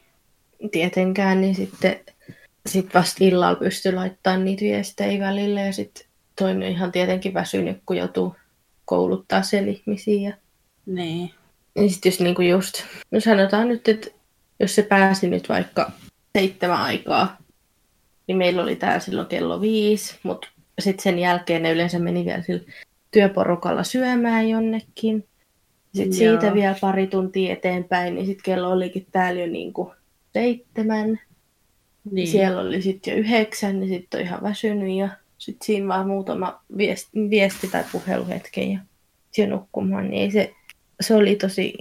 tietenkään, 0.71 1.41
niin 1.41 1.55
sitten 1.55 2.01
sit 2.67 2.95
vasta 2.95 3.25
illalla 3.25 3.55
pystyi 3.55 3.93
laittamaan 3.93 4.45
niitä 4.45 4.61
viestejä 4.61 5.27
välillä 5.27 5.61
ja 5.61 5.73
sitten 5.73 6.05
toinen 6.39 6.73
ihan 6.73 6.93
tietenkin 6.93 7.35
väsynyt, 7.35 7.79
kun 7.87 7.97
joutuu 7.97 8.37
kouluttaa 8.85 9.43
siellä 9.43 9.71
ihmisiä. 9.71 10.29
Ja 10.29 10.37
Niin. 10.87 11.31
Niin 11.75 11.91
sitten 11.91 12.11
jos 12.11 12.21
niinku 12.21 12.43
just, 12.43 12.83
no 13.11 13.21
sanotaan 13.21 13.69
nyt, 13.69 13.89
että 13.89 14.09
jos 14.61 14.75
se 14.75 14.83
pääsi 14.83 15.29
nyt 15.29 15.49
vaikka 15.49 15.91
seitsemän 16.39 16.81
aikaa, 16.81 17.37
niin 18.27 18.37
meillä 18.39 18.63
oli 18.63 18.77
täällä 18.77 18.99
silloin 18.99 19.27
kello 19.27 19.61
viisi, 19.61 20.19
mutta 20.23 20.49
sitten 20.81 21.03
sen 21.03 21.19
jälkeen 21.19 21.63
ne 21.63 21.73
yleensä 21.73 21.99
meni 21.99 22.25
vielä 22.25 22.43
sillä 22.43 22.63
työporukalla 23.11 23.85
syömään 23.85 24.49
jonnekin. 24.49 25.27
Sitten 25.95 26.25
Joo. 26.27 26.41
siitä 26.41 26.55
vielä 26.55 26.77
pari 26.81 27.07
tuntia 27.07 27.53
eteenpäin, 27.53 28.15
niin 28.15 28.27
sitten 28.27 28.45
kello 28.45 28.71
olikin 28.71 29.07
täällä 29.13 29.41
jo 29.41 29.47
niinku 29.47 29.95
seitsemän. 30.33 31.07
Niin. 31.07 31.21
Niin. 32.11 32.29
Siellä 32.29 32.61
oli 32.61 32.83
sitten 32.83 33.13
jo 33.13 33.19
yhdeksän, 33.19 33.81
niin 33.81 33.89
sitten 33.89 34.21
on 34.21 34.27
ihan 34.27 34.43
väsynyt 34.43 34.97
ja 34.97 35.09
sitten 35.39 35.67
siinä 35.67 35.89
vaan 35.89 36.07
muutama 36.07 36.63
viesti, 36.77 37.11
viesti 37.31 37.69
tai 37.69 37.85
puheluhetken 37.93 38.73
ja 38.73 38.79
jo 39.39 39.47
nukkumaan. 39.47 40.11
Niin 40.11 40.23
ei 40.23 40.31
se, 40.31 40.55
se 41.01 41.15
oli 41.15 41.37
tosi, 41.37 41.75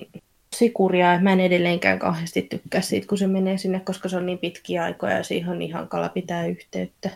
tosi 0.52 0.70
kurjaa. 0.70 1.20
Mä 1.20 1.34
en 1.34 1.40
edelleenkään 1.40 2.00
kauheasti 2.00 2.42
tykkää 2.42 2.82
siitä, 2.82 3.08
kun 3.08 3.18
se 3.18 3.28
menee 3.28 3.58
sinne, 3.58 3.80
koska 3.80 4.10
se 4.10 4.18
on 4.18 4.26
niin 4.26 4.40
pitkiä 4.40 4.84
aikoja 4.84 5.18
ja 5.18 5.24
siihen 5.24 5.50
on 5.50 5.60
niin 5.60 5.74
hankala 5.74 6.10
pitää 6.10 6.46
yhteyttä. 6.46 7.10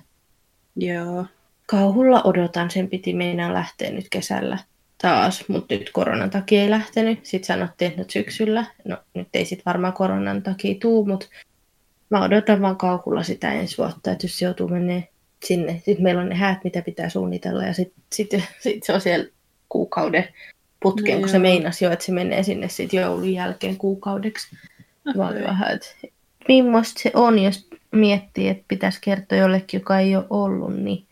Joo. 0.75 1.25
Kauhulla 1.65 2.21
odotan, 2.23 2.71
sen 2.71 2.89
piti 2.89 3.13
meinaa 3.13 3.53
lähteä 3.53 3.91
nyt 3.91 4.05
kesällä 4.09 4.57
taas, 5.01 5.43
mutta 5.47 5.75
nyt 5.75 5.89
koronan 5.93 6.29
takia 6.29 6.61
ei 6.61 6.69
lähtenyt. 6.69 7.25
Sitten 7.25 7.47
sanottiin, 7.47 7.89
että 7.89 8.01
nyt 8.01 8.09
syksyllä, 8.09 8.65
no 8.85 8.97
nyt 9.13 9.27
ei 9.33 9.45
sitten 9.45 9.65
varmaan 9.65 9.93
koronan 9.93 10.43
takia 10.43 10.75
tuu, 10.81 11.05
mutta 11.05 11.27
mä 12.09 12.23
odotan 12.23 12.61
vaan 12.61 12.77
kauhulla 12.77 13.23
sitä 13.23 13.53
ensi 13.53 13.77
vuotta, 13.77 14.11
että 14.11 14.25
jos 14.25 14.37
se 14.37 14.45
joutuu 14.45 14.67
menee 14.67 15.07
sinne. 15.45 15.81
Sitten 15.85 16.03
meillä 16.03 16.21
on 16.21 16.29
ne 16.29 16.35
häät, 16.35 16.63
mitä 16.63 16.81
pitää 16.81 17.09
suunnitella 17.09 17.63
ja 17.63 17.73
sitten 17.73 18.03
sit, 18.13 18.29
sit 18.59 18.83
se 18.83 18.93
on 18.93 19.01
siellä 19.01 19.25
kuukauden 19.69 20.27
putkeen, 20.79 21.17
No 21.17 21.19
kun 21.19 21.29
se 21.29 21.37
joo. 21.37 21.41
meinasi 21.41 21.85
jo, 21.85 21.91
että 21.91 22.05
se 22.05 22.11
menee 22.11 22.43
sinne 22.43 22.69
sitten 22.69 23.01
joulun 23.01 23.33
jälkeen 23.33 23.77
kuukaudeksi. 23.77 24.47
Mä 25.15 25.27
olin 25.27 25.37
Okei. 25.37 25.47
vähän, 25.47 25.71
että 25.71 25.87
millaista 26.47 27.01
se 27.01 27.11
on, 27.13 27.39
jos 27.39 27.67
miettii, 27.91 28.47
että 28.49 28.63
pitäisi 28.67 28.99
kertoa 29.01 29.37
jollekin, 29.37 29.79
joka 29.79 29.99
ei 29.99 30.15
ole 30.15 30.25
ollut, 30.29 30.75
niin 30.75 31.05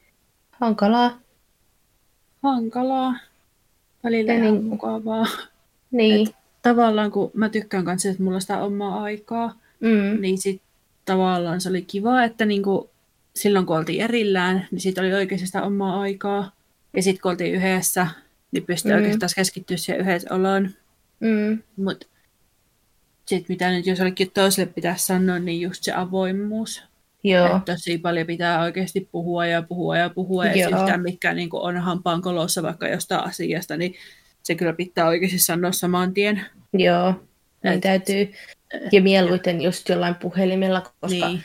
hankalaa. 0.60 1.20
hankalaa. 2.44 3.14
Välillä 4.04 4.34
Ja 4.34 4.40
ihan 4.40 4.54
niin- 4.54 4.64
mukavaa. 4.66 5.26
Niin. 5.92 6.28
Et 6.28 6.36
tavallaan 6.62 7.12
kun 7.12 7.32
mä 7.34 7.50
tykkään 7.50 7.86
kanssa, 7.86 8.10
että 8.10 8.24
mulla 8.24 8.36
on 8.36 8.42
sitä 8.42 8.60
omaa 8.60 9.04
aikaa, 9.04 9.58
Mm. 9.80 10.22
niin 10.22 10.38
sit 10.38 10.62
tavallaan 11.06 11.62
se 11.62 11.70
oli 11.70 11.82
kiva, 11.82 12.24
että 12.24 12.46
niinku 12.46 12.90
silloin 13.36 13.66
kun 13.66 13.78
oltiin 13.78 14.02
erillään, 14.02 14.68
niin 14.72 14.82
siitä 14.82 15.02
oli 15.02 15.14
oikeasti 15.14 15.46
sitä 15.48 15.64
omaa 15.64 16.02
aikaa. 16.02 16.52
Ja 16.96 17.04
sitten 17.04 17.22
kun 17.22 17.32
oltiin 17.32 17.56
yhdessä, 17.56 18.08
niin 18.52 18.66
pystyi 18.66 18.92
Mm. 18.92 18.96
mm. 18.98 19.02
oikeastaan 19.04 19.30
keskittyä 19.36 19.78
siihen 19.78 20.02
yhdessä 20.02 20.36
oloon. 20.36 20.70
Mm. 21.20 21.60
Mutta 21.78 22.08
sitten 23.26 23.46
mitä 23.54 23.72
nyt 23.72 23.86
jos 23.88 24.00
jollekin 24.00 24.32
toiselle 24.34 24.72
pitäisi 24.76 25.06
sanoa, 25.06 25.40
niin 25.40 25.62
just 25.62 25.84
se 25.84 25.92
avoimuus. 25.94 26.84
Joo. 27.24 27.46
Että 27.46 27.74
tosi 27.74 27.98
paljon 27.98 28.28
pitää 28.28 28.62
oikeasti 28.62 29.10
puhua 29.12 29.46
ja 29.46 29.62
puhua 29.62 29.98
ja 29.98 30.10
puhua. 30.10 30.46
Ja 30.46 30.68
yhtään 30.68 31.02
mikä 31.02 31.34
niin 31.34 31.50
on 31.52 31.78
hampaan 31.78 32.22
kolossa 32.22 32.64
vaikka 32.64 32.88
jostain 32.88 33.24
asiasta, 33.24 33.78
niin 33.78 33.96
se 34.44 34.56
kyllä 34.56 34.74
pitää 34.74 35.08
oikeasti 35.08 35.40
sanoa 35.40 35.72
saman 35.72 36.14
tien. 36.14 36.46
Joo. 36.74 37.14
Niin 37.64 37.74
Et- 37.74 37.82
täytyy. 37.82 38.32
Ja 38.92 39.02
mieluiten 39.02 39.62
just 39.62 39.90
jollain 39.90 40.16
puhelimella, 40.16 40.82
koska 40.82 41.28
Niin, 41.28 41.44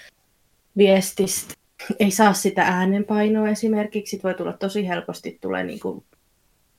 viestistä 0.76 1.54
ei 2.00 2.10
saa 2.10 2.32
sitä 2.32 2.62
äänenpainoa 2.62 3.48
esimerkiksi. 3.48 4.10
Sit 4.10 4.24
voi 4.24 4.34
tulla 4.34 4.52
tosi 4.52 4.88
helposti, 4.88 5.38
tulee 5.40 5.64
niinku, 5.64 6.04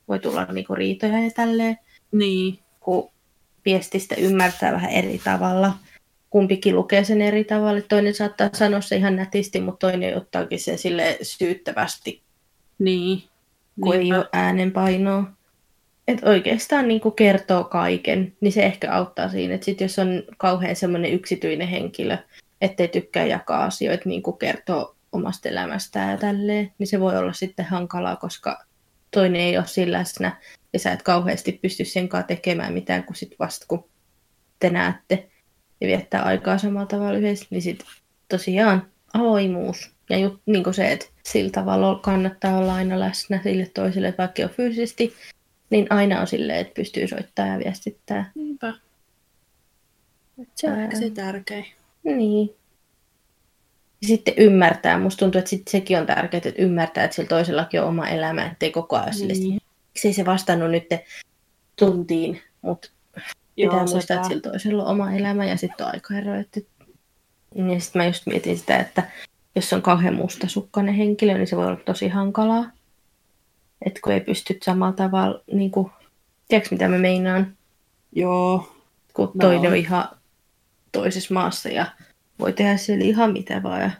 voi 0.08 0.18
tulla 0.18 0.44
niinku 0.44 0.74
riitoja 0.74 1.24
ja 1.24 1.30
tälleen, 1.30 1.78
niin, 2.12 2.58
kun 2.80 3.10
viestistä 3.64 4.14
ymmärtää 4.14 4.72
vähän 4.72 4.90
eri 4.90 5.20
tavalla. 5.24 5.72
Kumpikin 6.30 6.76
lukee 6.76 7.04
sen 7.04 7.22
eri 7.22 7.44
tavalla. 7.44 7.80
Toinen 7.80 8.14
saattaa 8.14 8.50
sanoa 8.52 8.80
se 8.80 8.96
ihan 8.96 9.16
nätisti, 9.16 9.60
mutta 9.60 9.86
toinen 9.86 10.16
ottaakin 10.16 10.60
sen 10.60 10.78
sille 10.78 11.18
syyttävästi, 11.22 12.22
niin. 12.78 13.22
kun 13.80 13.94
ei 13.94 14.00
Niinpä. 14.00 14.18
ole 14.18 14.28
äänenpainoa. 14.32 15.24
Et 16.08 16.24
oikeastaan 16.24 16.88
niin 16.88 17.00
kertoo 17.16 17.64
kaiken, 17.64 18.32
niin 18.40 18.52
se 18.52 18.62
ehkä 18.66 18.92
auttaa 18.92 19.28
siinä. 19.28 19.54
Et 19.54 19.62
sit 19.62 19.80
jos 19.80 19.98
on 19.98 20.22
kauhean 20.38 20.76
semmoinen 20.76 21.12
yksityinen 21.12 21.68
henkilö, 21.68 22.18
ettei 22.60 22.88
tykkää 22.88 23.24
jakaa 23.24 23.64
asioita, 23.64 24.08
niin 24.08 24.22
kuin 24.22 24.38
kertoo 24.38 24.96
omasta 25.12 25.48
elämästään 25.48 26.10
ja 26.10 26.16
tälleen, 26.16 26.72
niin 26.78 26.86
se 26.86 27.00
voi 27.00 27.16
olla 27.16 27.32
sitten 27.32 27.64
hankalaa, 27.64 28.16
koska 28.16 28.64
toinen 29.10 29.40
ei 29.40 29.58
ole 29.58 29.66
siinä 29.66 29.92
läsnä 29.92 30.36
ja 30.72 30.78
sä 30.78 30.92
et 30.92 31.02
kauheasti 31.02 31.52
pysty 31.62 31.84
sen 31.84 32.08
kanssa 32.08 32.26
tekemään 32.26 32.72
mitään, 32.72 33.04
kun 33.04 33.16
sit 33.16 33.34
vasta 33.38 33.64
kun 33.68 33.90
te 34.60 34.70
näette 34.70 35.29
ja 35.80 35.86
viettää 35.86 36.22
aikaa 36.22 36.58
samalla 36.58 36.86
tavalla 36.86 37.18
yhdessä, 37.18 37.46
niin 37.50 37.62
sit 37.62 37.84
tosiaan 38.28 38.86
avoimuus 39.14 39.90
ja 40.10 40.18
just 40.18 40.36
niin 40.46 40.74
se, 40.74 40.92
että 40.92 41.06
sillä 41.22 41.50
tavalla 41.50 41.98
kannattaa 41.98 42.58
olla 42.58 42.74
aina 42.74 43.00
läsnä 43.00 43.40
sille 43.42 43.70
toiselle, 43.74 44.08
että 44.08 44.22
vaikka 44.22 44.42
ole 44.42 44.50
fyysisesti, 44.50 45.14
niin 45.70 45.86
aina 45.90 46.20
on 46.20 46.26
silleen, 46.26 46.58
että 46.58 46.74
pystyy 46.74 47.08
soittamaan 47.08 47.52
ja 47.52 47.64
viestittää. 47.64 48.30
Niinpä. 48.34 48.74
Se 50.54 50.70
on 50.72 50.80
ehkä 50.80 50.98
se 50.98 51.10
tärkein. 51.10 51.66
Niin. 52.04 52.54
Ja 54.02 54.08
sitten 54.08 54.34
ymmärtää. 54.36 54.98
Musta 54.98 55.18
tuntuu, 55.18 55.38
että 55.38 55.48
sit 55.48 55.68
sekin 55.68 55.98
on 55.98 56.06
tärkeää, 56.06 56.42
että 56.44 56.62
ymmärtää, 56.62 57.04
että 57.04 57.14
sillä 57.14 57.28
toisellakin 57.28 57.82
on 57.82 57.88
oma 57.88 58.08
elämä, 58.08 58.46
ettei 58.46 58.70
koko 58.70 58.96
ajan 58.96 59.14
sille, 59.14 59.32
Niin. 59.32 59.60
miksi 59.94 60.08
ei 60.08 60.14
se 60.14 60.24
vastannut 60.24 60.70
nyt 60.70 60.86
tuntiin, 61.76 62.40
mutta 62.62 62.90
pitää 63.60 63.76
Joo, 63.78 63.86
muistaa, 63.86 64.00
sepä. 64.00 64.14
että 64.14 64.28
sillä 64.28 64.40
toisella 64.40 64.84
on 64.84 64.90
oma 64.90 65.12
elämä 65.12 65.44
ja 65.44 65.56
sitten 65.56 65.86
on 65.86 65.92
aikaero. 65.94 66.34
Että... 66.34 66.60
Ja 67.54 67.80
sitten 67.80 68.02
mä 68.02 68.06
just 68.06 68.26
mietin 68.26 68.58
sitä, 68.58 68.76
että 68.78 69.02
jos 69.56 69.72
on 69.72 69.82
kauhean 69.82 70.14
mustasukkainen 70.14 70.94
henkilö, 70.94 71.34
niin 71.34 71.46
se 71.46 71.56
voi 71.56 71.66
olla 71.66 71.80
tosi 71.84 72.08
hankalaa. 72.08 72.64
Että 73.86 74.00
kun 74.04 74.12
ei 74.12 74.20
pysty 74.20 74.58
samalla 74.62 74.92
tavalla, 74.92 75.40
niin 75.52 75.70
kuin, 75.70 75.90
tiedätkö 76.48 76.74
mitä 76.74 76.88
mä 76.88 76.98
meinaan, 76.98 77.56
Joo, 78.12 78.72
kun 79.14 79.30
No. 79.34 79.40
toinen 79.40 79.70
on 79.70 79.76
ihan 79.76 80.08
toisessa 80.92 81.34
maassa 81.34 81.68
ja 81.68 81.86
voi 82.38 82.52
tehdä 82.52 82.76
siellä 82.76 83.04
ihan 83.04 83.32
mitä 83.32 83.62
vaan. 83.62 83.80
Ja... 83.80 83.90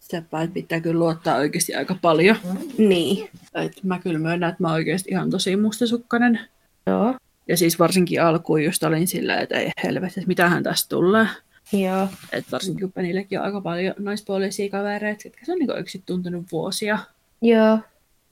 sepä, 0.00 0.42
että 0.42 0.54
pitää 0.54 0.80
kyllä 0.80 0.98
luottaa 0.98 1.36
oikeasti 1.36 1.74
aika 1.74 1.96
paljon. 2.02 2.36
Niin, 2.78 3.28
Et 3.54 3.82
mä 3.82 3.98
kyllä 3.98 4.18
myönnän, 4.18 4.50
että 4.50 4.62
mä 4.62 4.68
oon 4.68 4.74
oikeasti 4.74 5.10
ihan 5.10 5.30
tosi 5.30 5.56
mustasukkainen. 5.56 6.40
joo, 6.86 7.14
Ja 7.48 7.56
siis 7.56 7.78
varsinkin 7.78 8.22
alkuun 8.22 8.64
just 8.64 8.82
olin 8.82 9.06
sillä, 9.06 9.36
että 9.36 9.58
ei 9.58 9.70
helvetti, 9.84 10.20
että 10.20 10.28
mitähän 10.28 10.62
tästä 10.62 10.88
tulee. 10.88 11.26
joo, 11.72 12.08
Et 12.32 12.44
varsinkin 12.52 12.80
kun 12.80 12.92
Penillekin 12.92 13.38
on 13.38 13.44
aika 13.44 13.60
paljon 13.60 13.94
naispuolisia 13.98 14.70
kavereita, 14.70 15.22
jotka 15.28 15.44
se 15.46 15.52
on 15.52 15.58
niin 15.58 15.70
oikeasti 15.72 16.02
tuntunut 16.06 16.44
vuosia. 16.52 16.98
joo, 17.42 17.78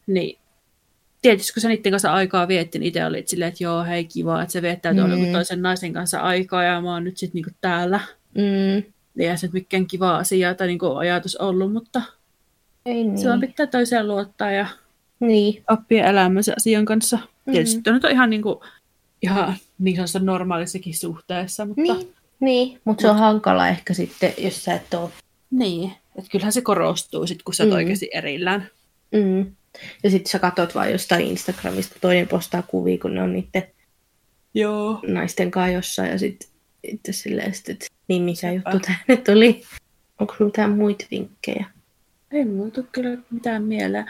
Niin 0.06 0.38
tietysti 1.22 1.52
kun 1.52 1.60
sä 1.60 1.68
niiden 1.68 1.92
kanssa 1.92 2.12
aikaa 2.12 2.48
vietti, 2.48 2.78
niin 2.78 2.88
itse 2.88 3.04
olit 3.06 3.28
silleen, 3.28 3.48
että 3.48 3.64
joo, 3.64 3.84
hei 3.84 4.04
kiva, 4.04 4.42
että 4.42 4.52
se 4.52 4.62
viettää 4.62 4.94
tuolla 4.94 5.16
Mm. 5.16 5.22
mm. 5.26 5.32
toisen 5.32 5.62
naisen 5.62 5.92
kanssa 5.92 6.20
aikaa 6.20 6.62
ja 6.64 6.80
mä 6.80 6.92
oon 6.92 7.04
nyt 7.04 7.16
sitten 7.16 7.34
niinku 7.38 7.50
täällä. 7.60 8.00
mm, 8.34 8.82
Niin 9.14 9.30
ei 9.30 9.38
se 9.38 9.46
nyt 9.46 9.52
mikään 9.52 9.86
kiva 9.86 10.16
asia 10.16 10.54
tai 10.54 10.66
niinku 10.66 10.94
ajatus 10.96 11.36
ollut, 11.36 11.72
mutta 11.72 12.02
ei 12.86 12.94
niin. 13.04 13.18
se 13.18 13.28
niin, 13.28 13.40
pitää 13.40 13.66
toiseen 13.66 14.08
luottaa 14.08 14.50
ja 14.50 14.66
niin, 15.20 15.62
oppia 15.70 16.06
elämänsä 16.06 16.54
asian 16.56 16.84
kanssa. 16.84 17.18
Mm. 17.46 17.52
Tietysti 17.52 17.90
on 17.90 17.94
nyt 17.94 18.04
ihan, 18.10 18.30
niinku, 18.30 18.64
ihan 19.24 19.56
niin 19.78 19.96
sanotusti 19.96 20.18
normaalissakin 20.18 20.94
suhteessa, 20.94 21.64
mutta 21.64 21.82
niin, 21.82 22.14
niin. 22.40 22.80
mutta 22.84 23.02
se 23.02 23.10
on 23.10 23.16
hankala 23.18 23.68
ehkä 23.68 23.94
sitten, 23.94 24.32
jos 24.38 24.64
sä 24.64 24.74
et 24.74 24.94
ole. 24.94 25.10
niin. 25.50 25.92
Et 26.18 26.24
kyllähän 26.32 26.52
se 26.52 26.60
korostuu 26.60 27.26
sit, 27.26 27.42
kun 27.42 27.54
sä 27.54 27.62
oot 27.62 27.70
Mm. 27.70 27.76
oikeasti 27.76 28.10
erillään. 28.12 28.68
Mm. 29.12 29.52
Ja 30.02 30.10
sitten 30.10 30.30
sä 30.30 30.38
katsot 30.38 30.74
vaan 30.74 30.92
jostain 30.92 31.26
Instagramista, 31.26 31.96
toinen 32.00 32.28
postaa 32.28 32.62
kuvia, 32.62 32.98
kun 32.98 33.14
ne 33.14 33.22
on 33.22 33.32
niiden 33.32 33.66
Joo. 34.54 35.00
naisten 35.06 35.50
kanssa 35.50 35.72
jossain, 35.72 36.10
ja 36.10 36.18
sitten 36.18 36.48
itse 36.82 37.12
silleen, 37.12 37.54
sit, 37.54 37.68
että 37.68 37.86
niin 38.08 38.22
mikä 38.22 38.40
Sepä. 38.40 38.52
juttu 38.54 38.78
tänne 39.06 39.22
tuli. 39.22 39.62
Onko 40.20 40.34
mitään 40.40 40.70
muita 40.70 41.04
vinkkejä? 41.10 41.66
Ei 42.30 42.44
muuta 42.44 42.82
kyllä 42.82 43.18
mitään 43.30 43.62
mieleen. 43.62 44.06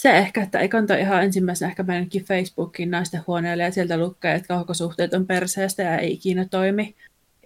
Se 0.00 0.10
ehkä, 0.10 0.42
että 0.42 0.58
ei 0.58 0.68
kannata 0.68 0.96
ihan 0.96 1.24
ensimmäisenä 1.24 1.68
ehkä 1.68 1.82
mennäkin 1.82 2.24
Facebookiin 2.24 2.90
naisten 2.90 3.22
huoneelle 3.26 3.62
ja 3.62 3.70
sieltä 3.70 3.96
lukee, 3.98 4.34
että 4.34 4.48
kaukosuhteet 4.48 5.14
on 5.14 5.26
perseestä 5.26 5.82
ja 5.82 5.98
ei 5.98 6.12
ikinä 6.12 6.46
toimi. 6.50 6.94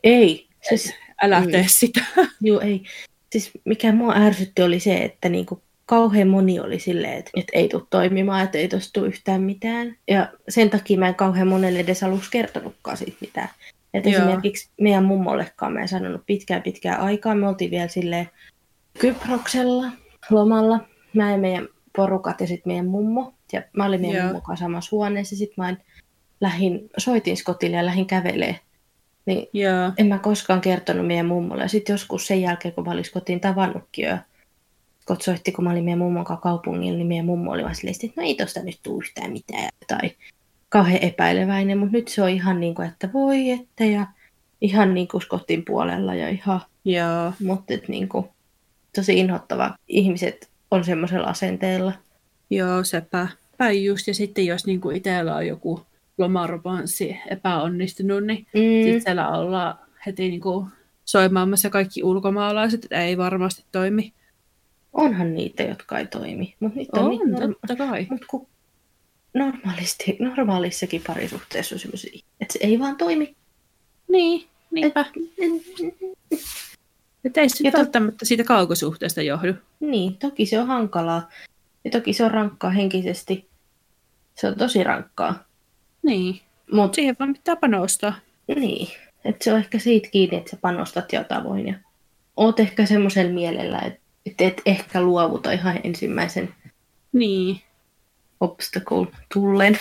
Ei, 0.04 0.48
siis 0.68 0.94
Älä 1.22 1.40
Mm. 1.40 1.46
mm. 1.46 1.52
tee 1.52 1.64
sitä. 1.68 2.00
Joo, 2.40 2.60
ei. 2.60 2.82
Siis 3.32 3.50
mikä 3.64 3.92
mua 3.92 4.14
ärsytti 4.16 4.62
oli 4.62 4.80
se, 4.80 4.96
että 4.96 5.28
niinku 5.28 5.62
kauhean 5.86 6.28
moni 6.28 6.60
oli 6.60 6.78
silleen, 6.78 7.18
että, 7.18 7.30
että 7.36 7.52
ei 7.54 7.68
tule 7.68 7.82
toimimaan, 7.90 8.44
että 8.44 8.58
ei 8.58 8.68
tosta 8.68 8.92
tule 8.92 9.08
yhtään 9.08 9.42
mitään. 9.42 9.96
Ja 10.08 10.28
sen 10.48 10.70
takia 10.70 10.98
mä 10.98 11.08
en 11.08 11.14
kauhean 11.14 11.48
monelle 11.48 11.80
edes 11.80 12.02
aluksi 12.02 12.30
kertonutkaan 12.30 12.96
siitä 12.96 13.16
mitään. 13.20 13.48
Että 13.94 14.10
Joo. 14.10 14.22
esimerkiksi 14.22 14.68
meidän 14.80 15.04
mummollekaan 15.04 15.72
mä 15.72 15.80
en 15.80 15.88
sanonut 15.88 16.22
pitkään 16.26 16.62
pitkään 16.62 17.00
aikaa. 17.00 17.34
Me 17.34 17.48
oltiin 17.48 17.70
vielä 17.70 17.88
silleen 17.88 18.30
Kyproksella 18.98 19.86
lomalla. 20.30 20.80
Mä 21.14 21.30
ja 21.30 21.38
meidän 21.38 21.68
porukat 21.96 22.40
ja 22.40 22.46
sitten 22.46 22.70
meidän 22.70 22.86
mummo. 22.86 23.32
Ja 23.52 23.62
mä 23.72 23.84
olin 23.84 24.00
meidän 24.00 24.16
Joo. 24.16 24.24
mummon 24.24 24.42
kanssa 24.42 24.64
samassa 24.64 24.88
huoneessa. 24.92 25.36
Sitten 25.36 25.64
mä 25.64 25.76
lähin, 26.40 26.90
soitin 26.98 27.36
Skotille 27.36 27.76
ja 27.76 27.86
lähdin 27.86 28.06
kävelee. 28.06 28.60
Niin 29.26 29.48
Joo. 29.52 29.92
en 29.98 30.06
mä 30.06 30.18
koskaan 30.18 30.60
kertonut 30.60 31.06
meidän 31.06 31.26
mummolle. 31.26 31.62
Ja 31.62 31.68
sitten 31.68 31.94
joskus 31.94 32.26
sen 32.26 32.40
jälkeen, 32.40 32.74
kun 32.74 32.84
mä 32.84 32.92
olin 32.92 33.04
kotiin 33.14 33.40
tavannutkin 33.40 34.08
jo, 34.08 34.16
kun 35.06 35.16
soitti, 35.20 35.52
kun 35.52 35.64
mä 35.64 35.70
olin 35.70 35.84
meidän 35.84 35.98
mummon 35.98 36.24
kanssa 36.24 36.42
kaupungilla, 36.42 36.98
niin 36.98 37.06
meidän 37.06 37.26
mummo 37.26 37.50
oli 37.50 37.62
vaan 37.62 37.74
silleen, 37.74 37.96
että 38.04 38.20
no 38.20 38.26
ei 38.26 38.34
tosta 38.34 38.62
nyt 38.62 38.80
tuu 38.82 39.00
yhtään 39.00 39.32
mitään. 39.32 39.68
Tai 39.86 40.10
kauhean 40.68 41.02
epäileväinen, 41.02 41.78
mutta 41.78 41.92
nyt 41.92 42.08
se 42.08 42.22
on 42.22 42.28
ihan 42.28 42.60
niin 42.60 42.74
kuin, 42.74 42.88
että 42.88 43.12
voi 43.12 43.50
että 43.50 43.84
ja 43.84 44.06
ihan 44.60 44.94
niin 44.94 45.08
kuin 45.08 45.22
Skotin 45.22 45.64
puolella 45.64 46.14
ja 46.14 46.28
ihan, 46.28 46.60
Joo. 46.84 47.32
mutta 47.44 47.74
niin 47.88 48.08
kuin, 48.08 48.26
tosi 48.94 49.18
inhottava. 49.18 49.74
Ihmiset 49.88 50.50
on 50.70 50.84
semmoisella 50.84 51.26
asenteella. 51.26 51.92
Joo, 52.50 52.84
sepä. 52.84 53.28
Päin 53.58 53.84
just. 53.84 54.06
Ja 54.06 54.14
sitten 54.14 54.46
jos 54.46 54.66
niinku 54.66 54.90
itsellä 54.90 55.36
on 55.36 55.46
joku 55.46 55.86
lomaromanssi 56.18 57.16
epäonnistunut, 57.30 58.24
niin 58.26 58.46
mm. 58.54 58.84
Sitten 58.84 59.02
siellä 59.02 59.28
ollaan 59.28 59.78
heti 60.06 60.28
niinku 60.28 60.66
soimaamassa 61.04 61.70
kaikki 61.70 62.02
ulkomaalaiset, 62.02 62.84
että 62.84 63.00
ei 63.04 63.18
varmasti 63.18 63.64
toimi. 63.72 64.12
onhan 64.92 65.34
niitä, 65.34 65.62
jotka 65.62 65.98
ei 65.98 66.06
toimi. 66.06 66.54
Mutta 66.60 66.78
niitä 66.78 67.00
on, 67.00 67.04
On, 67.06 67.10
niitä 67.10 67.24
norma- 67.24 67.54
totta 67.66 67.76
kai. 67.76 68.06
Mut 68.10 68.24
kun 68.24 68.46
normaalisti, 69.34 70.16
normaalissakin 70.20 71.02
parisuhteessa 71.06 71.74
on 71.74 71.78
semmoisia, 71.78 72.20
että 72.40 72.52
se 72.52 72.58
ei 72.62 72.78
vaan 72.78 72.96
toimi. 72.96 73.36
Niin, 74.08 74.48
niinpä. 74.70 75.04
Että 77.24 77.40
ei 77.40 77.48
se 77.48 77.70
to- 77.70 77.78
välttämättä 77.78 78.24
siitä 78.24 78.44
kaukosuhteesta 78.44 79.22
johdu. 79.22 79.54
Niin, 79.80 80.16
toki 80.16 80.46
se 80.46 80.60
on 80.60 80.66
hankalaa. 80.66 81.28
Ja 81.84 81.90
toki 81.90 82.12
se 82.12 82.24
on 82.24 82.30
rankkaa 82.30 82.70
henkisesti. 82.70 83.48
Se 84.34 84.48
on 84.48 84.54
tosi 84.58 84.84
rankkaa. 84.84 85.44
Niin. 86.02 86.40
Mutta 86.72 86.96
Siihen 86.96 87.16
vaan 87.18 87.32
pitää 87.32 87.56
panostaa. 87.56 88.14
niin, 88.56 88.88
että 89.24 89.44
se 89.44 89.52
on 89.52 89.58
ehkä 89.58 89.78
siitä 89.78 90.08
kiinni, 90.10 90.36
että 90.36 90.50
sä 90.50 90.56
panostat 90.60 91.12
jo 91.12 91.24
tavoin. 91.24 91.66
Ja 91.68 91.74
oot 92.36 92.60
ehkä 92.60 92.86
semmoisella 92.86 93.32
mielellä, 93.32 93.78
että 93.78 94.00
et, 94.26 94.40
et 94.40 94.62
ehkä 94.66 95.02
luovuta 95.02 95.52
ihan 95.52 95.80
ensimmäisen 95.84 96.54
Niin. 97.12 97.60
obstacle 98.40 99.06
tullen. 99.34 99.78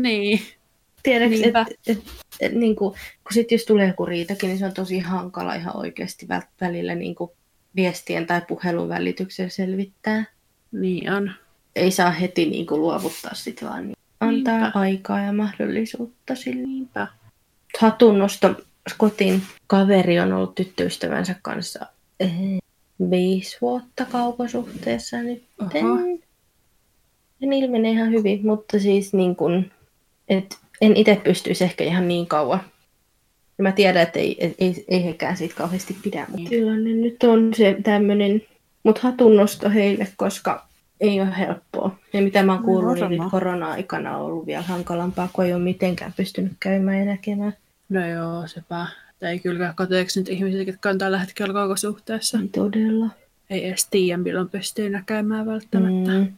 niin. 0.00 0.40
Tiedätkö, 1.08 1.46
että 1.46 1.66
et, 1.86 2.02
et, 2.40 2.52
niin 2.52 2.76
kuin, 2.76 2.94
kun 2.94 3.32
sit 3.32 3.52
jos 3.52 3.64
tulee 3.64 3.86
joku 3.86 4.06
riitakin, 4.06 4.48
niin 4.48 4.58
se 4.58 4.66
on 4.66 4.74
tosi 4.74 4.98
hankala 4.98 5.54
ihan 5.54 5.76
oikeasti 5.76 6.26
väl- 6.26 6.48
välillä 6.60 6.94
niin 6.94 7.14
kuin 7.14 7.30
viestien 7.76 8.26
tai 8.26 8.42
puhelun 8.48 8.88
välityksellä 8.88 9.48
selvittää. 9.48 10.24
Niin 10.72 11.12
on. 11.12 11.30
Ei 11.76 11.90
saa 11.90 12.10
heti 12.10 12.46
niin 12.46 12.66
kuin 12.66 12.80
luovuttaa 12.80 13.34
sitä, 13.34 13.66
vaan 13.66 13.86
niin 13.86 13.96
antaa 14.20 14.58
Niinpä. 14.60 14.78
aikaa 14.78 15.20
ja 15.20 15.32
mahdollisuutta 15.32 16.34
sille. 16.34 16.66
Niinpä. 16.66 17.06
Hatunnosto 17.80 18.54
Skotin 18.88 19.42
kaveri 19.66 20.20
on 20.20 20.32
ollut 20.32 20.54
tyttöystävänsä 20.54 21.34
kanssa 21.42 21.86
eh, 22.20 22.32
viisi 23.10 23.58
vuotta 23.60 24.04
kaukosuhteessa 24.04 25.22
nyt. 25.22 25.44
En 27.42 27.52
ilmenee 27.52 27.90
ihan 27.90 28.10
hyvin, 28.10 28.46
mutta 28.46 28.78
siis 28.78 29.12
niin 29.12 29.36
kun, 29.36 29.70
et 30.28 30.58
en 30.80 30.96
itse 30.96 31.20
pystyisi 31.24 31.64
ehkä 31.64 31.84
ihan 31.84 32.08
niin 32.08 32.26
kauan. 32.26 32.60
Ja 33.58 33.62
mä 33.62 33.72
tiedän, 33.72 34.02
että 34.02 34.18
ei, 34.18 34.36
ei, 34.44 34.54
ei, 34.58 34.84
ei 34.88 35.04
hekään 35.04 35.36
siitä 35.36 35.54
kauheasti 35.54 35.96
pidä, 36.02 36.26
mutta 36.28 36.48
tilanne 36.48 36.90
nyt 36.90 37.22
on 37.22 37.54
se 37.54 37.76
tämmöinen, 37.82 38.42
mutta 38.82 39.00
hatunnosto 39.02 39.70
heille, 39.70 40.08
koska 40.16 40.66
ei 41.00 41.20
ole 41.20 41.38
helppoa. 41.38 41.98
Ja 42.12 42.22
mitä 42.22 42.42
mä 42.42 42.52
oon 42.52 42.60
No, 42.60 42.66
kuullut, 42.66 42.94
niin 42.94 43.00
varmaan. 43.00 43.20
nyt 43.20 43.30
korona-aikana 43.30 44.16
on 44.16 44.24
ollut 44.26 44.46
vielä 44.46 44.62
hankalampaa, 44.62 45.28
kun 45.32 45.44
ei 45.44 45.54
ole 45.54 45.62
mitenkään 45.62 46.12
pystynyt 46.16 46.52
käymään 46.60 46.98
ja 46.98 47.04
näkemään. 47.04 47.52
No 47.88 48.08
joo, 48.08 48.46
sepä. 48.46 48.86
Ei 49.22 49.38
kyllä 49.38 49.72
kateeksi 49.76 50.20
nyt 50.20 50.28
ihmisiä, 50.28 50.62
jotka 50.62 50.88
on 50.90 50.98
tällä 50.98 51.18
hetkellä 51.18 51.52
kaukosuhteessa. 51.54 52.38
Todella. 52.54 53.06
Ei 53.50 53.68
edes 53.68 53.88
tiedä, 53.90 54.16
milloin 54.16 54.48
pystyy 54.48 54.90
näkemään 54.90 55.46
välttämättä. 55.46 56.10
Mm. 56.10 56.32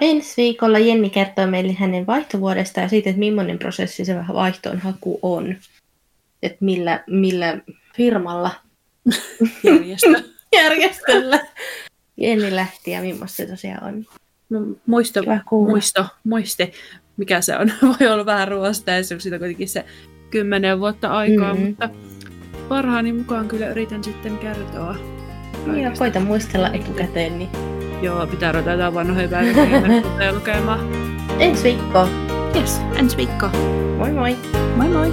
Ensi 0.00 0.34
viikolla 0.36 0.78
Jenni 0.78 1.10
kertoo 1.10 1.46
meille 1.46 1.72
hänen 1.72 2.06
vaihtovuodesta 2.06 2.80
ja 2.80 2.88
siitä, 2.88 3.10
että 3.10 3.20
millainen 3.20 3.58
prosessi 3.58 4.04
se 4.04 4.14
vaihtoon 4.32 4.78
haku 4.78 5.18
on. 5.22 5.54
Että 6.42 6.58
millä, 6.60 7.04
millä 7.06 7.58
firmalla 7.96 8.50
Järjestö. 9.64 10.22
järjestöllä 10.62 11.40
Jenni 12.16 12.56
lähti 12.56 12.90
ja 12.90 13.00
millaista 13.00 13.36
se 13.36 13.46
tosiaan 13.46 13.84
on. 13.94 14.04
No, 14.50 14.60
Muisto, 14.86 15.20
muisto, 15.50 16.06
muisti, 16.24 16.72
mikä 17.16 17.40
se 17.40 17.56
on. 17.56 17.72
Voi 18.00 18.08
olla 18.08 18.26
vähän 18.26 18.48
ruoasta 18.48 18.90
ja 18.90 19.04
se 19.04 19.14
on 19.14 19.20
siitä 19.20 19.38
kuitenkin 19.38 19.68
se 19.68 19.84
kymmenen 20.30 20.80
vuotta 20.80 21.08
aikaa, 21.08 21.54
Mhm. 21.54 21.62
mutta 21.66 21.90
parhaani 22.68 23.12
mukaan 23.12 23.48
kyllä 23.48 23.68
yritän 23.68 24.04
sitten 24.04 24.38
kertoa. 24.38 24.96
Ja 25.66 25.72
kaikesta. 25.72 25.98
koita 25.98 26.20
muistella 26.20 26.68
etukäteen, 26.68 27.38
niin 27.38 27.48
Joo, 28.02 28.26
pitää 28.26 28.52
ruveta 28.52 28.70
jotain 28.70 28.94
vanhoja 28.94 29.28
päiväkirjoja 29.28 30.32
lukemaan. 30.32 30.80
ensi 31.38 31.64
viikko. 31.64 32.08
Yes, 32.56 32.80
ensi 32.96 33.16
viikko. 33.16 33.48
Moi 33.98 34.12
moi! 34.12 34.36
Moi 34.76 34.88
moi! 34.88 35.12